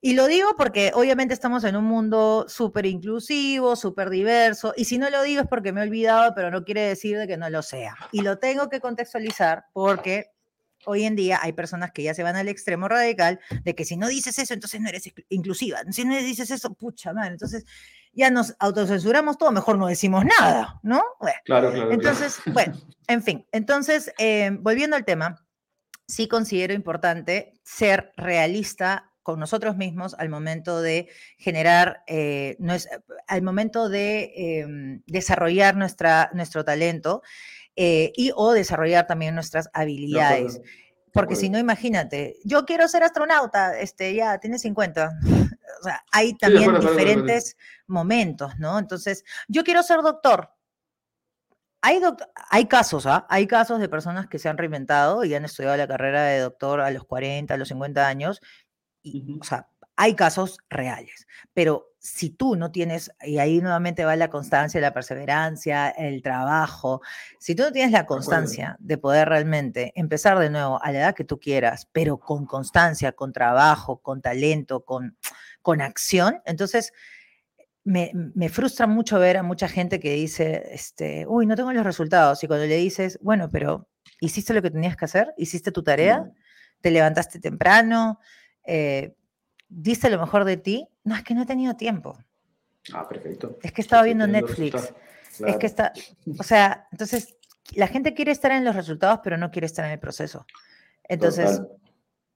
Y 0.00 0.12
lo 0.12 0.28
digo 0.28 0.54
porque 0.56 0.92
obviamente 0.94 1.34
estamos 1.34 1.64
en 1.64 1.74
un 1.74 1.82
mundo 1.86 2.46
súper 2.48 2.86
inclusivo, 2.86 3.74
súper 3.74 4.10
diverso, 4.10 4.74
y 4.76 4.84
si 4.84 4.96
no 4.96 5.10
lo 5.10 5.22
digo 5.22 5.42
es 5.42 5.48
porque 5.48 5.72
me 5.72 5.80
he 5.80 5.84
olvidado, 5.84 6.34
pero 6.36 6.52
no 6.52 6.64
quiere 6.64 6.82
decir 6.82 7.18
de 7.18 7.26
que 7.26 7.36
no 7.36 7.50
lo 7.50 7.62
sea. 7.62 7.96
Y 8.12 8.22
lo 8.22 8.38
tengo 8.38 8.68
que 8.68 8.78
contextualizar 8.78 9.64
porque 9.72 10.26
hoy 10.86 11.02
en 11.02 11.16
día 11.16 11.40
hay 11.42 11.52
personas 11.52 11.90
que 11.90 12.04
ya 12.04 12.14
se 12.14 12.22
van 12.22 12.36
al 12.36 12.46
extremo 12.46 12.86
radical 12.86 13.40
de 13.64 13.74
que 13.74 13.84
si 13.84 13.96
no 13.96 14.06
dices 14.06 14.38
eso, 14.38 14.54
entonces 14.54 14.80
no 14.80 14.88
eres 14.88 15.12
inclusiva. 15.30 15.80
Si 15.90 16.04
no 16.04 16.16
dices 16.16 16.48
eso, 16.52 16.74
pucha 16.74 17.12
madre, 17.12 17.32
entonces 17.32 17.64
ya 18.12 18.30
nos 18.30 18.54
autocensuramos 18.58 19.38
todo, 19.38 19.52
mejor 19.52 19.78
no 19.78 19.86
decimos 19.86 20.24
nada, 20.24 20.80
¿no? 20.82 21.02
claro, 21.44 21.72
claro. 21.72 21.92
Entonces, 21.92 22.40
bueno, 22.52 22.74
en 23.06 23.22
fin, 23.22 23.46
entonces, 23.52 24.12
eh, 24.18 24.50
volviendo 24.60 24.96
al 24.96 25.04
tema, 25.04 25.46
sí 26.06 26.28
considero 26.28 26.74
importante 26.74 27.54
ser 27.62 28.12
realista 28.16 29.12
con 29.22 29.38
nosotros 29.38 29.76
mismos 29.76 30.14
al 30.18 30.28
momento 30.28 30.82
de 30.82 31.08
generar, 31.38 32.02
eh, 32.06 32.56
al 33.28 33.42
momento 33.42 33.88
de 33.88 34.32
em, 34.34 35.02
desarrollar 35.06 35.76
nuestra, 35.76 36.30
nuestro 36.34 36.64
talento 36.64 37.22
eh, 37.76 38.12
y 38.16 38.32
o 38.34 38.52
desarrollar 38.52 39.06
también 39.06 39.34
nuestras 39.34 39.70
habilidades. 39.72 40.60
Porque 41.12 41.36
si 41.36 41.50
no, 41.50 41.58
imagínate, 41.58 42.38
yo 42.44 42.64
quiero 42.64 42.88
ser 42.88 43.02
astronauta, 43.02 43.78
este, 43.78 44.14
ya 44.14 44.38
tiene 44.38 44.58
50. 44.58 45.10
O 45.80 45.84
sea, 45.84 46.04
hay 46.12 46.34
también 46.34 46.78
diferentes 46.78 47.56
momentos, 47.88 48.56
¿no? 48.58 48.78
Entonces, 48.78 49.24
yo 49.48 49.64
quiero 49.64 49.82
ser 49.82 50.00
doctor. 50.02 50.50
Hay, 51.80 52.00
hay 52.50 52.66
casos, 52.66 53.06
¿ah? 53.06 53.26
Hay 53.28 53.48
casos 53.48 53.80
de 53.80 53.88
personas 53.88 54.28
que 54.28 54.38
se 54.38 54.48
han 54.48 54.58
reinventado 54.58 55.24
y 55.24 55.34
han 55.34 55.44
estudiado 55.44 55.76
la 55.76 55.88
carrera 55.88 56.24
de 56.24 56.38
doctor 56.38 56.80
a 56.82 56.90
los 56.92 57.04
40, 57.04 57.52
a 57.52 57.56
los 57.56 57.66
50 57.66 58.06
años. 58.06 58.40
Y, 59.02 59.38
O 59.40 59.44
sea, 59.44 59.71
hay 59.96 60.14
casos 60.14 60.58
reales, 60.70 61.26
pero 61.52 61.92
si 61.98 62.30
tú 62.30 62.56
no 62.56 62.72
tienes, 62.72 63.12
y 63.22 63.38
ahí 63.38 63.60
nuevamente 63.60 64.04
va 64.04 64.16
la 64.16 64.28
constancia, 64.28 64.80
la 64.80 64.92
perseverancia, 64.92 65.88
el 65.90 66.20
trabajo, 66.20 67.00
si 67.38 67.54
tú 67.54 67.62
no 67.62 67.70
tienes 67.70 67.92
la 67.92 68.06
constancia 68.06 68.76
de 68.80 68.98
poder 68.98 69.28
realmente 69.28 69.92
empezar 69.94 70.38
de 70.40 70.50
nuevo 70.50 70.82
a 70.82 70.90
la 70.90 70.98
edad 70.98 71.14
que 71.14 71.22
tú 71.22 71.38
quieras, 71.38 71.88
pero 71.92 72.18
con 72.18 72.44
constancia, 72.44 73.12
con 73.12 73.32
trabajo, 73.32 73.98
con 73.98 74.20
talento, 74.20 74.84
con, 74.84 75.16
con 75.62 75.80
acción, 75.80 76.42
entonces 76.44 76.92
me, 77.84 78.10
me, 78.14 78.48
frustra 78.48 78.88
mucho 78.88 79.20
ver 79.20 79.36
a 79.36 79.44
mucha 79.44 79.68
gente 79.68 80.00
que 80.00 80.12
dice, 80.12 80.70
este, 80.72 81.24
uy, 81.28 81.46
no 81.46 81.54
tengo 81.54 81.72
los 81.72 81.84
resultados, 81.84 82.42
y 82.42 82.48
cuando 82.48 82.66
le 82.66 82.76
dices, 82.76 83.18
bueno, 83.22 83.48
pero 83.48 83.88
hiciste 84.20 84.54
lo 84.54 84.62
que 84.62 84.70
tenías 84.70 84.96
que 84.96 85.04
hacer, 85.04 85.34
hiciste 85.36 85.70
tu 85.70 85.84
tarea, 85.84 86.30
te 86.80 86.90
levantaste 86.90 87.38
temprano, 87.38 88.18
eh, 88.64 89.14
diste 89.72 90.10
lo 90.10 90.18
mejor 90.18 90.44
de 90.44 90.56
ti, 90.56 90.88
no, 91.04 91.14
es 91.16 91.22
que 91.22 91.34
no 91.34 91.42
he 91.42 91.46
tenido 91.46 91.76
tiempo. 91.76 92.18
Ah, 92.92 93.08
perfecto. 93.08 93.58
Es 93.62 93.72
que 93.72 93.80
estaba 93.80 94.02
viendo 94.02 94.26
Netflix. 94.26 94.92
Es 95.46 95.56
que 95.56 95.66
está, 95.66 95.92
o 96.38 96.42
sea, 96.42 96.88
entonces 96.92 97.36
la 97.74 97.86
gente 97.86 98.14
quiere 98.14 98.32
estar 98.32 98.52
en 98.52 98.64
los 98.64 98.76
resultados, 98.76 99.20
pero 99.24 99.38
no 99.38 99.50
quiere 99.50 99.66
estar 99.66 99.84
en 99.84 99.92
el 99.92 99.98
proceso. 99.98 100.46
Entonces, 101.04 101.62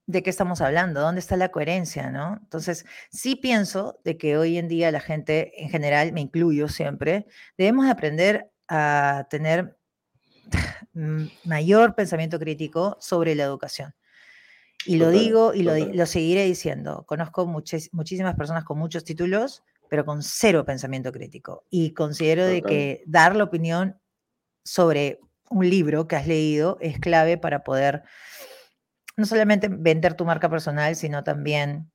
¿de 0.06 0.22
qué 0.22 0.30
estamos 0.30 0.60
hablando? 0.60 1.00
¿Dónde 1.00 1.20
está 1.20 1.36
la 1.36 1.50
coherencia, 1.50 2.10
no? 2.10 2.38
Entonces, 2.40 2.86
sí 3.10 3.36
pienso 3.36 4.00
de 4.04 4.16
que 4.16 4.38
hoy 4.38 4.56
en 4.56 4.68
día 4.68 4.90
la 4.90 5.00
gente 5.00 5.62
en 5.62 5.68
general, 5.68 6.12
me 6.12 6.20
incluyo 6.22 6.68
siempre, 6.68 7.26
debemos 7.58 7.86
aprender 7.86 8.50
a 8.68 9.26
tener 9.28 9.76
mayor 11.44 11.94
pensamiento 11.94 12.38
crítico 12.38 12.96
sobre 13.00 13.34
la 13.34 13.44
educación. 13.44 13.94
Y 14.84 14.96
lo 14.96 15.10
digo 15.10 15.54
y 15.54 15.62
lo, 15.62 16.06
seguiré 16.06 16.44
diciendo. 16.44 17.04
Conozco 17.06 17.46
muchísimas 17.46 18.34
personas 18.36 18.64
con 18.64 18.78
muchos 18.78 19.04
títulos, 19.04 19.64
pero 19.88 20.04
con 20.04 20.22
cero 20.22 20.64
pensamiento 20.64 21.12
crítico. 21.12 21.64
Y 21.70 21.92
considero 21.92 22.44
de 22.44 22.62
que 22.62 23.02
dar 23.06 23.34
la 23.34 23.44
opinión 23.44 24.00
sobre 24.64 25.20
un 25.50 25.68
libro 25.68 26.08
que 26.08 26.16
has 26.16 26.26
leído 26.26 26.78
es 26.80 26.98
clave 26.98 27.38
para 27.38 27.64
poder 27.64 28.02
no 29.16 29.24
solamente 29.24 29.68
vender 29.68 30.14
tu 30.14 30.24
marca 30.24 30.50
personal, 30.50 30.94
sino 30.94 31.24
también 31.24 31.90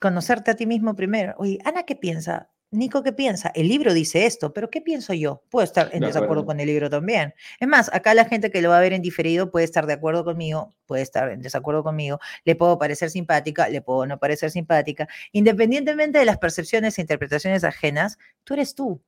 conocerte 0.00 0.52
a 0.52 0.54
ti 0.54 0.66
mismo 0.66 0.94
primero. 0.94 1.34
Oye, 1.38 1.58
Ana, 1.64 1.82
¿qué 1.82 1.96
piensa? 1.96 2.50
Nico, 2.70 3.02
¿qué 3.02 3.14
piensa? 3.14 3.50
El 3.54 3.66
libro 3.66 3.94
dice 3.94 4.26
esto, 4.26 4.52
pero 4.52 4.68
¿qué 4.68 4.82
pienso 4.82 5.14
yo? 5.14 5.42
Puedo 5.48 5.64
estar 5.64 5.88
en 5.92 6.00
desacuerdo 6.00 6.44
con 6.44 6.60
el 6.60 6.66
libro 6.66 6.90
también. 6.90 7.32
Es 7.58 7.66
más, 7.66 7.90
acá 7.94 8.12
la 8.12 8.26
gente 8.26 8.50
que 8.50 8.60
lo 8.60 8.68
va 8.68 8.76
a 8.76 8.80
ver 8.80 8.92
en 8.92 9.00
diferido 9.00 9.50
puede 9.50 9.64
estar 9.64 9.86
de 9.86 9.94
acuerdo 9.94 10.22
conmigo, 10.22 10.74
puede 10.84 11.00
estar 11.00 11.30
en 11.30 11.40
desacuerdo 11.40 11.82
conmigo, 11.82 12.20
le 12.44 12.56
puedo 12.56 12.76
parecer 12.78 13.08
simpática, 13.08 13.70
le 13.70 13.80
puedo 13.80 14.04
no 14.04 14.18
parecer 14.18 14.50
simpática. 14.50 15.08
Independientemente 15.32 16.18
de 16.18 16.26
las 16.26 16.36
percepciones 16.36 16.98
e 16.98 17.00
interpretaciones 17.00 17.64
ajenas, 17.64 18.18
tú 18.44 18.52
eres 18.52 18.74
tú. 18.74 19.00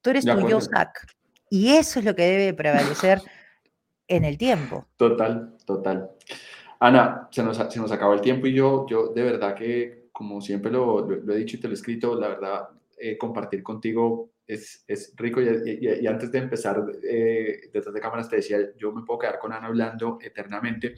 Tú 0.00 0.10
eres 0.10 0.24
tu 0.24 0.48
yo, 0.48 0.60
Zach. 0.60 1.04
Y 1.50 1.70
eso 1.70 1.98
es 1.98 2.04
lo 2.04 2.14
que 2.14 2.22
debe 2.22 2.54
prevalecer 2.54 3.20
en 4.06 4.24
el 4.24 4.38
tiempo. 4.38 4.86
Total, 4.96 5.56
total. 5.66 6.08
Ana, 6.78 7.28
se 7.32 7.42
nos, 7.42 7.56
se 7.56 7.80
nos 7.80 7.90
acabó 7.90 8.14
el 8.14 8.20
tiempo 8.20 8.46
y 8.46 8.54
yo, 8.54 8.86
yo 8.88 9.08
de 9.08 9.22
verdad 9.24 9.56
que, 9.56 10.08
como 10.12 10.40
siempre 10.40 10.70
lo, 10.70 11.00
lo 11.00 11.34
he 11.34 11.38
dicho 11.38 11.56
y 11.56 11.60
te 11.60 11.66
lo 11.66 11.72
he 11.72 11.76
escrito, 11.76 12.14
la 12.14 12.28
verdad 12.28 12.68
eh, 13.04 13.18
compartir 13.18 13.64
contigo 13.64 14.30
es, 14.46 14.84
es 14.86 15.12
rico. 15.16 15.40
Y, 15.42 16.06
antes 16.06 16.30
de 16.30 16.38
empezar 16.38 16.80
eh, 17.02 17.62
detrás 17.72 17.92
de 17.92 18.00
cámaras 18.00 18.28
te 18.28 18.36
decía, 18.36 18.58
yo 18.78 18.92
me 18.92 19.02
puedo 19.02 19.18
quedar 19.18 19.40
con 19.40 19.52
Ana 19.52 19.66
hablando 19.66 20.18
eternamente, 20.22 20.94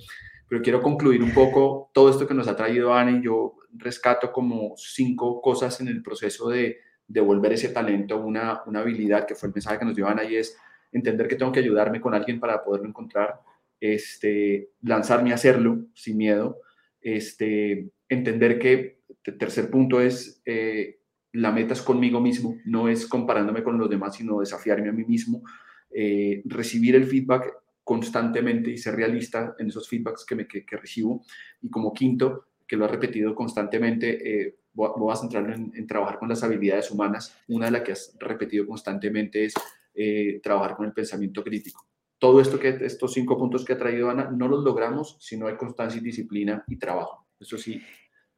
pero 0.46 0.60
quiero 0.60 0.82
concluir 0.82 1.22
un 1.22 1.32
poco 1.32 1.90
todo 1.94 2.10
esto 2.10 2.26
que 2.26 2.34
nos 2.34 2.46
ha 2.46 2.56
traído 2.56 2.92
Ana 2.92 3.12
y 3.12 3.22
yo 3.24 3.54
rescato 3.72 4.30
como 4.32 4.74
cinco 4.76 5.40
cosas 5.40 5.80
en 5.80 5.88
el 5.88 6.02
proceso 6.02 6.50
de 6.50 6.76
devolver 7.06 7.54
ese 7.54 7.70
talento, 7.70 8.20
una, 8.20 8.62
una 8.66 8.80
habilidad 8.80 9.26
que 9.26 9.34
fue 9.34 9.48
el 9.48 9.54
mensaje 9.54 9.78
que 9.78 9.86
nos 9.86 9.96
dio 9.96 10.06
Ana 10.06 10.24
y 10.24 10.36
es 10.36 10.58
entender 10.92 11.26
que 11.26 11.36
tengo 11.36 11.52
que 11.52 11.60
ayudarme 11.60 12.02
con 12.02 12.12
alguien 12.12 12.38
para 12.38 12.62
poderlo 12.62 12.86
encontrar, 12.86 13.40
este, 13.80 14.72
lanzarme 14.82 15.32
a 15.32 15.36
hacerlo 15.36 15.86
sin 15.94 16.18
miedo, 16.18 16.60
este, 17.00 17.88
entender 18.10 18.58
que, 18.58 19.02
el 19.24 19.38
tercer 19.38 19.70
punto 19.70 20.02
es 20.02 20.42
eh, 20.44 20.98
la 21.34 21.50
meta 21.50 21.72
es 21.72 21.82
conmigo 21.82 22.20
mismo, 22.20 22.58
no 22.64 22.88
es 22.88 23.06
comparándome 23.06 23.64
con 23.64 23.76
los 23.76 23.90
demás, 23.90 24.16
sino 24.16 24.38
desafiarme 24.38 24.88
a 24.88 24.92
mí 24.92 25.04
mismo, 25.04 25.42
eh, 25.90 26.42
recibir 26.44 26.94
el 26.94 27.06
feedback 27.06 27.52
constantemente 27.82 28.70
y 28.70 28.78
ser 28.78 28.94
realista 28.94 29.54
en 29.58 29.66
esos 29.66 29.88
feedbacks 29.88 30.24
que, 30.24 30.36
me, 30.36 30.46
que, 30.46 30.64
recibo. 30.70 31.24
Y 31.60 31.70
como 31.70 31.92
quinto, 31.92 32.46
que 32.66 32.76
lo 32.76 32.84
ha 32.84 32.88
repetido 32.88 33.34
constantemente, 33.34 34.46
eh, 34.46 34.56
voy, 34.72 35.12
a 35.12 35.16
centrarme 35.16 35.54
en, 35.74 35.86
trabajar 35.88 36.20
con 36.20 36.28
las 36.28 36.44
habilidades 36.44 36.92
humanas. 36.92 37.36
Una 37.48 37.66
de 37.66 37.72
las 37.72 37.82
que 37.82 37.92
has 37.92 38.16
repetido 38.20 38.64
constantemente 38.64 39.44
es 39.44 39.54
eh, 39.92 40.40
trabajar 40.40 40.76
con 40.76 40.86
el 40.86 40.92
pensamiento 40.92 41.42
crítico. 41.42 41.84
Todo 42.16 42.40
esto 42.40 42.60
que 42.60 42.68
estos 42.80 43.12
cinco 43.12 43.36
puntos 43.36 43.64
que 43.64 43.72
ha 43.72 43.78
traído 43.78 44.08
Ana 44.08 44.30
no 44.30 44.46
los 44.46 44.62
logramos 44.62 45.16
si 45.18 45.36
no 45.36 45.48
hay 45.48 45.56
constancia 45.56 46.00
y 46.00 46.04
disciplina 46.04 46.64
y 46.68 46.76
trabajo. 46.76 47.26
Eso 47.40 47.58
sí, 47.58 47.82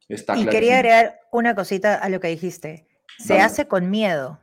y 0.08 0.46
quería 0.46 0.76
agregar 0.76 1.20
una 1.32 1.54
cosita 1.54 1.96
a 1.96 2.08
lo 2.08 2.20
que 2.20 2.28
dijiste. 2.28 2.86
Se 3.18 3.40
hace 3.40 3.66
con 3.66 3.90
miedo. 3.90 4.40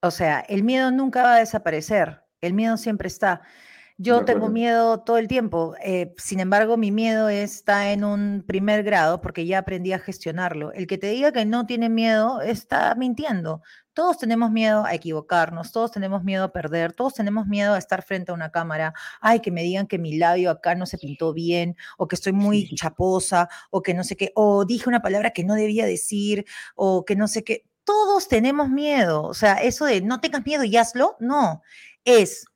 O 0.00 0.10
sea, 0.10 0.40
el 0.40 0.62
miedo 0.62 0.90
nunca 0.90 1.22
va 1.22 1.34
a 1.36 1.38
desaparecer. 1.38 2.22
El 2.40 2.54
miedo 2.54 2.76
siempre 2.76 3.08
está. 3.08 3.42
Yo 3.98 4.26
tengo 4.26 4.50
miedo 4.50 5.00
todo 5.00 5.16
el 5.16 5.26
tiempo. 5.26 5.74
Eh, 5.82 6.12
sin 6.18 6.40
embargo, 6.40 6.76
mi 6.76 6.92
miedo 6.92 7.30
está 7.30 7.92
en 7.92 8.04
un 8.04 8.44
primer 8.46 8.82
grado 8.82 9.22
porque 9.22 9.46
ya 9.46 9.58
aprendí 9.58 9.92
a 9.92 9.98
gestionarlo. 9.98 10.72
El 10.72 10.86
que 10.86 10.98
te 10.98 11.08
diga 11.08 11.32
que 11.32 11.46
no 11.46 11.66
tiene 11.66 11.88
miedo 11.88 12.42
está 12.42 12.94
mintiendo. 12.94 13.62
Todos 13.96 14.18
tenemos 14.18 14.50
miedo 14.50 14.84
a 14.84 14.92
equivocarnos, 14.92 15.72
todos 15.72 15.90
tenemos 15.90 16.22
miedo 16.22 16.44
a 16.44 16.52
perder, 16.52 16.92
todos 16.92 17.14
tenemos 17.14 17.46
miedo 17.46 17.72
a 17.72 17.78
estar 17.78 18.02
frente 18.02 18.30
a 18.30 18.34
una 18.34 18.52
cámara. 18.52 18.92
Ay, 19.22 19.40
que 19.40 19.50
me 19.50 19.62
digan 19.62 19.86
que 19.86 19.98
mi 19.98 20.18
labio 20.18 20.50
acá 20.50 20.74
no 20.74 20.84
se 20.84 20.98
pintó 20.98 21.32
bien, 21.32 21.78
o 21.96 22.06
que 22.06 22.16
estoy 22.16 22.34
muy 22.34 22.68
chaposa, 22.74 23.48
o 23.70 23.82
que 23.82 23.94
no 23.94 24.04
sé 24.04 24.14
qué, 24.14 24.32
o 24.34 24.66
dije 24.66 24.86
una 24.86 25.00
palabra 25.00 25.30
que 25.30 25.44
no 25.44 25.54
debía 25.54 25.86
decir, 25.86 26.44
o 26.74 27.06
que 27.06 27.16
no 27.16 27.26
sé 27.26 27.42
qué. 27.42 27.64
Todos 27.84 28.28
tenemos 28.28 28.68
miedo. 28.68 29.22
O 29.22 29.32
sea, 29.32 29.54
eso 29.54 29.86
de 29.86 30.02
no 30.02 30.20
tengas 30.20 30.44
miedo 30.44 30.62
y 30.64 30.76
hazlo, 30.76 31.16
no 31.18 31.62
es, 32.04 32.46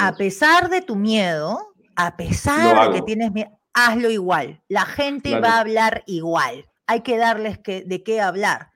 a 0.00 0.16
pesar 0.16 0.68
de 0.68 0.82
tu 0.82 0.96
miedo, 0.96 1.74
a 1.96 2.16
pesar 2.16 2.90
de 2.90 2.96
que 2.96 3.02
tienes 3.02 3.32
miedo, 3.32 3.50
hazlo 3.72 4.10
igual. 4.10 4.62
La 4.68 4.84
gente 4.84 5.38
va 5.40 5.52
a 5.54 5.60
hablar 5.60 6.02
igual. 6.06 6.68
Hay 6.86 7.00
que 7.00 7.16
darles 7.16 7.58
que, 7.58 7.84
de 7.84 8.02
qué 8.02 8.20
hablar. 8.20 8.72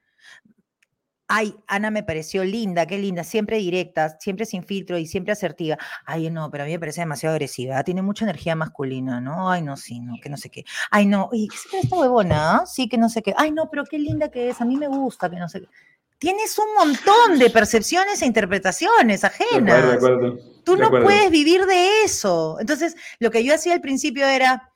Ay, 1.35 1.57
Ana 1.67 1.91
me 1.91 2.03
pareció 2.03 2.45
linda, 2.45 2.85
qué 2.85 2.99
linda, 2.99 3.25
siempre 3.25 3.57
directa, 3.57 4.19
siempre 4.21 4.45
sin 4.45 4.65
filtro 4.65 4.99
y 4.99 5.07
siempre 5.07 5.33
asertiva. 5.33 5.79
Ay, 6.05 6.29
no, 6.29 6.51
pero 6.51 6.65
a 6.65 6.67
mí 6.67 6.73
me 6.73 6.79
parece 6.79 7.01
demasiado 7.01 7.33
agresiva, 7.33 7.83
tiene 7.85 8.03
mucha 8.03 8.27
energía 8.27 8.55
masculina, 8.55 9.19
¿no? 9.19 9.51
Ay, 9.51 9.63
no, 9.63 9.79
sí, 9.79 9.99
no, 10.01 10.17
que 10.23 10.29
no 10.29 10.37
sé 10.37 10.51
qué. 10.51 10.65
Ay, 10.91 11.07
no, 11.07 11.31
y 11.33 11.49
esta 11.73 11.97
huevona, 11.97 12.65
sí, 12.67 12.87
que 12.87 12.99
no 12.99 13.09
sé 13.09 13.23
qué. 13.23 13.33
Ay, 13.35 13.51
no, 13.51 13.71
pero 13.71 13.85
qué 13.85 13.99
linda 13.99 14.31
que 14.31 14.51
es, 14.51 14.61
a 14.61 14.67
mí 14.67 14.77
me 14.77 14.89
gusta, 14.89 15.31
que 15.31 15.37
no 15.37 15.49
sé 15.49 15.63
qué 15.63 15.69
tienes 16.23 16.57
un 16.57 16.73
montón 16.75 17.37
de 17.37 17.51
percepciones 17.51 18.23
e 18.23 18.27
interpretaciones 18.27 19.25
ajenas. 19.25 19.99
Tú 20.63 20.77
no 20.77 20.89
puedes 20.89 21.33
vivir 21.33 21.67
de 21.67 22.05
eso. 22.05 22.59
Entonces, 22.61 22.95
lo 23.19 23.33
que 23.33 23.43
yo 23.43 23.53
hacía 23.53 23.75
al 23.75 23.81
principio 23.81 24.25
era, 24.25 24.72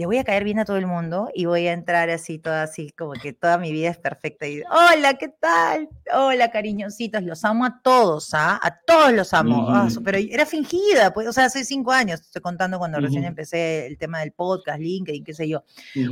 le 0.00 0.06
voy 0.06 0.16
a 0.16 0.24
caer 0.24 0.44
bien 0.44 0.58
a 0.58 0.64
todo 0.64 0.78
el 0.78 0.86
mundo 0.86 1.28
y 1.34 1.44
voy 1.44 1.66
a 1.66 1.74
entrar 1.74 2.08
así, 2.08 2.38
toda 2.38 2.62
así, 2.62 2.88
como 2.96 3.12
que 3.12 3.34
toda 3.34 3.58
mi 3.58 3.70
vida 3.70 3.90
es 3.90 3.98
perfecta. 3.98 4.46
Y, 4.48 4.62
Hola, 4.62 5.18
¿qué 5.18 5.28
tal? 5.28 5.90
Hola, 6.14 6.50
cariñositos, 6.50 7.22
los 7.22 7.44
amo 7.44 7.66
a 7.66 7.82
todos, 7.82 8.32
¿ah? 8.32 8.58
A 8.62 8.80
todos 8.80 9.12
los 9.12 9.34
amo. 9.34 9.66
Ah, 9.68 9.88
pero 10.02 10.16
era 10.16 10.46
fingida, 10.46 11.12
pues, 11.12 11.28
o 11.28 11.34
sea, 11.34 11.44
hace 11.44 11.66
cinco 11.66 11.92
años, 11.92 12.22
estoy 12.22 12.40
contando 12.40 12.78
cuando 12.78 12.98
recién 12.98 13.24
empecé 13.24 13.86
el 13.86 13.98
tema 13.98 14.20
del 14.20 14.32
podcast, 14.32 14.80
LinkedIn, 14.80 15.22
qué 15.22 15.34
sé 15.34 15.46
yo. 15.46 15.64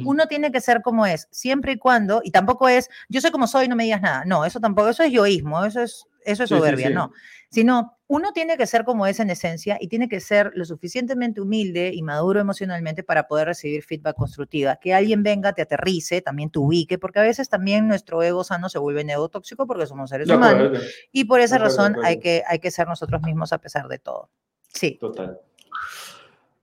Uno 0.04 0.26
tiene 0.26 0.52
que 0.52 0.60
ser 0.60 0.82
como 0.82 1.06
es, 1.06 1.26
siempre 1.30 1.72
y 1.72 1.78
cuando, 1.78 2.20
y 2.22 2.30
tampoco 2.30 2.68
es, 2.68 2.90
yo 3.08 3.22
sé 3.22 3.30
como 3.30 3.46
soy, 3.46 3.68
no 3.68 3.76
me 3.76 3.84
digas 3.84 4.02
nada. 4.02 4.26
No, 4.26 4.44
eso 4.44 4.60
tampoco, 4.60 4.90
eso 4.90 5.02
es 5.02 5.12
yoísmo, 5.12 5.64
eso 5.64 5.80
es, 5.80 6.04
eso 6.26 6.44
es 6.44 6.50
soberbia, 6.50 6.90
no. 6.90 7.10
Sino, 7.50 7.97
uno 8.10 8.32
tiene 8.32 8.56
que 8.56 8.66
ser 8.66 8.84
como 8.84 9.06
es 9.06 9.20
en 9.20 9.28
esencia 9.28 9.76
y 9.78 9.88
tiene 9.88 10.08
que 10.08 10.20
ser 10.20 10.50
lo 10.54 10.64
suficientemente 10.64 11.42
humilde 11.42 11.92
y 11.92 12.02
maduro 12.02 12.40
emocionalmente 12.40 13.02
para 13.02 13.28
poder 13.28 13.48
recibir 13.48 13.84
feedback 13.84 14.16
constructiva. 14.16 14.76
Que 14.76 14.94
alguien 14.94 15.22
venga, 15.22 15.52
te 15.52 15.60
aterrice, 15.60 16.22
también 16.22 16.50
te 16.50 16.58
ubique, 16.58 16.96
porque 16.96 17.18
a 17.18 17.22
veces 17.22 17.50
también 17.50 17.86
nuestro 17.86 18.22
ego 18.22 18.44
sano 18.44 18.70
se 18.70 18.78
vuelve 18.78 19.02
ego 19.02 19.28
tóxico 19.28 19.66
porque 19.66 19.86
somos 19.86 20.08
seres 20.08 20.28
humanos. 20.30 20.82
Y 21.12 21.26
por 21.26 21.40
esa 21.40 21.58
razón 21.58 21.96
hay 22.02 22.18
que, 22.18 22.42
hay 22.48 22.60
que 22.60 22.70
ser 22.70 22.88
nosotros 22.88 23.20
mismos 23.22 23.52
a 23.52 23.58
pesar 23.58 23.88
de 23.88 23.98
todo. 23.98 24.30
Sí. 24.68 24.96
Total. 24.98 25.38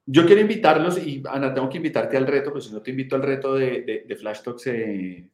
Yo 0.08 0.26
quiero 0.26 0.41
invitarlos, 0.41 0.98
y 0.98 1.24
Ana, 1.30 1.54
tengo 1.54 1.70
que 1.70 1.78
invitarte 1.78 2.18
al 2.18 2.28
reto, 2.28 2.52
pero 2.52 2.62
si 2.62 2.74
no 2.74 2.82
te 2.82 2.91
invito 2.91 3.16
al 3.16 3.24
reto 3.24 3.54
de, 3.54 4.04
de, 4.08 4.16
Flash 4.16 4.41
Talks, 4.41 4.68
eh, 4.68 5.28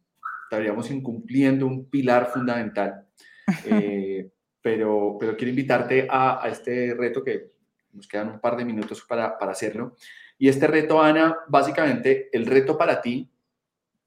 estaríamos 0.43 0.91
incumpliendo 0.91 1.65
un 1.65 1.89
pilar 1.89 2.27
fundamental. 2.27 3.05
Eh, 3.65 4.29
pero, 4.61 5.17
pero 5.19 5.35
quiero 5.35 5.49
invitarte 5.49 6.07
a, 6.09 6.43
a, 6.43 6.49
este 6.49 6.93
reto 6.93 7.23
que 7.23 7.51
nos 7.93 8.07
quedan 8.07 8.29
un 8.29 8.39
par 8.39 8.55
de 8.55 8.65
minutos 8.65 9.01
para, 9.01 9.37
para 9.37 9.51
hacerlo. 9.51 9.95
Y 10.37 10.49
este 10.49 10.67
reto, 10.67 11.01
Ana, 11.01 11.37
básicamente 11.47 12.29
el 12.31 12.45
reto 12.45 12.77
para 12.77 13.01
ti, 13.01 13.29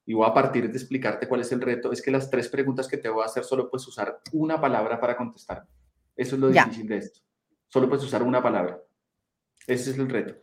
y 0.07 0.15
voy 0.15 0.29
a 0.29 0.35
partir 0.35 0.71
de 0.71 0.77
explicarte 0.77 1.27
cuál 1.27 1.41
es 1.41 1.53
el 1.53 1.61
reto, 1.61 1.93
es 1.93 2.03
que 2.03 2.11
las 2.11 2.31
tres 2.31 2.49
preguntas 2.49 2.89
que 2.89 2.99
te 2.99 3.09
voy 3.09 3.23
a 3.23 3.27
hacer 3.27 3.45
solo 3.45 3.71
puedes 3.71 3.87
usar 3.87 4.21
una 4.33 4.61
palabra 4.61 5.01
para 5.01 5.17
contestar. 5.17 5.67
Eso 6.17 6.37
es 6.37 6.41
lo 6.41 6.49
difícil 6.49 6.87
de 6.87 6.99
esto. 6.99 7.21
Solo 7.69 7.89
puedes 7.89 8.05
usar 8.05 8.23
una 8.23 8.43
palabra. 8.43 8.81
Ese 9.67 9.91
es 9.91 9.99
el 9.99 10.09
reto. 10.09 10.35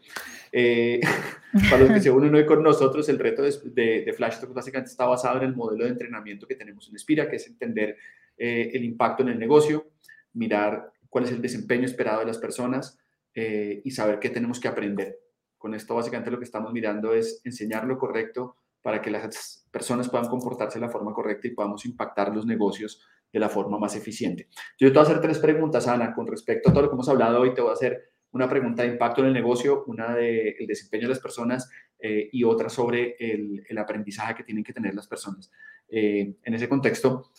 Eh, 0.51 0.99
para 1.69 1.83
los 1.83 1.91
que 1.91 2.01
se 2.01 2.11
unen 2.11 2.33
hoy 2.33 2.45
con 2.45 2.63
nosotros, 2.63 3.07
el 3.09 3.19
reto 3.19 3.43
de, 3.43 3.53
de, 3.65 4.03
de 4.05 4.13
Flash 4.13 4.39
Talk 4.39 4.53
básicamente 4.53 4.91
está 4.91 5.05
basado 5.05 5.37
en 5.37 5.43
el 5.43 5.55
modelo 5.55 5.85
de 5.85 5.91
entrenamiento 5.91 6.47
que 6.47 6.55
tenemos 6.55 6.89
en 6.89 6.95
Espira, 6.95 7.29
que 7.29 7.35
es 7.35 7.47
entender 7.47 7.97
eh, 8.37 8.71
el 8.73 8.83
impacto 8.83 9.23
en 9.23 9.29
el 9.29 9.39
negocio, 9.39 9.91
mirar 10.33 10.91
cuál 11.09 11.25
es 11.25 11.31
el 11.31 11.41
desempeño 11.41 11.85
esperado 11.85 12.21
de 12.21 12.25
las 12.25 12.37
personas 12.37 12.97
eh, 13.33 13.81
y 13.83 13.91
saber 13.91 14.19
qué 14.19 14.29
tenemos 14.29 14.59
que 14.59 14.67
aprender. 14.67 15.19
Con 15.57 15.73
esto 15.73 15.95
básicamente 15.95 16.31
lo 16.31 16.39
que 16.39 16.45
estamos 16.45 16.73
mirando 16.73 17.13
es 17.13 17.41
enseñar 17.43 17.85
lo 17.85 17.97
correcto 17.97 18.55
para 18.81 19.01
que 19.01 19.11
las 19.11 19.67
personas 19.71 20.09
puedan 20.09 20.27
comportarse 20.27 20.79
de 20.79 20.85
la 20.85 20.91
forma 20.91 21.13
correcta 21.13 21.47
y 21.47 21.51
podamos 21.51 21.85
impactar 21.85 22.33
los 22.33 22.45
negocios 22.45 23.01
de 23.31 23.39
la 23.39 23.47
forma 23.47 23.77
más 23.77 23.95
eficiente. 23.95 24.47
Yo 24.79 24.87
te 24.87 24.93
voy 24.93 24.99
a 24.99 25.03
hacer 25.03 25.21
tres 25.21 25.39
preguntas, 25.39 25.87
Ana, 25.87 26.13
con 26.13 26.27
respecto 26.27 26.69
a 26.69 26.73
todo 26.73 26.83
lo 26.83 26.89
que 26.89 26.95
hemos 26.95 27.09
hablado 27.09 27.41
hoy. 27.41 27.53
Te 27.53 27.61
voy 27.61 27.69
a 27.69 27.73
hacer 27.73 28.09
una 28.31 28.49
pregunta 28.49 28.83
de 28.83 28.89
impacto 28.89 29.21
en 29.21 29.27
el 29.27 29.33
negocio, 29.33 29.83
una 29.87 30.15
del 30.15 30.55
el 30.57 30.67
desempeño 30.67 31.03
de 31.03 31.09
las 31.09 31.19
personas 31.19 31.69
eh, 31.99 32.29
y 32.31 32.43
otra 32.43 32.69
sobre 32.69 33.15
el, 33.19 33.77
aprendizaje 33.77 34.35
que 34.35 34.43
tienen 34.43 34.63
que 34.63 34.73
tener 34.73 34.95
las 34.95 35.07
personas. 35.07 35.51
en 35.89 36.53
ese 36.53 36.69
contexto, 36.69 37.31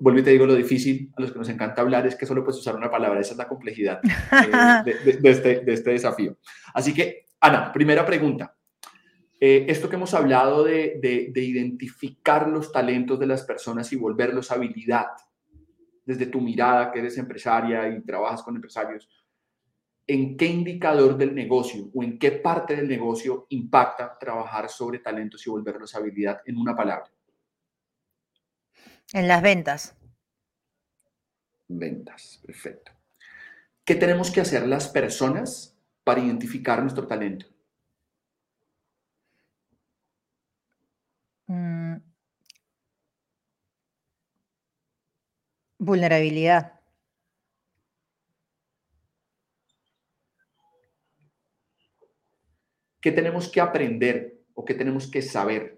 vuelvo 0.00 0.20
y 0.20 0.22
te 0.22 0.30
digo, 0.30 0.46
lo 0.46 0.54
difícil 0.54 1.12
a 1.16 1.20
los 1.20 1.32
que 1.32 1.38
nos 1.38 1.48
encanta 1.48 1.82
hablar 1.82 2.06
es 2.06 2.16
que 2.16 2.26
solo 2.26 2.44
puedes 2.44 2.60
usar 2.60 2.76
una 2.76 2.90
palabra, 2.90 3.20
esa 3.20 3.32
es 3.32 3.38
la 3.38 3.48
complejidad 3.48 4.00
eh, 4.04 4.94
de, 5.04 5.30
este, 5.30 5.60
de, 5.60 5.72
este, 5.72 5.90
desafío. 5.90 6.38
Así 6.74 6.94
que, 6.94 7.26
Ana, 7.40 7.72
primera 7.72 8.04
pregunta. 8.04 8.54
Eh, 9.38 9.66
esto 9.68 9.90
que 9.90 9.96
hemos 9.96 10.14
hablado 10.14 10.64
de, 10.64 10.98
de, 11.00 11.42
identificar 11.42 12.48
los 12.48 12.72
talentos 12.72 13.18
de 13.18 13.26
las 13.26 13.42
personas 13.42 13.92
y 13.92 13.96
volverlos 13.96 14.50
habilidad, 14.50 15.08
desde 16.06 16.26
tu 16.26 16.40
mirada, 16.40 16.90
que 16.90 17.00
eres 17.00 17.18
empresaria 17.18 17.86
y 17.88 18.02
trabajas 18.02 18.42
con 18.42 18.56
empresarios, 18.56 19.08
¿en 20.06 20.38
qué 20.38 20.46
indicador 20.46 21.18
del 21.18 21.34
negocio 21.34 21.90
o 21.92 22.02
en 22.02 22.18
qué 22.18 22.32
parte 22.32 22.76
del 22.76 22.88
negocio 22.88 23.46
impacta 23.50 24.16
trabajar 24.18 24.70
sobre 24.70 25.00
talentos 25.00 25.46
y 25.46 25.50
volverlos 25.50 25.94
habilidad 25.94 26.40
en 26.46 26.56
una 26.56 26.74
palabra? 26.74 27.10
En 29.12 29.28
las 29.28 29.42
ventas. 29.42 29.94
Ventas, 31.68 32.40
perfecto. 32.44 32.92
¿Qué 33.84 33.94
tenemos 33.94 34.30
que 34.30 34.40
hacer 34.40 34.66
las 34.66 34.88
personas 34.88 35.76
para 36.04 36.20
identificar 36.20 36.80
nuestro 36.80 37.06
talento? 37.06 37.46
Mm. 41.48 41.96
Vulnerabilidad. 45.78 46.80
¿Qué 53.00 53.12
tenemos 53.12 53.48
que 53.48 53.60
aprender 53.60 54.42
o 54.54 54.64
qué 54.64 54.74
tenemos 54.74 55.08
que 55.08 55.22
saber 55.22 55.75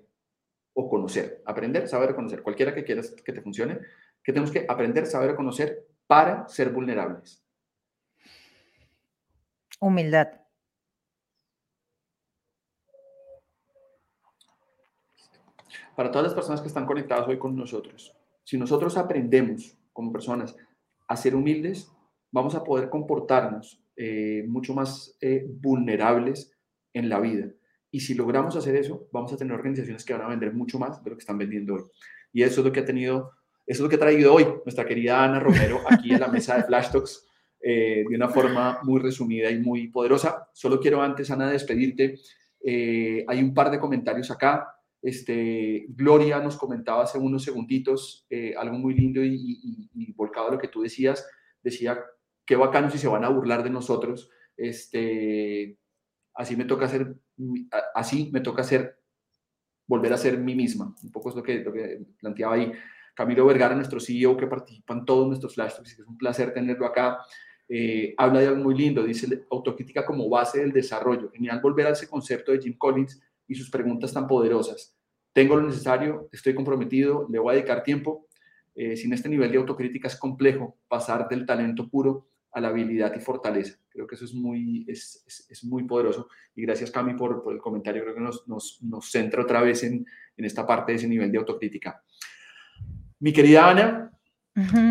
o 0.81 0.89
conocer? 0.89 1.43
Aprender, 1.45 1.89
saber, 1.89 2.15
conocer. 2.15 2.41
Cualquiera 2.41 2.73
que 2.73 2.85
quieras 2.85 3.11
que 3.11 3.33
te 3.33 3.43
funcione. 3.43 3.81
¿Qué 4.23 4.33
tenemos 4.33 4.53
que 4.53 4.65
aprender, 4.69 5.07
saber 5.07 5.35
conocer 5.35 5.89
para 6.07 6.47
ser 6.47 6.71
vulnerables? 6.71 7.45
Humildad. 9.81 10.29
Para 15.97 16.13
todas 16.13 16.27
las 16.29 16.35
personas 16.35 16.61
que 16.61 16.69
están 16.69 16.87
conectadas 16.87 17.27
hoy 17.27 17.41
con 17.41 17.57
nosotros, 17.57 18.15
si 18.45 18.57
nosotros 18.57 18.97
aprendemos 18.97 19.77
como 19.93 20.13
personas 20.13 20.55
a 21.09 21.17
ser 21.17 21.35
humildes, 21.35 21.91
vamos 22.31 22.55
a 22.55 22.63
poder 22.63 22.89
comportarnos 22.89 23.83
eh, 23.97 24.45
mucho 24.47 24.75
más 24.75 25.17
eh, 25.21 25.45
vulnerables 25.49 26.53
en 26.93 27.09
la 27.09 27.19
vida. 27.19 27.49
Y 27.91 28.01
si 28.01 28.15
logramos 28.15 28.55
hacer 28.57 28.77
eso, 28.77 29.09
vamos 29.13 29.33
a 29.33 29.37
tener 29.37 29.55
organizaciones 29.55 30.05
que 30.05 30.13
van 30.13 30.23
a 30.23 30.29
vender 30.29 30.53
mucho 30.53 30.79
más 30.79 31.03
de 31.03 31.11
lo 31.11 31.17
que 31.17 31.21
están 31.21 31.39
vendiendo 31.39 31.75
hoy. 31.75 31.83
Y 32.33 32.43
eso 32.43 32.61
es 32.61 32.67
lo 32.67 32.73
que 32.73 32.81
ha 32.81 32.85
tenido, 32.85 33.33
eso 33.67 33.79
es 33.79 33.81
lo 33.81 33.89
que 33.89 33.97
ha 33.97 34.01
traído 34.01 34.35
hoy 34.35 34.47
nuestra 34.65 34.85
querida 34.85 35.25
Ana 35.25 35.41
Romero 35.41 35.81
aquí 35.91 36.13
en 36.13 36.21
la 36.21 36.29
mesa 36.29 36.57
de 36.57 36.65
Flash 36.65 36.91
Talks 36.91 37.27
eh, 37.61 38.05
de 38.09 38.15
una 38.15 38.29
forma 38.29 38.79
muy 38.83 39.01
resumida 39.01 39.51
y 39.51 39.59
muy 39.59 39.89
poderosa. 39.89 40.49
Solo 40.53 40.79
quiero 40.79 41.03
antes, 41.03 41.31
Ana, 41.31 41.51
despedirte. 41.51 42.19
Eh, 42.65 43.25
hay 43.27 43.43
un 43.43 43.53
par 43.53 43.71
de 43.71 43.81
comentarios 43.81 44.31
acá. 44.31 44.75
Este, 45.01 45.87
Gloria 45.89 46.41
nos 46.41 46.57
comentaba 46.57 47.05
hace 47.05 47.19
unos 47.19 47.45
segunditos 47.45 48.27
eh, 48.31 48.55
algo 48.57 48.79
muy 48.79 48.95
lindo 48.95 49.23
y, 49.23 49.35
y, 49.35 49.91
y, 49.95 50.13
volcado 50.13 50.49
a 50.49 50.53
lo 50.53 50.59
que 50.59 50.69
tú 50.69 50.83
decías. 50.83 51.27
Decía, 51.63 51.99
qué 52.45 52.57
bacano 52.57 52.91
si 52.91 52.99
se 52.99 53.09
van 53.09 53.25
a 53.25 53.29
burlar 53.29 53.63
de 53.63 53.71
nosotros. 53.71 54.31
Este, 54.57 55.79
así 56.35 56.57
me 56.57 56.65
toca 56.65 56.87
hacer, 56.87 57.15
así 57.95 58.31
me 58.33 58.41
toca 58.41 58.63
hacer, 58.63 58.99
volver 59.87 60.13
a 60.13 60.19
ser 60.19 60.39
mí 60.39 60.55
misma. 60.55 60.95
Un 61.03 61.13
poco 61.13 61.31
es 61.31 61.37
lo 61.37 61.43
que, 61.43 61.61
lo 61.61 61.73
que 61.73 62.01
planteaba 62.19 62.55
ahí. 62.55 62.73
Camilo 63.15 63.47
Vergara, 63.47 63.75
nuestro 63.75 63.99
CEO 63.99 64.37
que 64.37 64.47
participa 64.47 64.95
en 64.95 65.05
todos 65.05 65.27
nuestros 65.27 65.55
flash 65.55 65.73
es 65.83 65.99
un 66.01 66.17
placer 66.17 66.53
tenerlo 66.53 66.87
acá. 66.87 67.19
Eh, 67.69 68.15
habla 68.17 68.41
de 68.41 68.47
algo 68.47 68.63
muy 68.63 68.77
lindo, 68.77 69.03
dice 69.03 69.45
autocrítica 69.51 70.07
como 70.07 70.29
base 70.29 70.61
del 70.61 70.73
desarrollo. 70.73 71.31
Genial 71.33 71.61
volver 71.61 71.87
a 71.89 71.91
ese 71.91 72.09
concepto 72.09 72.53
de 72.53 72.61
Jim 72.61 72.77
Collins 72.79 73.21
y 73.47 73.55
sus 73.55 73.71
preguntas 73.71 74.13
tan 74.13 74.27
poderosas. 74.27 74.97
Tengo 75.33 75.57
lo 75.57 75.67
necesario, 75.67 76.29
estoy 76.33 76.55
comprometido, 76.55 77.27
le 77.29 77.39
voy 77.39 77.53
a 77.53 77.57
dedicar 77.57 77.83
tiempo. 77.83 78.27
Eh, 78.75 78.97
sin 78.97 79.13
este 79.13 79.29
nivel 79.29 79.51
de 79.51 79.59
autocrítica 79.59 80.07
es 80.07 80.17
complejo 80.17 80.77
pasar 80.87 81.29
del 81.29 81.45
talento 81.45 81.89
puro 81.89 82.29
a 82.53 82.61
la 82.61 82.69
habilidad 82.69 83.15
y 83.15 83.21
fortaleza. 83.21 83.79
Creo 83.89 84.07
que 84.07 84.15
eso 84.15 84.25
es 84.25 84.35
muy, 84.35 84.85
es, 84.89 85.47
es, 85.49 85.65
muy 85.65 85.85
poderoso. 85.85 86.29
Y 86.55 86.63
gracias, 86.63 86.91
Cami, 86.91 87.15
por, 87.15 87.43
por, 87.43 87.53
el 87.53 87.61
comentario. 87.61 88.03
Creo 88.03 88.15
que 88.15 88.21
nos, 88.21 88.47
nos, 88.49 88.83
nos 88.83 89.11
centra 89.11 89.43
otra 89.43 89.61
vez 89.61 89.83
en, 89.85 90.07
en, 90.37 90.45
esta 90.45 90.67
parte 90.67 90.93
de 90.93 90.97
ese 90.97 91.09
nivel 91.09 91.31
de 91.31 91.39
autocrítica. 91.39 92.03
Mi 93.21 93.33
querida 93.33 93.69
Ana, 93.69 94.13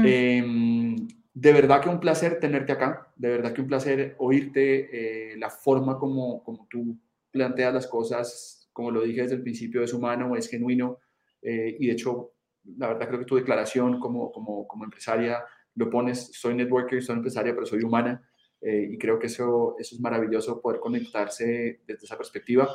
eh, 0.05 0.95
de 1.33 1.53
verdad 1.53 1.81
que 1.81 1.89
un 1.89 1.99
placer 1.99 2.39
tenerte 2.39 2.71
acá. 2.71 3.11
De 3.15 3.29
verdad 3.29 3.53
que 3.53 3.61
un 3.61 3.67
placer 3.67 4.15
oírte. 4.19 5.31
Eh, 5.33 5.37
la 5.37 5.49
forma 5.49 5.97
como, 5.97 6.43
como 6.43 6.67
tú 6.69 6.99
planteas 7.31 7.73
las 7.73 7.87
cosas, 7.87 8.69
como 8.73 8.91
lo 8.91 9.01
dije 9.01 9.21
desde 9.21 9.35
el 9.35 9.43
principio, 9.43 9.83
es 9.83 9.93
humano, 9.93 10.35
es 10.35 10.49
genuino. 10.49 10.99
Eh, 11.41 11.77
y 11.79 11.87
de 11.87 11.93
hecho, 11.93 12.33
la 12.77 12.87
verdad 12.87 13.07
creo 13.07 13.19
que 13.19 13.25
tu 13.25 13.35
declaración 13.35 13.99
como, 13.99 14.31
como, 14.31 14.67
como 14.67 14.83
empresaria 14.83 15.43
lo 15.77 15.89
pones, 15.89 16.31
soy 16.33 16.55
networker, 16.55 17.01
soy 17.01 17.15
empresaria, 17.15 17.53
pero 17.53 17.65
soy 17.65 17.83
humana. 17.83 18.21
Eh, 18.59 18.89
y 18.91 18.97
creo 18.97 19.19
que 19.19 19.27
eso, 19.27 19.75
eso 19.79 19.95
es 19.95 20.01
maravilloso 20.01 20.59
poder 20.59 20.79
conectarse 20.79 21.81
desde 21.85 22.05
esa 22.05 22.17
perspectiva. 22.17 22.67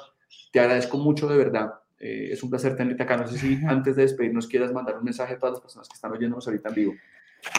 Te 0.52 0.60
agradezco 0.60 0.96
mucho 0.96 1.28
de 1.28 1.36
verdad. 1.36 1.72
Eh, 1.98 2.30
es 2.32 2.42
un 2.42 2.50
placer 2.50 2.76
tenerte 2.76 3.02
acá. 3.02 3.16
No 3.16 3.26
sé 3.26 3.38
si 3.38 3.58
antes 3.66 3.96
de 3.96 4.02
despedirnos 4.02 4.46
quieras 4.46 4.72
mandar 4.72 4.96
un 4.98 5.04
mensaje 5.04 5.34
a 5.34 5.38
todas 5.38 5.54
las 5.54 5.60
personas 5.60 5.88
que 5.88 5.94
están 5.94 6.12
oyéndonos 6.12 6.46
ahorita 6.46 6.68
en 6.68 6.74
vivo. 6.74 6.94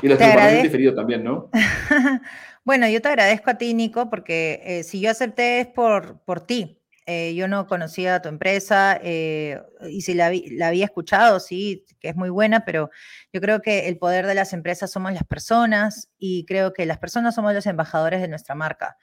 Y 0.02 0.08
las 0.08 0.18
que 0.18 0.64
diferido 0.64 0.96
también, 0.96 1.26
¿no? 1.26 1.50
bueno, 2.64 2.88
yo 2.88 3.02
te 3.02 3.10
agradezco 3.10 3.50
a 3.50 3.58
ti, 3.58 3.74
Nico, 3.74 4.10
porque 4.10 4.62
eh, 4.64 4.84
si 4.84 5.02
yo 5.02 5.12
acepté 5.12 5.60
es 5.60 5.68
por, 5.68 6.20
por 6.20 6.40
ti. 6.40 6.80
Eh, 7.06 7.36
yo 7.36 7.48
no 7.48 7.68
conocía 7.68 8.22
tu 8.22 8.30
empresa 8.30 8.98
eh, 9.04 9.62
y 9.90 10.02
si 10.02 10.14
la, 10.14 10.32
la, 10.52 10.68
había 10.70 10.86
escuchado, 10.86 11.40
sí, 11.42 11.86
que 12.00 12.10
es 12.10 12.16
muy 12.16 12.30
buena, 12.30 12.64
pero 12.64 12.90
yo 13.34 13.42
creo 13.42 13.62
que 13.62 13.90
el 13.90 13.98
poder 13.98 14.26
de 14.26 14.36
las 14.36 14.54
empresas 14.54 14.92
somos 14.92 15.12
las 15.12 15.26
personas 15.26 16.10
y 16.18 16.46
creo 16.46 16.72
que 16.72 16.86
las 16.86 17.00
personas 17.00 17.36
somos 17.36 17.54
los 17.54 17.66
embajadores 17.66 18.22
de 18.22 18.30
nuestra 18.30 18.56
marca. 18.56 18.98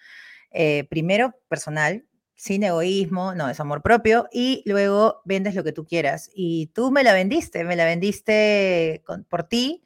Eh, 0.51 0.87
primero, 0.89 1.35
personal, 1.49 2.07
sin 2.37 2.63
egoísmo, 2.63 3.35
no, 3.35 3.51
es 3.51 3.61
amor 3.61 3.83
propio, 3.83 4.29
y 4.33 4.63
luego 4.65 5.21
vendes 5.27 5.55
lo 5.55 5.63
que 5.63 5.73
tú 5.73 5.85
quieras. 5.85 6.31
Y 6.35 6.69
tú 6.69 6.91
me 6.91 7.05
la 7.05 7.13
vendiste, 7.13 7.65
me 7.65 7.77
la 7.77 7.85
vendiste 7.85 9.03
con, 9.05 9.25
por 9.25 9.45
ti 9.45 9.83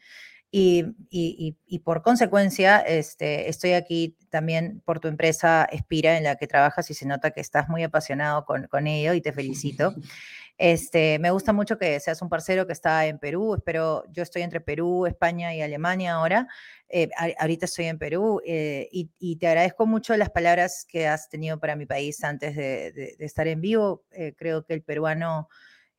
y, 0.56 1.78
por 1.84 2.02
consecuencia, 2.02 2.78
este, 2.78 3.48
estoy 3.48 3.72
aquí 3.72 4.16
también 4.30 4.82
por 4.84 5.00
tu 5.00 5.08
empresa 5.08 5.64
Espira, 5.64 6.16
en 6.16 6.24
la 6.24 6.36
que 6.36 6.46
trabajas 6.46 6.90
y 6.90 6.94
se 6.94 7.06
nota 7.06 7.32
que 7.32 7.40
estás 7.40 7.68
muy 7.68 7.82
apasionado 7.82 8.44
con, 8.44 8.68
con 8.68 8.86
ello 8.86 9.14
y 9.14 9.20
te 9.20 9.32
felicito. 9.32 9.94
Este, 10.56 11.18
me 11.18 11.32
gusta 11.32 11.52
mucho 11.52 11.78
que 11.78 11.98
seas 11.98 12.22
un 12.22 12.28
parcero 12.28 12.64
que 12.64 12.72
está 12.72 13.06
en 13.06 13.18
Perú. 13.18 13.56
Espero, 13.56 14.04
yo 14.12 14.22
estoy 14.22 14.42
entre 14.42 14.60
Perú, 14.60 15.04
España 15.06 15.52
y 15.52 15.62
Alemania 15.62 16.14
ahora. 16.14 16.46
Eh, 16.88 17.08
ahorita 17.40 17.64
estoy 17.64 17.86
en 17.86 17.98
Perú 17.98 18.40
eh, 18.46 18.88
y, 18.92 19.36
te 19.36 19.48
agradezco 19.48 19.84
mucho 19.84 20.16
las 20.16 20.30
palabras 20.30 20.86
que 20.88 21.08
has 21.08 21.28
tenido 21.28 21.58
para 21.58 21.74
mi 21.74 21.86
país 21.86 22.22
antes 22.22 22.54
de, 22.54 23.16
estar 23.18 23.48
en 23.48 23.60
vivo. 23.60 24.04
Eh, 24.12 24.34
creo 24.36 24.64
que 24.64 24.74
el 24.74 24.82
peruano 24.84 25.48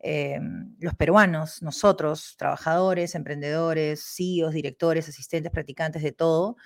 eh, 0.08 0.40
los 0.78 0.94
peruanos, 0.94 1.64
nosotros, 1.64 2.36
trabajadores, 2.38 3.16
emprendedores, 3.16 4.04
CEOs, 4.16 4.54
directores, 4.54 5.10
asistentes, 5.10 5.52
practicantes, 5.52 6.04
de 6.04 6.12
todo, 6.12 6.58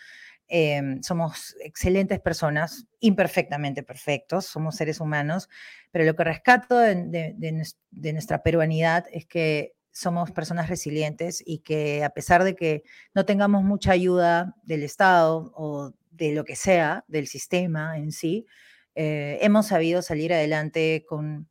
eh, 0.49 0.81
somos 1.03 1.55
excelentes 1.61 2.19
personas, 2.19 2.85
imperfectamente 2.99 3.81
perfectos, 3.81 4.45
somos 4.45 4.75
seres 4.75 4.99
humanos, 4.99 5.47
pero 5.89 6.03
lo 6.03 6.17
que 6.17 6.25
rescato 6.25 6.77
de, 6.77 7.63
nuestra 7.91 8.43
peruanidad 8.43 9.05
es 9.13 9.25
que 9.25 9.71
somos 9.89 10.31
personas 10.31 10.67
resilientes 10.67 11.41
y 11.45 11.59
que 11.59 12.03
a 12.03 12.09
pesar 12.09 12.43
de 12.43 12.57
que 12.57 12.83
no 13.13 13.23
tengamos 13.23 13.63
mucha 13.63 13.93
ayuda 13.93 14.53
del 14.63 14.83
Estado 14.83 15.53
o 15.55 15.93
de 16.11 16.33
lo 16.33 16.43
que 16.43 16.57
sea, 16.57 17.05
del 17.07 17.27
sistema 17.27 17.97
en 17.97 18.11
sí, 18.11 18.47
eh, 18.95 19.37
hemos 19.41 19.67
sabido 19.67 20.01
salir 20.01 20.33
adelante 20.33 21.05
con, 21.07 21.47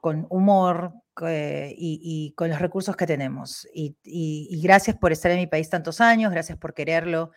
con 0.00 0.26
humor, 0.30 0.94
eh, 1.28 1.74
y, 1.76 2.32
con 2.36 2.48
los 2.48 2.60
recursos 2.60 2.96
que 2.96 3.06
tenemos. 3.06 3.68
Y, 3.74 4.60
gracias 4.62 4.96
por 4.96 5.12
estar 5.12 5.30
en 5.30 5.38
mi 5.38 5.46
país 5.46 5.68
tantos 5.68 6.00
años, 6.00 6.32
gracias 6.32 6.58
por 6.58 6.74
quererlo. 6.74 7.32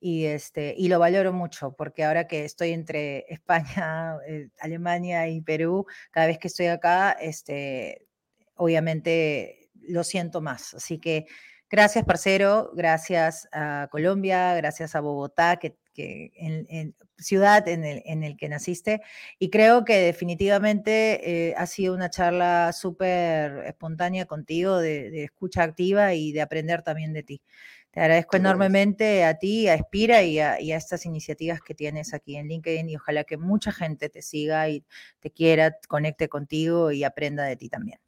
Y, 0.00 0.26
este, 0.26 0.74
y 0.76 0.88
lo 0.88 0.98
valoro 0.98 1.32
mucho, 1.32 1.72
porque 1.72 2.04
ahora 2.04 2.26
que 2.26 2.44
estoy 2.44 2.72
entre 2.72 3.24
España, 3.28 4.16
eh, 4.26 4.48
Alemania 4.60 5.28
y 5.28 5.40
Perú, 5.40 5.86
cada 6.10 6.26
vez 6.26 6.38
que 6.38 6.48
estoy 6.48 6.66
acá, 6.66 7.12
este, 7.12 8.06
obviamente 8.54 9.70
lo 9.74 10.04
siento 10.04 10.40
más. 10.40 10.74
Así 10.74 10.98
que 10.98 11.26
gracias, 11.70 12.04
parcero, 12.04 12.70
gracias 12.74 13.48
a 13.52 13.88
Colombia, 13.90 14.54
gracias 14.54 14.94
a 14.94 15.00
Bogotá, 15.00 15.56
que, 15.56 15.76
que 15.96 16.92
ciudad 17.18 17.66
en 17.68 17.84
el, 17.84 18.02
en 18.04 18.22
el 18.22 18.36
que 18.36 18.48
naciste 18.48 19.00
y 19.38 19.48
creo 19.48 19.84
que 19.84 19.96
definitivamente 19.96 21.48
eh, 21.48 21.54
ha 21.56 21.66
sido 21.66 21.94
una 21.94 22.10
charla 22.10 22.72
súper 22.72 23.64
espontánea 23.66 24.26
contigo 24.26 24.78
de, 24.78 25.24
escucha 25.24 25.62
activa 25.62 26.12
y 26.14 26.32
de 26.32 26.42
aprender 26.42 26.82
también 26.82 27.12
de 27.14 27.22
ti. 27.22 27.42
Te 27.90 28.00
agradezco 28.00 28.36
enormemente 28.36 29.24
a 29.24 29.38
ti, 29.38 29.68
a 29.68 29.74
Espira 29.74 30.22
y 30.22 30.38
a, 30.38 30.60
y 30.60 30.72
a, 30.72 30.76
estas 30.76 31.06
iniciativas 31.06 31.62
que 31.62 31.74
tienes 31.74 32.12
aquí 32.12 32.36
en 32.36 32.48
LinkedIn 32.48 32.90
y 32.90 32.96
ojalá 32.96 33.24
que 33.24 33.38
mucha 33.38 33.72
gente 33.72 34.10
te 34.10 34.20
siga 34.20 34.68
y 34.68 34.84
te 35.20 35.30
quiera, 35.30 35.78
conecte 35.88 36.28
contigo 36.28 36.92
y 36.92 37.04
aprenda 37.04 37.44
de 37.44 37.56
ti 37.56 37.70
también. 37.70 37.98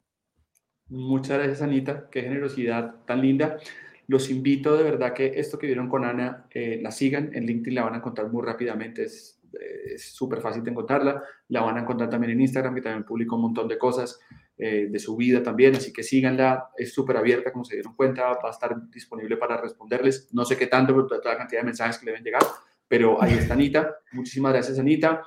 Muchas 0.89 1.37
gracias, 1.37 1.61
Anita. 1.63 2.07
Qué 2.11 2.21
generosidad 2.21 2.95
tan 3.05 3.21
linda. 3.21 3.57
Los 4.09 4.31
invito 4.31 4.75
de 4.75 4.81
verdad 4.81 5.13
que 5.13 5.33
esto 5.35 5.59
que 5.59 5.67
vieron 5.67 5.87
con 5.87 6.03
Ana 6.03 6.47
eh, 6.49 6.79
la 6.81 6.89
sigan. 6.89 7.29
En 7.31 7.45
LinkedIn 7.45 7.75
la 7.75 7.83
van 7.83 7.93
a 7.93 7.97
encontrar 7.97 8.27
muy 8.31 8.43
rápidamente. 8.43 9.03
Es 9.03 9.39
súper 9.97 10.41
fácil 10.41 10.63
de 10.63 10.71
encontrarla. 10.71 11.23
La 11.49 11.61
van 11.61 11.77
a 11.77 11.81
encontrar 11.81 12.09
también 12.09 12.31
en 12.31 12.41
Instagram, 12.41 12.73
que 12.73 12.81
también 12.81 13.03
publica 13.03 13.35
un 13.35 13.43
montón 13.43 13.67
de 13.67 13.77
cosas 13.77 14.19
eh, 14.57 14.87
de 14.89 14.97
su 14.97 15.15
vida 15.15 15.43
también. 15.43 15.75
Así 15.75 15.93
que 15.93 16.01
síganla. 16.01 16.71
Es 16.75 16.91
súper 16.91 17.17
abierta, 17.17 17.51
como 17.51 17.63
se 17.63 17.75
dieron 17.75 17.93
cuenta. 17.95 18.23
Va 18.29 18.47
a 18.47 18.49
estar 18.49 18.75
disponible 18.89 19.37
para 19.37 19.61
responderles. 19.61 20.27
No 20.33 20.43
sé 20.43 20.57
qué 20.57 20.65
tanto, 20.65 20.91
pero 20.95 21.05
toda 21.05 21.35
la 21.35 21.37
cantidad 21.37 21.61
de 21.61 21.65
mensajes 21.65 21.99
que 21.99 22.07
le 22.07 22.13
deben 22.13 22.23
llegar. 22.23 22.41
Pero 22.87 23.21
ahí 23.21 23.33
está 23.33 23.53
Anita. 23.53 23.95
Muchísimas 24.13 24.53
gracias, 24.53 24.79
Anita. 24.79 25.21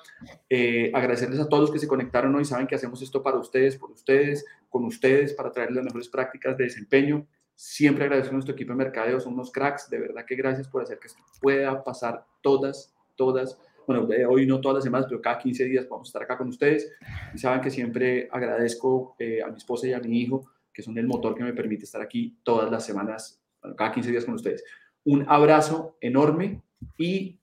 Eh, 0.51 0.91
agradecerles 0.93 1.39
a 1.39 1.49
todos 1.49 1.61
los 1.61 1.71
que 1.71 1.79
se 1.79 1.87
conectaron 1.87 2.35
hoy. 2.35 2.45
Saben 2.45 2.67
que 2.67 2.75
hacemos 2.75 3.01
esto 3.01 3.23
para 3.23 3.39
ustedes, 3.39 3.77
por 3.77 3.93
ustedes, 3.93 4.45
con 4.69 4.85
ustedes, 4.85 5.35
para 5.35 5.53
traerles 5.53 5.77
las 5.77 5.85
mejores 5.85 6.09
prácticas 6.09 6.57
de 6.57 6.65
desempeño. 6.65 7.29
Siempre 7.55 8.05
agradezco 8.05 8.31
a 8.31 8.35
nuestro 8.35 8.55
equipo 8.55 8.73
de 8.73 8.79
mercadeo, 8.79 9.21
son 9.21 9.35
unos 9.35 9.53
cracks. 9.53 9.89
De 9.89 9.99
verdad 9.99 10.25
que 10.27 10.35
gracias 10.37 10.69
por 10.69 10.83
hacer 10.83 10.99
que 10.99 11.09
esto 11.09 11.23
pueda 11.41 11.83
pasar 11.85 12.25
todas, 12.41 12.95
todas, 13.17 13.59
bueno, 13.87 14.09
hoy 14.29 14.47
no 14.47 14.61
todas 14.61 14.77
las 14.77 14.85
semanas, 14.85 15.07
pero 15.09 15.21
cada 15.21 15.39
15 15.39 15.65
días 15.65 15.89
vamos 15.89 16.09
a 16.09 16.11
estar 16.11 16.23
acá 16.23 16.39
con 16.39 16.49
ustedes. 16.49 16.91
Y 17.35 17.39
saben 17.39 17.61
que 17.61 17.71
siempre 17.71 18.29
agradezco 18.31 19.17
eh, 19.19 19.43
a 19.43 19.49
mi 19.49 19.57
esposa 19.57 19.87
y 19.87 19.93
a 19.93 20.01
mi 20.01 20.21
hijo, 20.21 20.51
que 20.73 20.83
son 20.83 20.97
el 20.99 21.07
motor 21.07 21.35
que 21.35 21.45
me 21.45 21.53
permite 21.53 21.85
estar 21.85 22.01
aquí 22.01 22.39
todas 22.43 22.71
las 22.71 22.85
semanas, 22.85 23.43
cada 23.77 23.93
15 23.93 24.11
días 24.11 24.25
con 24.25 24.35
ustedes. 24.35 24.65
Un 25.05 25.25
abrazo 25.29 25.97
enorme 26.01 26.63
y 26.97 27.41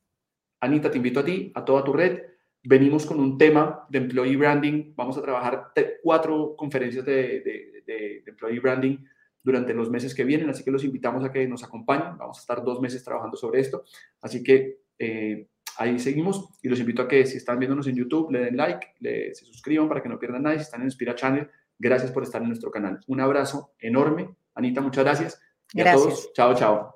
Anita, 0.61 0.91
te 0.91 0.97
invito 0.97 1.21
a 1.21 1.25
ti, 1.25 1.51
a 1.55 1.63
toda 1.63 1.83
tu 1.83 1.93
red. 1.93 2.21
Venimos 2.63 3.05
con 3.05 3.19
un 3.19 3.37
tema 3.37 3.85
de 3.89 3.99
employee 3.99 4.35
branding. 4.35 4.93
Vamos 4.95 5.17
a 5.17 5.21
trabajar 5.21 5.71
cuatro 6.03 6.55
conferencias 6.57 7.05
de, 7.05 8.23
employee 8.25 8.59
branding 8.59 8.97
durante 9.43 9.73
los 9.73 9.89
meses 9.89 10.13
que 10.13 10.23
vienen, 10.23 10.49
así 10.49 10.63
que 10.63 10.71
los 10.71 10.83
invitamos 10.83 11.23
a 11.23 11.31
que 11.31 11.47
nos 11.47 11.63
acompañen. 11.63 12.17
Vamos 12.17 12.37
a 12.37 12.41
estar 12.41 12.63
dos 12.63 12.81
meses 12.81 13.03
trabajando 13.03 13.37
sobre 13.37 13.61
esto. 13.61 13.83
Así 14.21 14.43
que 14.43 14.79
eh, 14.97 15.47
ahí 15.77 15.97
seguimos 15.99 16.49
y 16.61 16.69
los 16.69 16.79
invito 16.79 17.01
a 17.01 17.07
que 17.07 17.25
si 17.25 17.37
están 17.37 17.59
viéndonos 17.59 17.87
en 17.87 17.95
YouTube, 17.95 18.31
le 18.31 18.39
den 18.39 18.57
like, 18.57 18.95
se 19.33 19.45
suscriban 19.45 19.87
para 19.87 20.03
que 20.03 20.09
no 20.09 20.19
pierdan 20.19 20.43
nada. 20.43 20.55
Si 20.55 20.63
están 20.63 20.81
en 20.81 20.87
Inspira 20.87 21.15
Channel, 21.15 21.49
gracias 21.77 22.11
por 22.11 22.23
estar 22.23 22.41
en 22.41 22.49
nuestro 22.49 22.69
canal. 22.71 22.99
Un 23.07 23.21
abrazo 23.21 23.73
enorme. 23.79 24.35
Anita, 24.55 24.81
muchas 24.81 25.03
gracias. 25.03 25.41
Y 25.73 25.81
a 25.81 25.93
todos, 25.93 26.31
chao, 26.33 26.53
chao. 26.55 26.95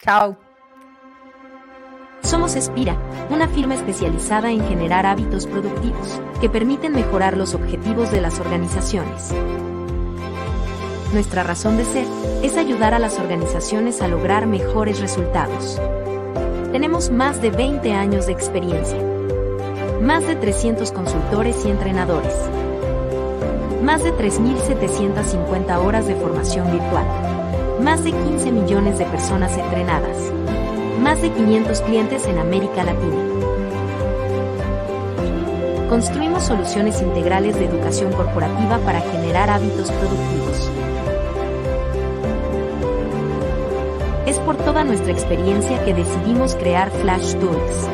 Chao. 0.00 0.38
Somos 2.22 2.56
Espira, 2.56 3.00
una 3.30 3.48
firma 3.48 3.74
especializada 3.74 4.50
en 4.50 4.66
generar 4.66 5.06
hábitos 5.06 5.46
productivos 5.46 6.20
que 6.40 6.50
permiten 6.50 6.92
mejorar 6.92 7.36
los 7.36 7.54
objetivos 7.54 8.10
de 8.10 8.20
las 8.20 8.40
organizaciones. 8.40 9.32
Nuestra 11.12 11.42
razón 11.42 11.76
de 11.76 11.84
ser 11.84 12.06
es 12.42 12.56
ayudar 12.56 12.94
a 12.94 12.98
las 12.98 13.18
organizaciones 13.18 14.02
a 14.02 14.08
lograr 14.08 14.46
mejores 14.46 15.00
resultados. 15.00 15.80
Tenemos 16.72 17.10
más 17.10 17.40
de 17.40 17.50
20 17.50 17.92
años 17.92 18.26
de 18.26 18.32
experiencia. 18.32 18.98
Más 20.02 20.26
de 20.26 20.36
300 20.36 20.92
consultores 20.92 21.64
y 21.64 21.70
entrenadores. 21.70 22.34
Más 23.82 24.04
de 24.04 24.12
3.750 24.12 25.84
horas 25.84 26.06
de 26.06 26.14
formación 26.14 26.70
virtual. 26.70 27.06
Más 27.82 28.04
de 28.04 28.12
15 28.12 28.52
millones 28.52 28.98
de 28.98 29.04
personas 29.06 29.56
entrenadas 29.56 30.16
más 30.98 31.22
de 31.22 31.30
500 31.30 31.80
clientes 31.82 32.26
en 32.26 32.38
América 32.38 32.82
Latina. 32.84 33.16
Construimos 35.88 36.42
soluciones 36.42 37.00
integrales 37.00 37.56
de 37.56 37.66
educación 37.66 38.12
corporativa 38.12 38.78
para 38.78 39.00
generar 39.00 39.48
hábitos 39.48 39.90
productivos. 39.90 40.87
Nuestra 44.84 45.12
experiencia 45.12 45.84
que 45.84 45.94
decidimos 45.94 46.54
crear 46.54 46.90
Flash 46.90 47.34
Tools. 47.34 47.88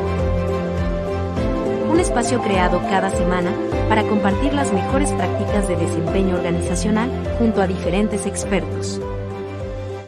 Un 1.89 1.99
espacio 1.99 2.41
creado 2.41 2.79
cada 2.89 3.09
semana 3.09 3.51
para 3.87 4.03
compartir 4.03 4.53
las 4.53 4.73
mejores 4.73 5.11
prácticas 5.13 5.67
de 5.67 5.75
desempeño 5.75 6.35
organizacional 6.35 7.09
junto 7.39 7.61
a 7.61 7.67
diferentes 7.67 8.25
expertos. 8.25 8.99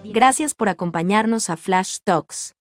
Gracias 0.03 0.53
por 0.53 0.69
acompañarnos 0.69 1.49
a 1.49 1.57
Flash 1.57 1.99
Talks. 2.03 2.56